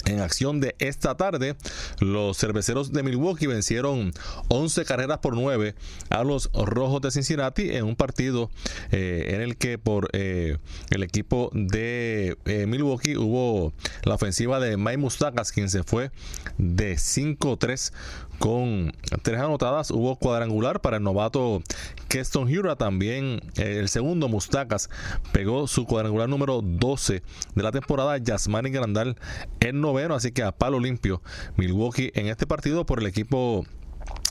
en 0.06 0.20
acción 0.20 0.60
de 0.60 0.74
esta 0.78 1.16
tarde, 1.16 1.56
los 2.00 2.36
cerveceros 2.38 2.92
de 2.92 3.02
Milwaukee 3.02 3.46
vencieron 3.46 4.12
11 4.48 4.84
carreras 4.84 5.18
por 5.18 5.34
9 5.34 5.74
a 6.10 6.24
los 6.24 6.50
Rojos 6.52 7.00
de 7.02 7.10
Cincinnati 7.10 7.70
en 7.70 7.84
un 7.84 7.96
partido 7.96 8.50
eh, 8.92 9.30
en 9.34 9.40
el 9.40 9.56
que 9.56 9.78
por 9.78 10.10
eh, 10.12 10.58
el 10.90 11.02
equipo 11.02 11.50
de 11.52 12.36
eh, 12.44 12.66
Milwaukee 12.66 13.16
hubo 13.16 13.72
la 14.04 14.14
ofensiva 14.14 14.60
de 14.60 14.76
Mike 14.76 14.98
Mustakas, 14.98 15.52
quien 15.52 15.70
se 15.70 15.82
fue 15.82 16.10
de 16.58 16.94
5-3 16.94 17.92
con 18.40 18.92
tres 19.22 19.38
anotadas. 19.38 19.90
Hubo 19.90 20.16
cuadrangular 20.16 20.80
para 20.80 20.96
el 20.96 21.04
novato 21.04 21.62
Keston 22.08 22.48
Hura. 22.48 22.74
También 22.74 23.40
eh, 23.56 23.76
el 23.78 23.88
segundo 23.88 24.28
Mustakas 24.28 24.88
pegó 25.30 25.68
su 25.68 25.84
cuadrangular 25.84 26.28
número 26.28 26.62
12 26.62 27.22
de 27.54 27.62
la 27.62 27.70
temporada. 27.70 28.16
Yasmani 28.16 28.70
Grandal 28.70 29.16
en 29.60 29.80
noveno. 29.80 30.14
Así 30.14 30.32
que 30.32 30.42
a 30.42 30.52
palo 30.52 30.80
limpio 30.80 31.22
Milwaukee 31.56 32.10
en 32.14 32.26
este 32.26 32.46
partido 32.46 32.86
por 32.86 33.00
el 33.00 33.06
equipo 33.06 33.66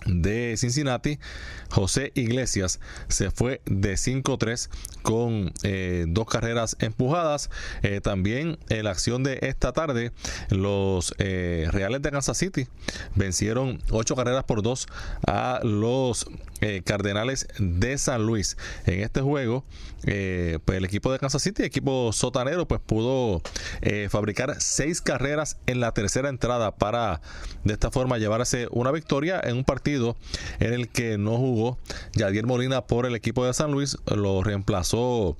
de 0.05 0.55
Cincinnati, 0.57 1.19
José 1.69 2.11
Iglesias 2.15 2.79
se 3.07 3.31
fue 3.31 3.61
de 3.65 3.93
5-3 3.93 4.69
con 5.01 5.53
eh, 5.63 6.05
dos 6.07 6.27
carreras 6.27 6.77
empujadas. 6.79 7.49
Eh, 7.83 8.01
también 8.01 8.57
en 8.69 8.83
la 8.85 8.91
acción 8.91 9.23
de 9.23 9.39
esta 9.41 9.73
tarde, 9.73 10.11
los 10.49 11.13
eh, 11.17 11.67
Reales 11.71 12.01
de 12.01 12.11
Kansas 12.11 12.37
City 12.37 12.67
vencieron 13.15 13.81
8 13.91 14.15
carreras 14.15 14.43
por 14.45 14.61
2 14.61 14.87
a 15.27 15.59
los 15.63 16.27
eh, 16.61 16.81
Cardenales 16.83 17.47
de 17.57 17.97
San 17.97 18.25
Luis. 18.25 18.57
En 18.85 19.01
este 19.01 19.21
juego, 19.21 19.63
eh, 20.03 20.59
pues 20.65 20.77
el 20.77 20.85
equipo 20.85 21.11
de 21.11 21.19
Kansas 21.19 21.41
City, 21.41 21.63
equipo 21.63 22.11
sotanero, 22.11 22.67
pues 22.67 22.81
pudo 22.81 23.41
eh, 23.81 24.07
fabricar 24.09 24.55
6 24.59 25.01
carreras 25.01 25.57
en 25.67 25.79
la 25.79 25.93
tercera 25.93 26.27
entrada 26.27 26.75
para 26.75 27.21
de 27.63 27.73
esta 27.73 27.91
forma 27.91 28.17
llevarse 28.17 28.67
una 28.71 28.91
victoria 28.91 29.39
en 29.43 29.57
un 29.57 29.63
partido 29.63 29.89
en 30.59 30.73
el 30.73 30.89
que 30.89 31.17
no 31.17 31.37
jugó 31.37 31.77
Yadier 32.13 32.45
Molina 32.45 32.81
por 32.81 33.05
el 33.05 33.15
equipo 33.15 33.45
de 33.45 33.53
San 33.53 33.71
Luis, 33.71 33.97
lo 34.05 34.43
reemplazó 34.43 35.37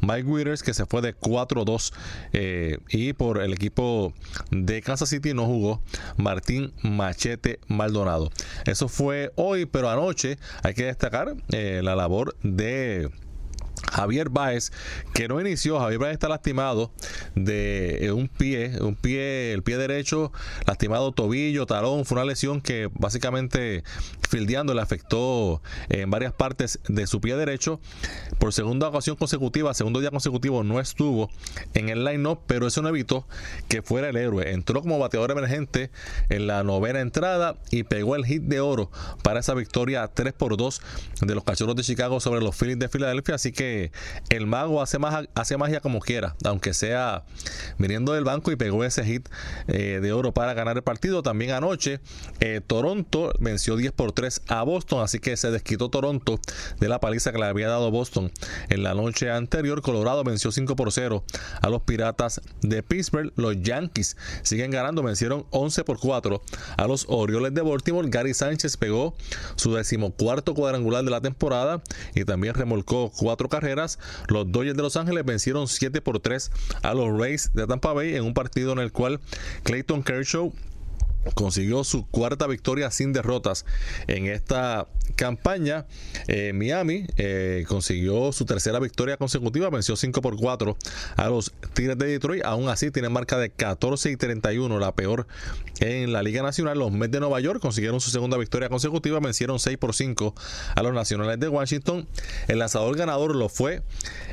Mike 0.00 0.24
Withers 0.24 0.62
que 0.62 0.74
se 0.74 0.86
fue 0.86 1.02
de 1.02 1.16
4-2 1.16 1.92
eh, 2.32 2.78
y 2.88 3.12
por 3.12 3.40
el 3.40 3.52
equipo 3.52 4.12
de 4.50 4.82
Kansas 4.82 5.08
City 5.08 5.34
no 5.34 5.46
jugó 5.46 5.80
Martín 6.16 6.72
Machete 6.82 7.60
Maldonado. 7.68 8.30
Eso 8.66 8.88
fue 8.88 9.32
hoy, 9.36 9.66
pero 9.66 9.90
anoche 9.90 10.38
hay 10.62 10.74
que 10.74 10.84
destacar 10.84 11.34
eh, 11.52 11.80
la 11.82 11.96
labor 11.96 12.36
de 12.42 13.10
Javier 13.92 14.28
Baez, 14.28 14.72
que 15.14 15.28
no 15.28 15.40
inició, 15.40 15.78
Javier 15.80 15.98
Baez 15.98 16.12
está 16.14 16.28
lastimado 16.28 16.92
de 17.34 18.06
eh, 18.06 18.12
un 18.12 18.28
pie, 18.28 18.72
un 18.80 18.94
pie, 18.94 19.52
el 19.52 19.62
pie 19.62 19.76
derecho, 19.76 20.32
lastimado 20.66 21.12
tobillo, 21.12 21.66
talón, 21.66 22.04
fue 22.04 22.16
una 22.16 22.24
lesión 22.24 22.60
que 22.60 22.88
básicamente 22.92 23.82
fildeando 24.28 24.74
le 24.74 24.80
afectó 24.80 25.60
en 25.88 26.10
varias 26.10 26.32
partes 26.32 26.78
de 26.88 27.06
su 27.06 27.20
pie 27.20 27.36
derecho. 27.36 27.80
Por 28.38 28.52
segunda 28.52 28.88
ocasión 28.88 29.16
consecutiva, 29.16 29.74
segundo 29.74 30.00
día 30.00 30.10
consecutivo, 30.10 30.62
no 30.62 30.80
estuvo 30.80 31.30
en 31.74 31.88
el 31.88 32.04
line-up, 32.04 32.40
pero 32.46 32.66
eso 32.66 32.82
no 32.82 32.88
evitó 32.88 33.26
que 33.68 33.82
fuera 33.82 34.08
el 34.08 34.16
héroe. 34.16 34.52
Entró 34.52 34.80
como 34.82 34.98
bateador 34.98 35.32
emergente 35.32 35.90
en 36.28 36.46
la 36.46 36.62
novena 36.62 37.00
entrada 37.00 37.56
y 37.70 37.82
pegó 37.82 38.16
el 38.16 38.24
hit 38.24 38.42
de 38.42 38.60
oro 38.60 38.90
para 39.22 39.40
esa 39.40 39.54
victoria 39.54 40.06
3 40.08 40.32
por 40.32 40.56
2 40.56 40.80
de 41.22 41.34
los 41.34 41.44
cachorros 41.44 41.76
de 41.76 41.82
Chicago 41.82 42.20
sobre 42.20 42.40
los 42.40 42.56
Phillies 42.56 42.78
de 42.78 42.88
Filadelfia. 42.88 43.34
Así 43.34 43.52
que 43.52 43.69
el 44.28 44.46
mago 44.46 44.82
hace, 44.82 44.98
hace 45.34 45.56
magia 45.56 45.80
como 45.80 46.00
quiera, 46.00 46.36
aunque 46.44 46.74
sea 46.74 47.24
viniendo 47.78 48.12
del 48.12 48.24
banco 48.24 48.50
y 48.52 48.56
pegó 48.56 48.84
ese 48.84 49.04
hit 49.04 49.28
eh, 49.68 50.00
de 50.02 50.12
oro 50.12 50.32
para 50.32 50.54
ganar 50.54 50.76
el 50.76 50.82
partido. 50.82 51.22
También 51.22 51.52
anoche 51.52 52.00
eh, 52.40 52.60
Toronto 52.66 53.32
venció 53.38 53.76
10 53.76 53.92
por 53.92 54.12
3 54.12 54.42
a 54.48 54.62
Boston, 54.62 55.02
así 55.02 55.18
que 55.18 55.36
se 55.36 55.50
desquitó 55.50 55.88
Toronto 55.88 56.40
de 56.78 56.88
la 56.88 57.00
paliza 57.00 57.32
que 57.32 57.38
le 57.38 57.46
había 57.46 57.68
dado 57.68 57.90
Boston 57.90 58.32
en 58.68 58.82
la 58.82 58.94
noche 58.94 59.30
anterior. 59.30 59.82
Colorado 59.82 60.24
venció 60.24 60.52
5 60.52 60.76
por 60.76 60.92
0 60.92 61.24
a 61.60 61.68
los 61.68 61.82
Piratas 61.82 62.40
de 62.62 62.82
Pittsburgh. 62.82 63.32
Los 63.36 63.60
Yankees 63.62 64.16
siguen 64.42 64.70
ganando, 64.70 65.02
vencieron 65.02 65.46
11 65.50 65.84
por 65.84 65.98
4 65.98 66.42
a 66.76 66.86
los 66.86 67.06
Orioles 67.08 67.54
de 67.54 67.62
Baltimore. 67.62 68.08
Gary 68.10 68.34
Sánchez 68.34 68.76
pegó 68.76 69.14
su 69.56 69.74
decimocuarto 69.74 70.54
cuadrangular 70.54 71.04
de 71.04 71.10
la 71.10 71.20
temporada 71.20 71.82
y 72.14 72.24
también 72.24 72.54
remolcó 72.54 73.10
cuatro 73.16 73.48
carreras 73.48 73.59
los 74.28 74.50
Dodgers 74.50 74.76
de 74.76 74.82
Los 74.82 74.96
Ángeles 74.96 75.24
vencieron 75.24 75.68
7 75.68 76.00
por 76.00 76.20
3 76.20 76.50
a 76.82 76.94
los 76.94 77.18
Rays 77.18 77.50
de 77.54 77.66
Tampa 77.66 77.92
Bay 77.92 78.14
en 78.16 78.24
un 78.24 78.34
partido 78.34 78.72
en 78.72 78.78
el 78.78 78.92
cual 78.92 79.20
Clayton 79.62 80.02
Kershaw 80.02 80.52
consiguió 81.34 81.84
su 81.84 82.06
cuarta 82.06 82.46
victoria 82.46 82.90
sin 82.90 83.12
derrotas 83.12 83.64
en 84.06 84.26
esta 84.26 84.88
campaña. 85.16 85.86
Eh, 86.28 86.52
Miami 86.54 87.06
eh, 87.16 87.64
consiguió 87.68 88.32
su 88.32 88.44
tercera 88.44 88.78
victoria 88.78 89.16
consecutiva, 89.16 89.70
venció 89.70 89.96
5 89.96 90.20
por 90.22 90.36
4 90.36 90.76
a 91.16 91.28
los 91.28 91.52
Tigres 91.74 91.98
de 91.98 92.06
Detroit. 92.06 92.44
Aún 92.44 92.68
así, 92.68 92.90
tiene 92.90 93.08
marca 93.08 93.38
de 93.38 93.50
14 93.50 94.10
y 94.10 94.16
31, 94.16 94.78
la 94.78 94.94
peor 94.94 95.26
en 95.80 96.12
la 96.12 96.22
Liga 96.22 96.42
Nacional. 96.42 96.78
Los 96.78 96.92
Mets 96.92 97.12
de 97.12 97.20
Nueva 97.20 97.40
York 97.40 97.60
consiguieron 97.60 98.00
su 98.00 98.10
segunda 98.10 98.36
victoria 98.36 98.68
consecutiva, 98.68 99.20
vencieron 99.20 99.58
6 99.58 99.78
por 99.78 99.94
5 99.94 100.34
a 100.74 100.82
los 100.82 100.92
Nacionales 100.92 101.38
de 101.38 101.48
Washington. 101.48 102.08
El 102.48 102.58
lanzador 102.58 102.96
ganador 102.96 103.34
lo 103.34 103.48
fue 103.48 103.82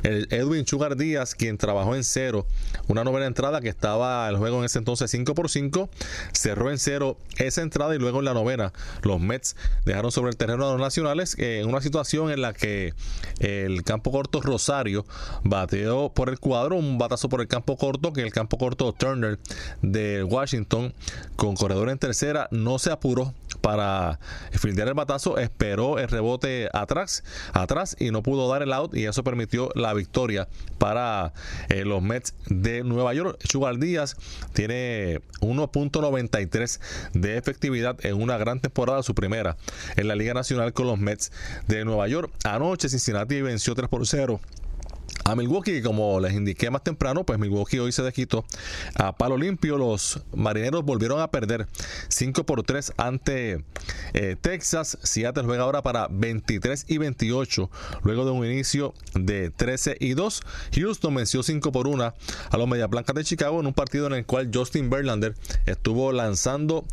el 0.02 0.28
Edwin 0.30 0.66
Sugar 0.66 0.96
Díaz, 0.96 1.34
quien 1.34 1.58
trabajó 1.58 1.94
en 1.94 2.04
cero. 2.04 2.46
Una 2.86 3.04
novena 3.04 3.26
entrada 3.26 3.60
que 3.60 3.68
estaba 3.68 4.28
el 4.28 4.36
juego 4.36 4.58
en 4.58 4.64
ese 4.64 4.78
entonces 4.78 5.10
5 5.10 5.34
por 5.34 5.50
5, 5.50 5.90
cerró 6.32 6.70
en 6.70 6.77
cero 6.78 7.16
esa 7.36 7.62
entrada 7.62 7.94
y 7.94 7.98
luego 7.98 8.18
en 8.18 8.24
la 8.24 8.34
novena 8.34 8.72
los 9.02 9.20
Mets 9.20 9.56
dejaron 9.84 10.12
sobre 10.12 10.30
el 10.30 10.36
terreno 10.36 10.66
a 10.66 10.72
los 10.72 10.80
nacionales 10.80 11.36
eh, 11.38 11.60
en 11.60 11.68
una 11.68 11.80
situación 11.80 12.30
en 12.30 12.42
la 12.42 12.52
que 12.52 12.94
el 13.40 13.82
campo 13.84 14.10
corto 14.10 14.40
Rosario 14.40 15.04
bateó 15.44 16.10
por 16.12 16.28
el 16.28 16.38
cuadro, 16.38 16.76
un 16.76 16.98
batazo 16.98 17.28
por 17.28 17.40
el 17.40 17.48
campo 17.48 17.76
corto, 17.76 18.12
que 18.12 18.22
el 18.22 18.32
campo 18.32 18.58
corto 18.58 18.92
Turner 18.92 19.38
de 19.82 20.24
Washington 20.24 20.94
con 21.36 21.54
corredor 21.56 21.88
en 21.90 21.98
tercera 21.98 22.48
no 22.50 22.78
se 22.78 22.90
apuró 22.90 23.34
para 23.60 24.18
fildear 24.52 24.88
el 24.88 24.94
batazo, 24.94 25.38
esperó 25.38 25.98
el 25.98 26.08
rebote 26.08 26.68
atrás, 26.72 27.24
atrás 27.52 27.96
y 27.98 28.10
no 28.10 28.22
pudo 28.22 28.48
dar 28.48 28.62
el 28.62 28.72
out 28.72 28.94
y 28.94 29.06
eso 29.06 29.24
permitió 29.24 29.70
la 29.74 29.94
victoria 29.94 30.48
para 30.78 31.32
eh, 31.68 31.84
los 31.84 32.02
Mets 32.02 32.34
de 32.46 32.84
Nueva 32.84 33.14
York. 33.14 33.38
Sugar 33.48 33.78
Díaz 33.78 34.16
tiene 34.52 35.20
1.93 35.40 36.67
de 37.12 37.36
efectividad 37.36 37.96
en 38.04 38.20
una 38.20 38.36
gran 38.38 38.60
temporada, 38.60 39.02
su 39.02 39.14
primera 39.14 39.56
en 39.96 40.08
la 40.08 40.14
Liga 40.14 40.34
Nacional 40.34 40.72
con 40.72 40.86
los 40.86 40.98
Mets 40.98 41.32
de 41.66 41.84
Nueva 41.84 42.08
York. 42.08 42.30
Anoche 42.44 42.88
Cincinnati 42.88 43.40
venció 43.42 43.74
3 43.74 43.88
por 43.88 44.06
0 44.06 44.40
a 45.24 45.34
Milwaukee, 45.34 45.82
como 45.82 46.20
les 46.20 46.32
indiqué 46.32 46.70
más 46.70 46.82
temprano, 46.82 47.24
pues 47.24 47.38
Milwaukee 47.38 47.78
hoy 47.78 47.92
se 47.92 48.02
desquitó 48.02 48.44
a 48.94 49.16
palo 49.16 49.36
limpio. 49.36 49.76
Los 49.76 50.22
marineros 50.34 50.84
volvieron 50.84 51.20
a 51.20 51.30
perder 51.30 51.66
5 52.08 52.44
por 52.44 52.62
3 52.62 52.94
ante 52.96 53.64
eh, 54.14 54.36
Texas. 54.40 54.98
Seattle 55.02 55.44
juega 55.44 55.64
ahora 55.64 55.82
para 55.82 56.08
23 56.10 56.86
y 56.88 56.98
28, 56.98 57.70
luego 58.02 58.24
de 58.24 58.30
un 58.30 58.44
inicio 58.44 58.94
de 59.14 59.50
13 59.50 59.96
y 60.00 60.14
2. 60.14 60.42
Houston 60.74 61.14
venció 61.14 61.42
5 61.42 61.72
por 61.72 61.86
1 61.86 62.14
a 62.50 62.56
los 62.56 62.68
Medias 62.68 62.88
Blancas 62.88 63.14
de 63.14 63.24
Chicago 63.24 63.60
en 63.60 63.66
un 63.66 63.74
partido 63.74 64.06
en 64.06 64.14
el 64.14 64.26
cual 64.26 64.50
Justin 64.52 64.90
Verlander 64.90 65.34
estuvo 65.66 66.12
lanzando 66.12 66.84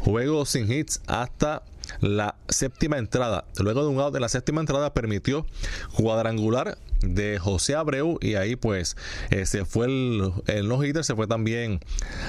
juegos 0.00 0.50
sin 0.50 0.70
hits 0.70 1.00
hasta 1.06 1.62
la 2.00 2.36
séptima 2.48 2.98
entrada. 2.98 3.44
Luego 3.58 3.82
de 3.82 3.88
un 3.88 4.00
out 4.00 4.12
de 4.12 4.20
la 4.20 4.28
séptima 4.28 4.60
entrada 4.60 4.94
permitió 4.94 5.46
cuadrangular 5.96 6.78
de 7.00 7.38
José 7.38 7.74
Abreu 7.74 8.18
y 8.20 8.34
ahí 8.34 8.56
pues 8.56 8.96
eh, 9.30 9.46
se 9.46 9.64
fue 9.64 9.86
el, 9.86 10.32
el 10.46 10.68
no 10.68 10.82
hitter, 10.82 11.04
se 11.04 11.14
fue 11.14 11.26
también 11.26 11.80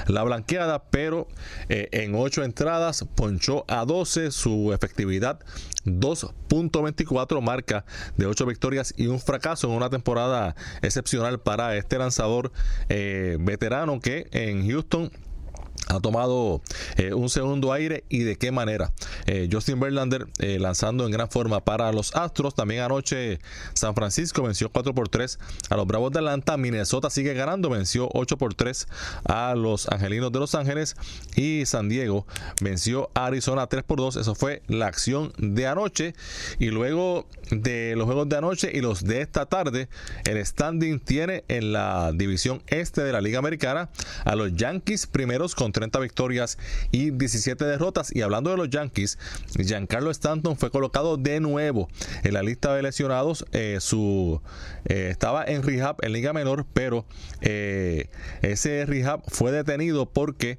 la 0.06 0.22
blanqueada, 0.22 0.84
pero 0.90 1.28
eh, 1.68 1.88
en 1.92 2.14
ocho 2.14 2.44
entradas 2.44 3.04
ponchó 3.14 3.64
a 3.68 3.84
12 3.84 4.30
su 4.30 4.72
efectividad 4.72 5.40
2.24 5.86 7.40
marca 7.40 7.84
de 8.16 8.26
8 8.26 8.46
victorias 8.46 8.94
y 8.96 9.06
un 9.06 9.20
fracaso 9.20 9.68
en 9.68 9.74
una 9.74 9.88
temporada 9.88 10.56
excepcional 10.82 11.40
para 11.40 11.76
este 11.76 11.98
lanzador 11.98 12.52
eh, 12.88 13.36
veterano 13.40 14.00
que 14.00 14.26
en 14.32 14.68
Houston 14.68 15.10
ha 15.88 16.00
tomado 16.00 16.62
eh, 16.96 17.14
un 17.14 17.28
segundo 17.28 17.72
aire 17.72 18.04
y 18.08 18.20
de 18.20 18.36
qué 18.36 18.50
manera. 18.50 18.92
Eh, 19.26 19.48
Justin 19.50 19.78
Verlander 19.80 20.26
eh, 20.38 20.58
lanzando 20.58 21.04
en 21.06 21.12
gran 21.12 21.30
forma 21.30 21.64
para 21.64 21.92
los 21.92 22.14
Astros. 22.16 22.54
También 22.54 22.82
anoche 22.82 23.40
San 23.74 23.94
Francisco 23.94 24.42
venció 24.42 24.70
4 24.70 24.94
por 24.94 25.08
3 25.08 25.38
a 25.70 25.76
los 25.76 25.86
Bravos 25.86 26.12
de 26.12 26.18
Atlanta. 26.18 26.56
Minnesota 26.56 27.10
sigue 27.10 27.34
ganando, 27.34 27.70
venció 27.70 28.08
8 28.12 28.36
por 28.36 28.54
3 28.54 28.88
a 29.24 29.54
los 29.54 29.88
Angelinos 29.88 30.32
de 30.32 30.38
Los 30.38 30.54
Ángeles. 30.54 30.96
Y 31.36 31.64
San 31.66 31.88
Diego 31.88 32.26
venció 32.60 33.10
a 33.14 33.26
Arizona 33.26 33.66
3 33.66 33.84
por 33.84 33.98
2. 33.98 34.16
Eso 34.16 34.34
fue 34.34 34.62
la 34.66 34.86
acción 34.86 35.32
de 35.38 35.66
anoche. 35.66 36.14
Y 36.58 36.70
luego 36.70 37.26
de 37.50 37.94
los 37.96 38.06
juegos 38.06 38.28
de 38.28 38.36
anoche 38.36 38.70
y 38.72 38.80
los 38.80 39.04
de 39.04 39.20
esta 39.20 39.46
tarde, 39.46 39.88
el 40.24 40.44
standing 40.44 40.98
tiene 40.98 41.44
en 41.48 41.72
la 41.72 42.12
división 42.12 42.62
este 42.66 43.02
de 43.02 43.12
la 43.12 43.20
Liga 43.20 43.38
Americana 43.38 43.88
a 44.24 44.34
los 44.34 44.54
Yankees 44.54 45.06
primeros 45.06 45.54
con 45.54 45.72
30 45.76 45.98
victorias 46.00 46.56
y 46.90 47.10
17 47.10 47.62
derrotas. 47.66 48.14
Y 48.14 48.22
hablando 48.22 48.50
de 48.50 48.56
los 48.56 48.70
Yankees, 48.70 49.18
Giancarlo 49.58 50.10
Stanton 50.10 50.56
fue 50.56 50.70
colocado 50.70 51.18
de 51.18 51.38
nuevo 51.38 51.88
en 52.24 52.32
la 52.32 52.42
lista 52.42 52.74
de 52.74 52.82
lesionados. 52.82 53.44
Eh, 53.52 53.76
su 53.80 54.40
eh, 54.86 55.08
estaba 55.10 55.44
en 55.44 55.62
rehab 55.62 55.96
en 56.00 56.14
Liga 56.14 56.32
Menor, 56.32 56.64
pero 56.72 57.04
eh, 57.42 58.08
ese 58.40 58.86
rehab 58.86 59.22
fue 59.28 59.52
detenido 59.52 60.06
porque 60.06 60.58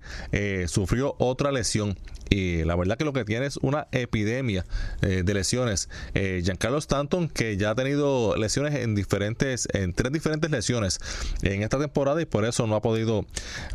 sufrió 0.68 1.16
otra 1.18 1.52
lesión 1.52 1.98
y 2.30 2.64
la 2.64 2.76
verdad 2.76 2.98
que 2.98 3.06
lo 3.06 3.14
que 3.14 3.26
tiene 3.26 3.46
es 3.46 3.58
una 3.58 3.88
epidemia 3.92 4.66
eh, 5.02 5.24
de 5.24 5.34
lesiones. 5.34 5.90
Eh, 6.14 6.42
Giancarlo 6.44 6.78
Stanton, 6.78 7.30
que 7.30 7.58
ya 7.58 7.72
ha 7.72 7.76
tenido 7.76 8.36
lesiones 8.38 8.76
en 8.76 8.96
diferentes, 8.96 9.68
en 9.74 9.94
tres 9.94 10.12
diferentes 10.12 10.50
lesiones 10.52 11.00
en 11.42 11.64
esta 11.64 11.80
temporada 11.80 12.22
y 12.22 12.26
por 12.26 12.46
eso 12.46 12.68
no 12.68 12.76
ha 12.76 12.82
podido 12.82 13.26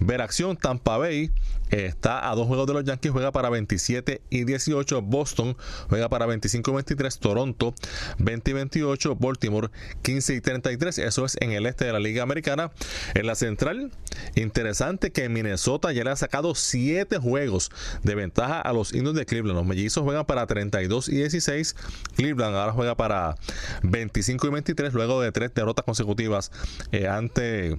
ver 0.01 0.21
acción. 0.21 0.57
Tampa 0.57 0.99
Bay 0.99 1.31
está 1.73 2.31
a 2.31 2.35
dos 2.35 2.47
juegos 2.47 2.67
de 2.67 2.75
los 2.75 2.85
Yankees, 2.85 3.13
juega 3.13 3.33
para 3.33 3.51
27 3.51 4.23
y 4.31 4.45
18. 4.45 5.03
Boston 5.03 5.57
juega 5.89 6.09
para 6.09 6.27
25 6.27 6.71
y 6.71 6.75
23. 6.75 7.19
Toronto 7.19 7.75
20 8.19 8.51
y 8.51 8.55
28. 8.55 9.17
Baltimore 9.17 9.71
15 10.03 10.35
y 10.35 10.41
33. 10.41 10.99
Eso 10.99 11.25
es 11.25 11.37
en 11.41 11.53
el 11.53 11.67
este 11.67 11.87
de 11.87 11.93
la 11.93 12.01
Liga 12.01 12.23
Americana. 12.23 12.71
En 13.15 13.27
la 13.27 13.35
central, 13.35 13.91
interesante 14.35 15.13
que 15.13 15.29
Minnesota 15.29 15.93
ya 15.93 16.05
le 16.05 16.11
ha 16.11 16.17
sacado 16.17 16.55
7 16.55 17.19
juegos 17.19 17.71
de 18.03 18.15
ventaja 18.15 18.61
a 18.61 18.73
los 18.73 18.93
indios 18.93 19.15
de 19.15 19.27
Cleveland. 19.27 19.59
Los 19.59 19.67
mellizos 19.67 20.05
juegan 20.05 20.27
para 20.27 20.47
32 20.47 21.09
y 21.09 21.17
16. 21.17 21.77
Cleveland 22.17 22.55
ahora 22.57 22.73
juega 22.73 22.97
para 22.97 23.37
25 23.83 24.47
y 24.47 24.51
23 24.51 24.93
luego 24.95 25.21
de 25.21 25.33
tres 25.33 25.55
derrotas 25.55 25.85
consecutivas 25.85 26.53
eh, 26.93 27.09
ante 27.09 27.79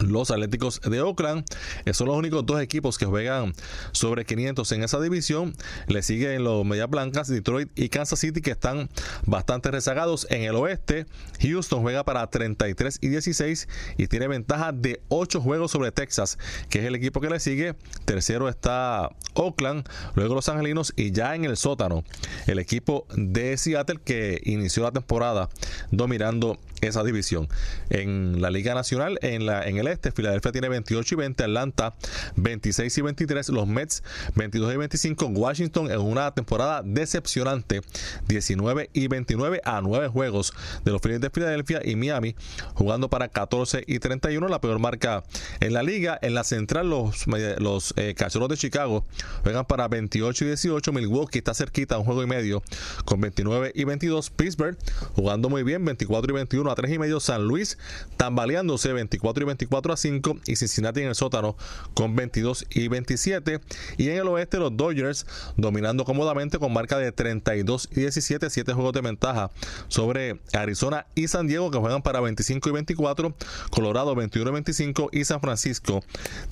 los 0.00 0.30
Atléticos 0.30 0.80
de 0.80 1.00
Oakland 1.00 1.44
eh, 1.84 1.94
son 1.94 2.08
los 2.08 2.16
únicos 2.16 2.44
dos 2.44 2.60
equipos 2.60 2.98
que 2.98 3.06
juegan 3.06 3.54
sobre 3.92 4.24
500 4.24 4.70
en 4.72 4.82
esa 4.84 5.00
división. 5.00 5.54
Le 5.88 6.02
siguen 6.02 6.44
los 6.44 6.64
Medias 6.64 6.88
Blancas, 6.88 7.28
Detroit 7.28 7.70
y 7.74 7.88
Kansas 7.88 8.18
City 8.18 8.40
que 8.40 8.52
están 8.52 8.88
bastante 9.24 9.70
rezagados. 9.70 10.26
En 10.30 10.42
el 10.42 10.54
oeste, 10.56 11.06
Houston 11.40 11.82
juega 11.82 12.04
para 12.04 12.26
33 12.26 12.98
y 13.00 13.08
16 13.08 13.68
y 13.96 14.06
tiene 14.08 14.28
ventaja 14.28 14.72
de 14.72 15.00
8 15.08 15.40
juegos 15.40 15.70
sobre 15.70 15.92
Texas, 15.92 16.38
que 16.68 16.80
es 16.80 16.84
el 16.84 16.94
equipo 16.94 17.20
que 17.20 17.30
le 17.30 17.40
sigue. 17.40 17.74
Tercero 18.04 18.48
está 18.48 19.10
Oakland, 19.34 19.88
luego 20.14 20.34
los 20.34 20.48
Angelinos 20.48 20.92
y 20.96 21.12
ya 21.12 21.34
en 21.34 21.44
el 21.44 21.56
sótano 21.56 22.04
el 22.46 22.58
equipo 22.58 23.06
de 23.14 23.56
Seattle 23.56 24.00
que 24.04 24.40
inició 24.44 24.82
la 24.82 24.92
temporada 24.92 25.48
dominando 25.90 26.58
esa 26.80 27.02
división. 27.02 27.48
En 27.90 28.40
la 28.40 28.50
Liga 28.50 28.74
Nacional, 28.74 29.18
en, 29.22 29.46
la, 29.46 29.66
en 29.66 29.78
el 29.78 29.85
este, 29.86 30.12
Filadelfia 30.12 30.52
tiene 30.52 30.68
28 30.68 31.14
y 31.14 31.18
20, 31.18 31.44
Atlanta 31.44 31.94
26 32.36 32.98
y 32.98 33.02
23, 33.02 33.48
los 33.50 33.66
Mets 33.66 34.02
22 34.34 34.74
y 34.74 34.76
25, 34.76 35.26
Washington 35.26 35.90
en 35.90 36.00
una 36.00 36.32
temporada 36.32 36.82
decepcionante 36.84 37.82
19 38.28 38.90
y 38.92 39.08
29 39.08 39.60
a 39.64 39.80
9 39.80 40.08
juegos 40.08 40.52
de 40.84 40.92
los 40.92 41.00
Phillies 41.00 41.20
de 41.20 41.30
Filadelfia 41.30 41.80
y 41.84 41.96
Miami 41.96 42.34
jugando 42.74 43.08
para 43.08 43.28
14 43.28 43.84
y 43.86 43.98
31, 43.98 44.48
la 44.48 44.60
peor 44.60 44.78
marca 44.78 45.24
en 45.60 45.72
la 45.72 45.82
liga. 45.82 46.18
En 46.22 46.34
la 46.34 46.44
central, 46.44 46.88
los, 46.88 47.26
los 47.58 47.94
eh, 47.96 48.14
Cachorros 48.14 48.48
de 48.48 48.56
Chicago 48.56 49.04
juegan 49.42 49.64
para 49.64 49.88
28 49.88 50.44
y 50.44 50.48
18, 50.48 50.92
Milwaukee 50.92 51.38
está 51.38 51.54
cerquita, 51.54 51.98
un 51.98 52.04
juego 52.04 52.22
y 52.22 52.26
medio 52.26 52.62
con 53.04 53.20
29 53.20 53.72
y 53.74 53.84
22, 53.84 54.30
Pittsburgh 54.30 54.76
jugando 55.14 55.48
muy 55.48 55.62
bien, 55.62 55.84
24 55.84 56.32
y 56.32 56.34
21 56.34 56.70
a 56.70 56.74
3 56.74 56.92
y 56.92 56.98
medio, 56.98 57.20
San 57.20 57.46
Luis 57.46 57.78
tambaleándose 58.16 58.92
24 58.92 59.42
y 59.42 59.46
24 59.46 59.75
a 59.76 59.96
5 59.96 60.38
y 60.46 60.56
Cincinnati 60.56 61.00
en 61.00 61.08
el 61.08 61.14
sótano 61.14 61.56
con 61.94 62.16
22 62.16 62.66
y 62.70 62.88
27 62.88 63.60
y 63.96 64.08
en 64.08 64.18
el 64.18 64.28
oeste 64.28 64.58
los 64.58 64.76
Dodgers 64.76 65.26
dominando 65.56 66.04
cómodamente 66.04 66.58
con 66.58 66.72
marca 66.72 66.98
de 66.98 67.12
32 67.12 67.88
y 67.92 68.00
17, 68.00 68.50
7 68.50 68.72
juegos 68.72 68.92
de 68.92 69.00
ventaja 69.00 69.50
sobre 69.88 70.40
Arizona 70.52 71.06
y 71.14 71.28
San 71.28 71.46
Diego 71.46 71.70
que 71.70 71.78
juegan 71.78 72.02
para 72.02 72.20
25 72.20 72.68
y 72.68 72.72
24, 72.72 73.34
Colorado 73.70 74.14
21 74.14 74.50
y 74.50 74.54
25 74.54 75.10
y 75.12 75.24
San 75.24 75.40
Francisco 75.40 76.02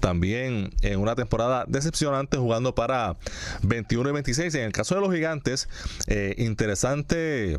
también 0.00 0.70
en 0.82 1.00
una 1.00 1.14
temporada 1.14 1.64
decepcionante 1.66 2.36
jugando 2.36 2.74
para 2.74 3.16
21 3.62 4.10
y 4.10 4.12
26. 4.12 4.54
En 4.54 4.62
el 4.62 4.72
caso 4.72 4.94
de 4.94 5.00
los 5.00 5.12
gigantes, 5.12 5.68
eh, 6.06 6.34
interesante 6.38 7.58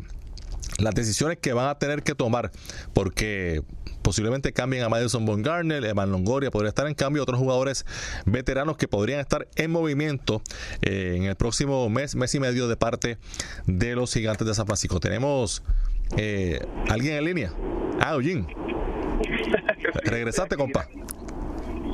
las 0.78 0.94
decisiones 0.94 1.38
que 1.38 1.52
van 1.52 1.68
a 1.68 1.78
tener 1.78 2.02
que 2.02 2.14
tomar 2.14 2.50
porque 2.92 3.62
posiblemente 4.02 4.52
cambien 4.52 4.84
a 4.84 4.88
Madison 4.88 5.26
Bongarner, 5.26 5.84
Evan 5.84 6.12
Longoria 6.12 6.50
podría 6.50 6.68
estar 6.68 6.86
en 6.86 6.94
cambio 6.94 7.22
otros 7.22 7.40
jugadores 7.40 7.84
veteranos 8.24 8.76
que 8.76 8.86
podrían 8.86 9.18
estar 9.18 9.48
en 9.56 9.72
movimiento 9.72 10.42
eh, 10.82 11.14
en 11.16 11.24
el 11.24 11.34
próximo 11.34 11.88
mes, 11.88 12.14
mes 12.14 12.34
y 12.34 12.40
medio 12.40 12.68
de 12.68 12.76
parte 12.76 13.18
de 13.66 13.96
los 13.96 14.12
gigantes 14.12 14.46
de 14.46 14.54
San 14.54 14.66
Francisco. 14.66 15.00
Tenemos 15.00 15.62
eh, 16.16 16.60
alguien 16.88 17.16
en 17.16 17.24
línea. 17.24 17.52
Ah, 18.00 18.12
Eugene. 18.14 18.46
Regresaste, 20.04 20.56
compa. 20.56 20.88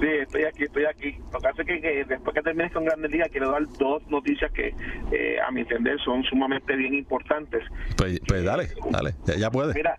Sí, 0.02 0.08
estoy 0.08 0.42
aquí, 0.42 0.64
estoy 0.64 0.84
aquí. 0.84 1.16
Lo 1.32 1.40
que 1.40 1.46
hace 1.46 1.62
es 1.62 1.80
que, 1.80 2.04
después 2.08 2.34
que 2.34 2.42
termines 2.42 2.72
con 2.72 2.84
Grandes 2.84 3.08
Ligas, 3.08 3.28
quiero 3.30 3.52
dar 3.52 3.62
dos 3.78 4.04
noticias 4.08 4.50
que, 4.50 4.74
eh, 5.12 5.36
a 5.40 5.48
mi 5.52 5.60
entender, 5.60 5.96
son 6.00 6.24
sumamente 6.24 6.74
bien 6.74 6.92
importantes. 6.94 7.62
Pues, 7.96 8.18
pues 8.26 8.44
dale, 8.44 8.66
dale, 8.90 9.12
ya, 9.26 9.36
ya 9.36 9.50
puede. 9.52 9.72
Mira, 9.74 9.94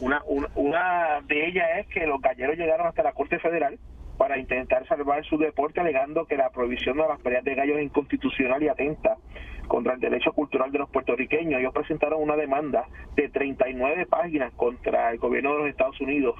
una, 0.00 0.22
una, 0.26 0.48
una 0.54 1.20
de 1.28 1.48
ellas 1.48 1.66
es 1.80 1.86
que 1.88 2.06
los 2.06 2.18
galleros 2.22 2.56
llegaron 2.56 2.86
hasta 2.86 3.02
la 3.02 3.12
Corte 3.12 3.38
Federal 3.38 3.78
para 4.16 4.38
intentar 4.38 4.88
salvar 4.88 5.22
su 5.26 5.36
deporte 5.36 5.80
alegando 5.80 6.24
que 6.24 6.38
la 6.38 6.48
prohibición 6.48 6.96
de 6.96 7.06
las 7.06 7.20
peleas 7.20 7.44
de 7.44 7.54
gallos 7.54 7.76
es 7.76 7.84
inconstitucional 7.84 8.62
y 8.62 8.68
atenta 8.68 9.18
contra 9.66 9.94
el 9.94 10.00
derecho 10.00 10.32
cultural 10.32 10.70
de 10.72 10.78
los 10.78 10.90
puertorriqueños. 10.90 11.60
Ellos 11.60 11.72
presentaron 11.72 12.22
una 12.22 12.36
demanda 12.36 12.86
de 13.14 13.28
39 13.28 14.06
páginas 14.06 14.52
contra 14.54 15.10
el 15.10 15.18
gobierno 15.18 15.52
de 15.52 15.58
los 15.60 15.68
Estados 15.68 16.00
Unidos. 16.00 16.36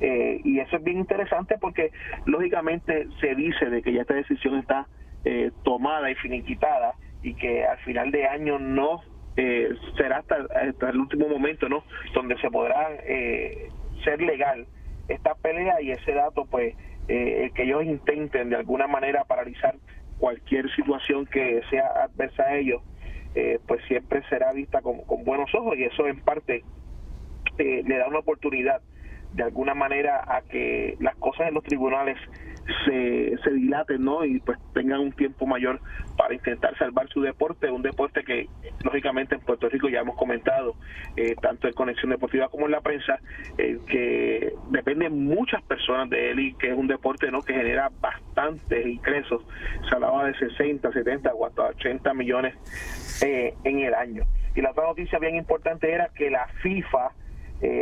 Eh, 0.00 0.40
y 0.44 0.60
eso 0.60 0.76
es 0.76 0.84
bien 0.84 0.98
interesante 0.98 1.56
porque 1.60 1.90
lógicamente 2.26 3.06
se 3.20 3.34
dice 3.34 3.66
de 3.66 3.82
que 3.82 3.92
ya 3.92 4.02
esta 4.02 4.14
decisión 4.14 4.58
está 4.58 4.86
eh, 5.24 5.50
tomada 5.64 6.10
y 6.10 6.14
finiquitada 6.16 6.94
y 7.22 7.34
que 7.34 7.64
al 7.64 7.78
final 7.78 8.10
de 8.10 8.26
año 8.26 8.58
no 8.58 9.00
eh, 9.36 9.70
será 9.96 10.18
hasta, 10.18 10.36
hasta, 10.54 10.90
el 10.90 10.98
último 10.98 11.28
momento 11.28 11.68
no 11.68 11.82
donde 12.14 12.38
se 12.38 12.50
podrá 12.50 12.88
ser 14.04 14.20
legal 14.20 14.66
esta 15.08 15.34
pelea 15.34 15.80
y 15.80 15.90
ese 15.90 16.12
dato 16.12 16.46
pues 16.46 16.74
que 17.06 17.62
ellos 17.62 17.84
intenten 17.84 18.50
de 18.50 18.56
alguna 18.56 18.86
manera 18.86 19.24
paralizar 19.24 19.76
cualquier 20.18 20.70
situación 20.74 21.26
que 21.26 21.62
sea 21.70 21.86
adversa 22.04 22.42
a 22.44 22.56
ellos, 22.56 22.82
eh, 23.34 23.58
pues 23.66 23.84
siempre 23.86 24.22
será 24.28 24.52
vista 24.52 24.80
con, 24.80 25.02
buenos 25.24 25.54
ojos 25.54 25.76
y 25.76 25.84
eso 25.84 26.06
en 26.06 26.20
parte 26.20 26.64
eh, 27.58 27.82
le 27.86 27.98
da 27.98 28.08
una 28.08 28.20
oportunidad 28.20 28.80
de 29.34 29.42
alguna 29.42 29.74
manera 29.74 30.24
a 30.26 30.42
que 30.42 30.96
las 31.00 31.16
cosas 31.16 31.48
en 31.48 31.54
los 31.54 31.64
tribunales 31.64 32.16
se, 32.84 33.36
se 33.42 33.50
dilaten 33.50 34.04
¿no? 34.04 34.24
y 34.24 34.40
pues 34.40 34.58
tengan 34.74 35.00
un 35.00 35.12
tiempo 35.12 35.46
mayor 35.46 35.80
para 36.16 36.34
intentar 36.34 36.76
salvar 36.78 37.08
su 37.08 37.20
deporte, 37.20 37.70
un 37.70 37.82
deporte 37.82 38.24
que 38.24 38.48
lógicamente 38.82 39.34
en 39.34 39.40
Puerto 39.40 39.68
Rico 39.68 39.88
ya 39.88 40.00
hemos 40.00 40.16
comentado, 40.16 40.74
eh, 41.16 41.34
tanto 41.40 41.68
en 41.68 41.74
Conexión 41.74 42.10
Deportiva 42.10 42.48
como 42.48 42.66
en 42.66 42.72
la 42.72 42.80
prensa, 42.80 43.18
eh, 43.58 43.78
que 43.86 44.52
dependen 44.70 45.24
muchas 45.26 45.62
personas 45.62 46.10
de 46.10 46.30
él 46.30 46.40
y 46.40 46.54
que 46.54 46.70
es 46.70 46.76
un 46.76 46.86
deporte 46.86 47.30
¿no? 47.30 47.42
que 47.42 47.54
genera 47.54 47.90
bastantes 48.00 48.86
ingresos, 48.86 49.42
se 49.88 49.94
hablaba 49.94 50.26
de 50.26 50.34
60, 50.34 50.92
70 50.92 51.34
o 51.34 51.46
hasta 51.46 51.62
80 51.62 52.14
millones 52.14 52.54
eh, 53.22 53.54
en 53.64 53.80
el 53.80 53.94
año. 53.94 54.24
Y 54.54 54.62
la 54.62 54.70
otra 54.70 54.86
noticia 54.86 55.18
bien 55.18 55.36
importante 55.36 55.92
era 55.92 56.08
que 56.14 56.30
la 56.30 56.46
FIFA 56.62 57.10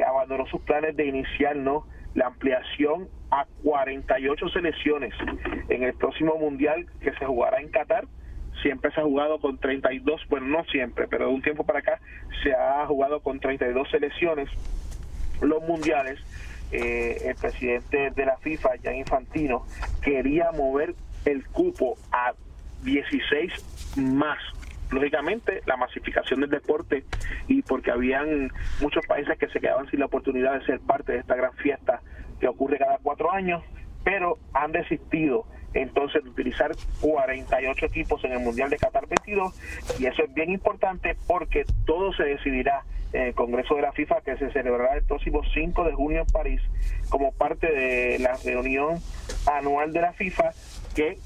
abandonó 0.06 0.46
sus 0.46 0.62
planes 0.62 0.96
de 0.96 1.04
iniciar 1.04 1.56
¿no? 1.56 1.84
La 2.14 2.26
ampliación 2.26 3.08
a 3.30 3.46
48 3.62 4.48
selecciones 4.48 5.12
en 5.68 5.82
el 5.82 5.94
próximo 5.94 6.36
mundial 6.36 6.86
que 7.00 7.12
se 7.12 7.24
jugará 7.26 7.60
en 7.60 7.70
Qatar. 7.70 8.06
Siempre 8.62 8.92
se 8.92 9.00
ha 9.00 9.04
jugado 9.04 9.40
con 9.40 9.58
32, 9.58 10.22
bueno, 10.28 10.46
no 10.46 10.64
siempre, 10.64 11.08
pero 11.08 11.26
de 11.26 11.34
un 11.34 11.42
tiempo 11.42 11.64
para 11.64 11.80
acá 11.80 11.98
se 12.42 12.54
ha 12.54 12.86
jugado 12.86 13.20
con 13.20 13.40
32 13.40 13.90
selecciones 13.90 14.48
los 15.40 15.62
mundiales. 15.62 16.20
Eh, 16.72 17.28
el 17.28 17.34
presidente 17.36 18.10
de 18.10 18.26
la 18.26 18.36
FIFA, 18.38 18.70
Jan 18.82 18.96
Infantino, 18.96 19.64
quería 20.02 20.50
mover 20.52 20.94
el 21.24 21.46
cupo 21.46 21.96
a 22.10 22.32
16 22.82 23.96
más 23.96 24.38
lógicamente 24.94 25.60
la 25.66 25.76
masificación 25.76 26.40
del 26.40 26.50
deporte 26.50 27.04
y 27.48 27.62
porque 27.62 27.90
habían 27.90 28.50
muchos 28.80 29.04
países 29.06 29.38
que 29.38 29.48
se 29.48 29.60
quedaban 29.60 29.88
sin 29.90 30.00
la 30.00 30.06
oportunidad 30.06 30.58
de 30.58 30.64
ser 30.64 30.80
parte 30.80 31.12
de 31.12 31.18
esta 31.18 31.34
gran 31.34 31.52
fiesta 31.54 32.00
que 32.40 32.48
ocurre 32.48 32.78
cada 32.78 32.98
cuatro 32.98 33.32
años, 33.32 33.62
pero 34.04 34.38
han 34.52 34.72
desistido. 34.72 35.46
Entonces 35.72 36.22
de 36.22 36.30
utilizar 36.30 36.70
48 37.00 37.86
equipos 37.86 38.22
en 38.24 38.32
el 38.32 38.38
Mundial 38.38 38.70
de 38.70 38.76
Qatar 38.76 39.08
22 39.08 39.98
y 39.98 40.06
eso 40.06 40.22
es 40.22 40.32
bien 40.32 40.50
importante 40.50 41.16
porque 41.26 41.64
todo 41.84 42.12
se 42.12 42.22
decidirá 42.22 42.84
en 43.12 43.22
el 43.22 43.34
Congreso 43.34 43.74
de 43.74 43.82
la 43.82 43.92
FIFA 43.92 44.20
que 44.20 44.36
se 44.36 44.52
celebrará 44.52 44.94
el 44.94 45.02
próximo 45.02 45.42
5 45.52 45.84
de 45.84 45.92
junio 45.92 46.20
en 46.20 46.26
París 46.26 46.60
como 47.08 47.32
parte 47.32 47.66
de 47.72 48.18
la 48.20 48.36
reunión 48.44 48.98
anual 49.52 49.92
de 49.92 50.00
la 50.00 50.12
FIFA 50.12 50.50
que 50.94 51.18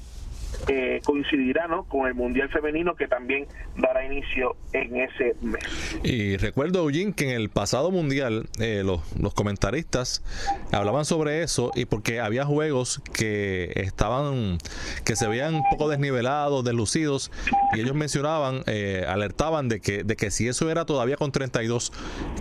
eh, 0.67 1.01
coincidirá 1.03 1.67
¿no? 1.67 1.85
con 1.85 2.07
el 2.07 2.13
Mundial 2.13 2.49
Femenino 2.49 2.95
que 2.95 3.07
también 3.07 3.47
dará 3.77 4.05
inicio 4.05 4.55
en 4.73 4.95
ese 4.97 5.35
mes. 5.41 5.99
Y 6.03 6.37
recuerdo, 6.37 6.79
Eugene, 6.79 7.13
que 7.13 7.25
en 7.25 7.41
el 7.41 7.49
pasado 7.49 7.91
Mundial 7.91 8.47
eh, 8.59 8.83
los, 8.85 9.01
los, 9.19 9.33
comentaristas 9.33 10.23
hablaban 10.71 11.05
sobre 11.05 11.43
eso 11.43 11.71
y 11.75 11.85
porque 11.85 12.19
había 12.19 12.45
juegos 12.45 13.01
que 13.13 13.71
estaban, 13.75 14.57
que 15.05 15.15
se 15.15 15.27
veían 15.27 15.55
un 15.55 15.63
poco 15.69 15.89
desnivelados, 15.89 16.63
deslucidos, 16.63 17.31
y 17.73 17.79
ellos 17.79 17.95
mencionaban, 17.95 18.63
eh, 18.67 19.05
alertaban 19.07 19.69
de 19.69 19.79
que, 19.79 20.03
de 20.03 20.15
que 20.15 20.31
si 20.31 20.47
eso 20.47 20.69
era 20.69 20.85
todavía 20.85 21.15
con 21.15 21.31
32, 21.31 21.91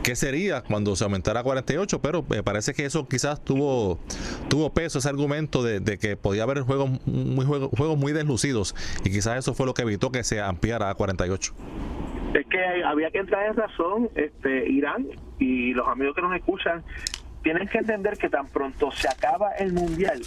¿qué 0.03 0.17
sería 0.17 0.63
cuando 0.63 0.97
se 0.97 1.05
aumentara 1.05 1.41
a 1.41 1.43
48? 1.43 2.01
Pero 2.01 2.25
me 2.29 2.43
parece 2.43 2.75
que 2.75 2.85
eso 2.85 3.07
quizás 3.09 3.45
tuvo, 3.45 3.99
tuvo 4.49 4.73
peso, 4.73 4.99
ese 4.99 5.09
argumento 5.09 5.63
de, 5.63 5.81
de 5.81 5.99
que 5.99 6.17
podía 6.17 6.43
haber 6.43 6.63
juegos 6.63 6.91
muy, 7.07 7.45
juegos, 7.45 7.71
juegos 7.77 7.99
muy 8.09 8.17
deslucidos 8.17 8.75
y 9.05 9.11
quizás 9.11 9.39
eso 9.39 9.53
fue 9.53 9.67
lo 9.67 9.75
que 9.75 9.83
evitó 9.83 10.11
que 10.11 10.25
se 10.25 10.41
ampliara 10.41 10.89
a 10.89 10.95
48. 10.95 11.53
Es 12.35 12.47
que 12.47 12.85
había 12.85 13.11
que 13.11 13.19
entrar 13.19 13.47
en 13.47 13.57
razón, 13.57 14.11
este 14.15 14.69
Irán 14.71 15.07
y 15.39 15.75
los 15.75 15.87
amigos 15.89 16.15
que 16.15 16.23
nos 16.23 16.35
escuchan 16.35 16.83
tienen 17.43 17.69
que 17.69 17.79
entender 17.79 18.17
que 18.17 18.29
tan 18.29 18.49
pronto 18.49 18.91
se 18.93 19.09
acaba 19.09 19.53
el 19.53 19.73
mundial, 19.73 20.21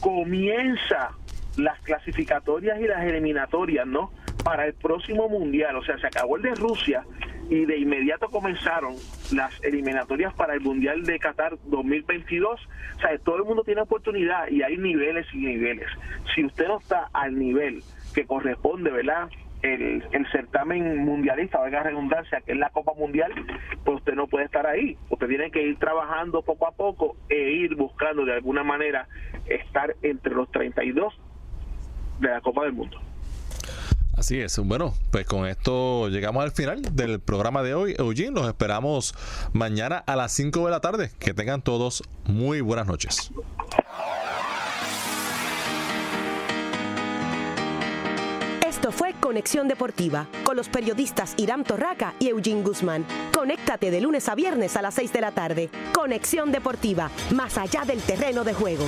comienza 0.00 1.10
las 1.56 1.80
clasificatorias 1.80 2.80
y 2.80 2.84
las 2.86 3.02
eliminatorias, 3.04 3.86
¿no? 3.86 4.12
Para 4.44 4.66
el 4.66 4.74
próximo 4.74 5.28
mundial, 5.28 5.76
o 5.76 5.84
sea, 5.84 5.98
se 5.98 6.06
acabó 6.06 6.36
el 6.36 6.42
de 6.42 6.54
Rusia 6.54 7.04
y 7.48 7.64
de 7.64 7.78
inmediato 7.78 8.28
comenzaron 8.28 8.94
las 9.32 9.52
eliminatorias 9.62 10.34
para 10.34 10.54
el 10.54 10.60
Mundial 10.60 11.04
de 11.04 11.18
Qatar 11.18 11.56
2022. 11.64 12.60
O 12.96 13.00
sea, 13.00 13.16
todo 13.18 13.36
el 13.36 13.44
mundo 13.44 13.62
tiene 13.62 13.82
oportunidad 13.82 14.48
y 14.48 14.62
hay 14.62 14.76
niveles 14.76 15.26
y 15.32 15.38
niveles. 15.38 15.86
Si 16.34 16.44
usted 16.44 16.66
no 16.66 16.78
está 16.78 17.08
al 17.12 17.38
nivel 17.38 17.82
que 18.14 18.26
corresponde, 18.26 18.90
¿verdad? 18.90 19.28
El, 19.62 20.04
el 20.12 20.26
certamen 20.30 20.98
mundialista, 21.04 21.58
valga 21.58 21.82
redundancia, 21.82 22.40
que 22.40 22.52
es 22.52 22.58
la 22.58 22.70
Copa 22.70 22.92
Mundial, 22.94 23.32
pues 23.84 23.98
usted 23.98 24.14
no 24.14 24.26
puede 24.26 24.44
estar 24.44 24.66
ahí. 24.66 24.96
Usted 25.08 25.28
tiene 25.28 25.50
que 25.50 25.62
ir 25.62 25.78
trabajando 25.78 26.42
poco 26.42 26.66
a 26.66 26.72
poco 26.72 27.16
e 27.28 27.52
ir 27.52 27.74
buscando 27.74 28.24
de 28.24 28.34
alguna 28.34 28.64
manera 28.64 29.08
estar 29.46 29.96
entre 30.02 30.34
los 30.34 30.50
32 30.50 31.14
de 32.20 32.28
la 32.28 32.40
Copa 32.40 32.64
del 32.64 32.72
Mundo. 32.72 33.05
Así 34.16 34.40
es. 34.40 34.58
Bueno, 34.58 34.94
pues 35.10 35.26
con 35.26 35.46
esto 35.46 36.08
llegamos 36.08 36.42
al 36.42 36.50
final 36.50 36.82
del 36.96 37.20
programa 37.20 37.62
de 37.62 37.74
hoy. 37.74 37.94
Eugene, 37.98 38.30
los 38.30 38.48
esperamos 38.48 39.14
mañana 39.52 39.98
a 40.06 40.16
las 40.16 40.32
5 40.32 40.64
de 40.64 40.70
la 40.70 40.80
tarde. 40.80 41.10
Que 41.18 41.34
tengan 41.34 41.60
todos 41.60 42.02
muy 42.24 42.62
buenas 42.62 42.86
noches. 42.86 43.30
Esto 48.66 48.90
fue 48.90 49.14
Conexión 49.20 49.68
Deportiva 49.68 50.28
con 50.44 50.56
los 50.56 50.68
periodistas 50.68 51.34
Irán 51.36 51.64
Torraca 51.64 52.14
y 52.18 52.28
Eugene 52.28 52.62
Guzmán. 52.62 53.04
Conéctate 53.34 53.90
de 53.90 54.00
lunes 54.00 54.28
a 54.28 54.34
viernes 54.34 54.76
a 54.76 54.82
las 54.82 54.94
6 54.94 55.12
de 55.12 55.20
la 55.20 55.32
tarde. 55.32 55.70
Conexión 55.92 56.52
Deportiva, 56.52 57.10
más 57.34 57.58
allá 57.58 57.84
del 57.84 58.00
terreno 58.00 58.44
de 58.44 58.54
juego. 58.54 58.86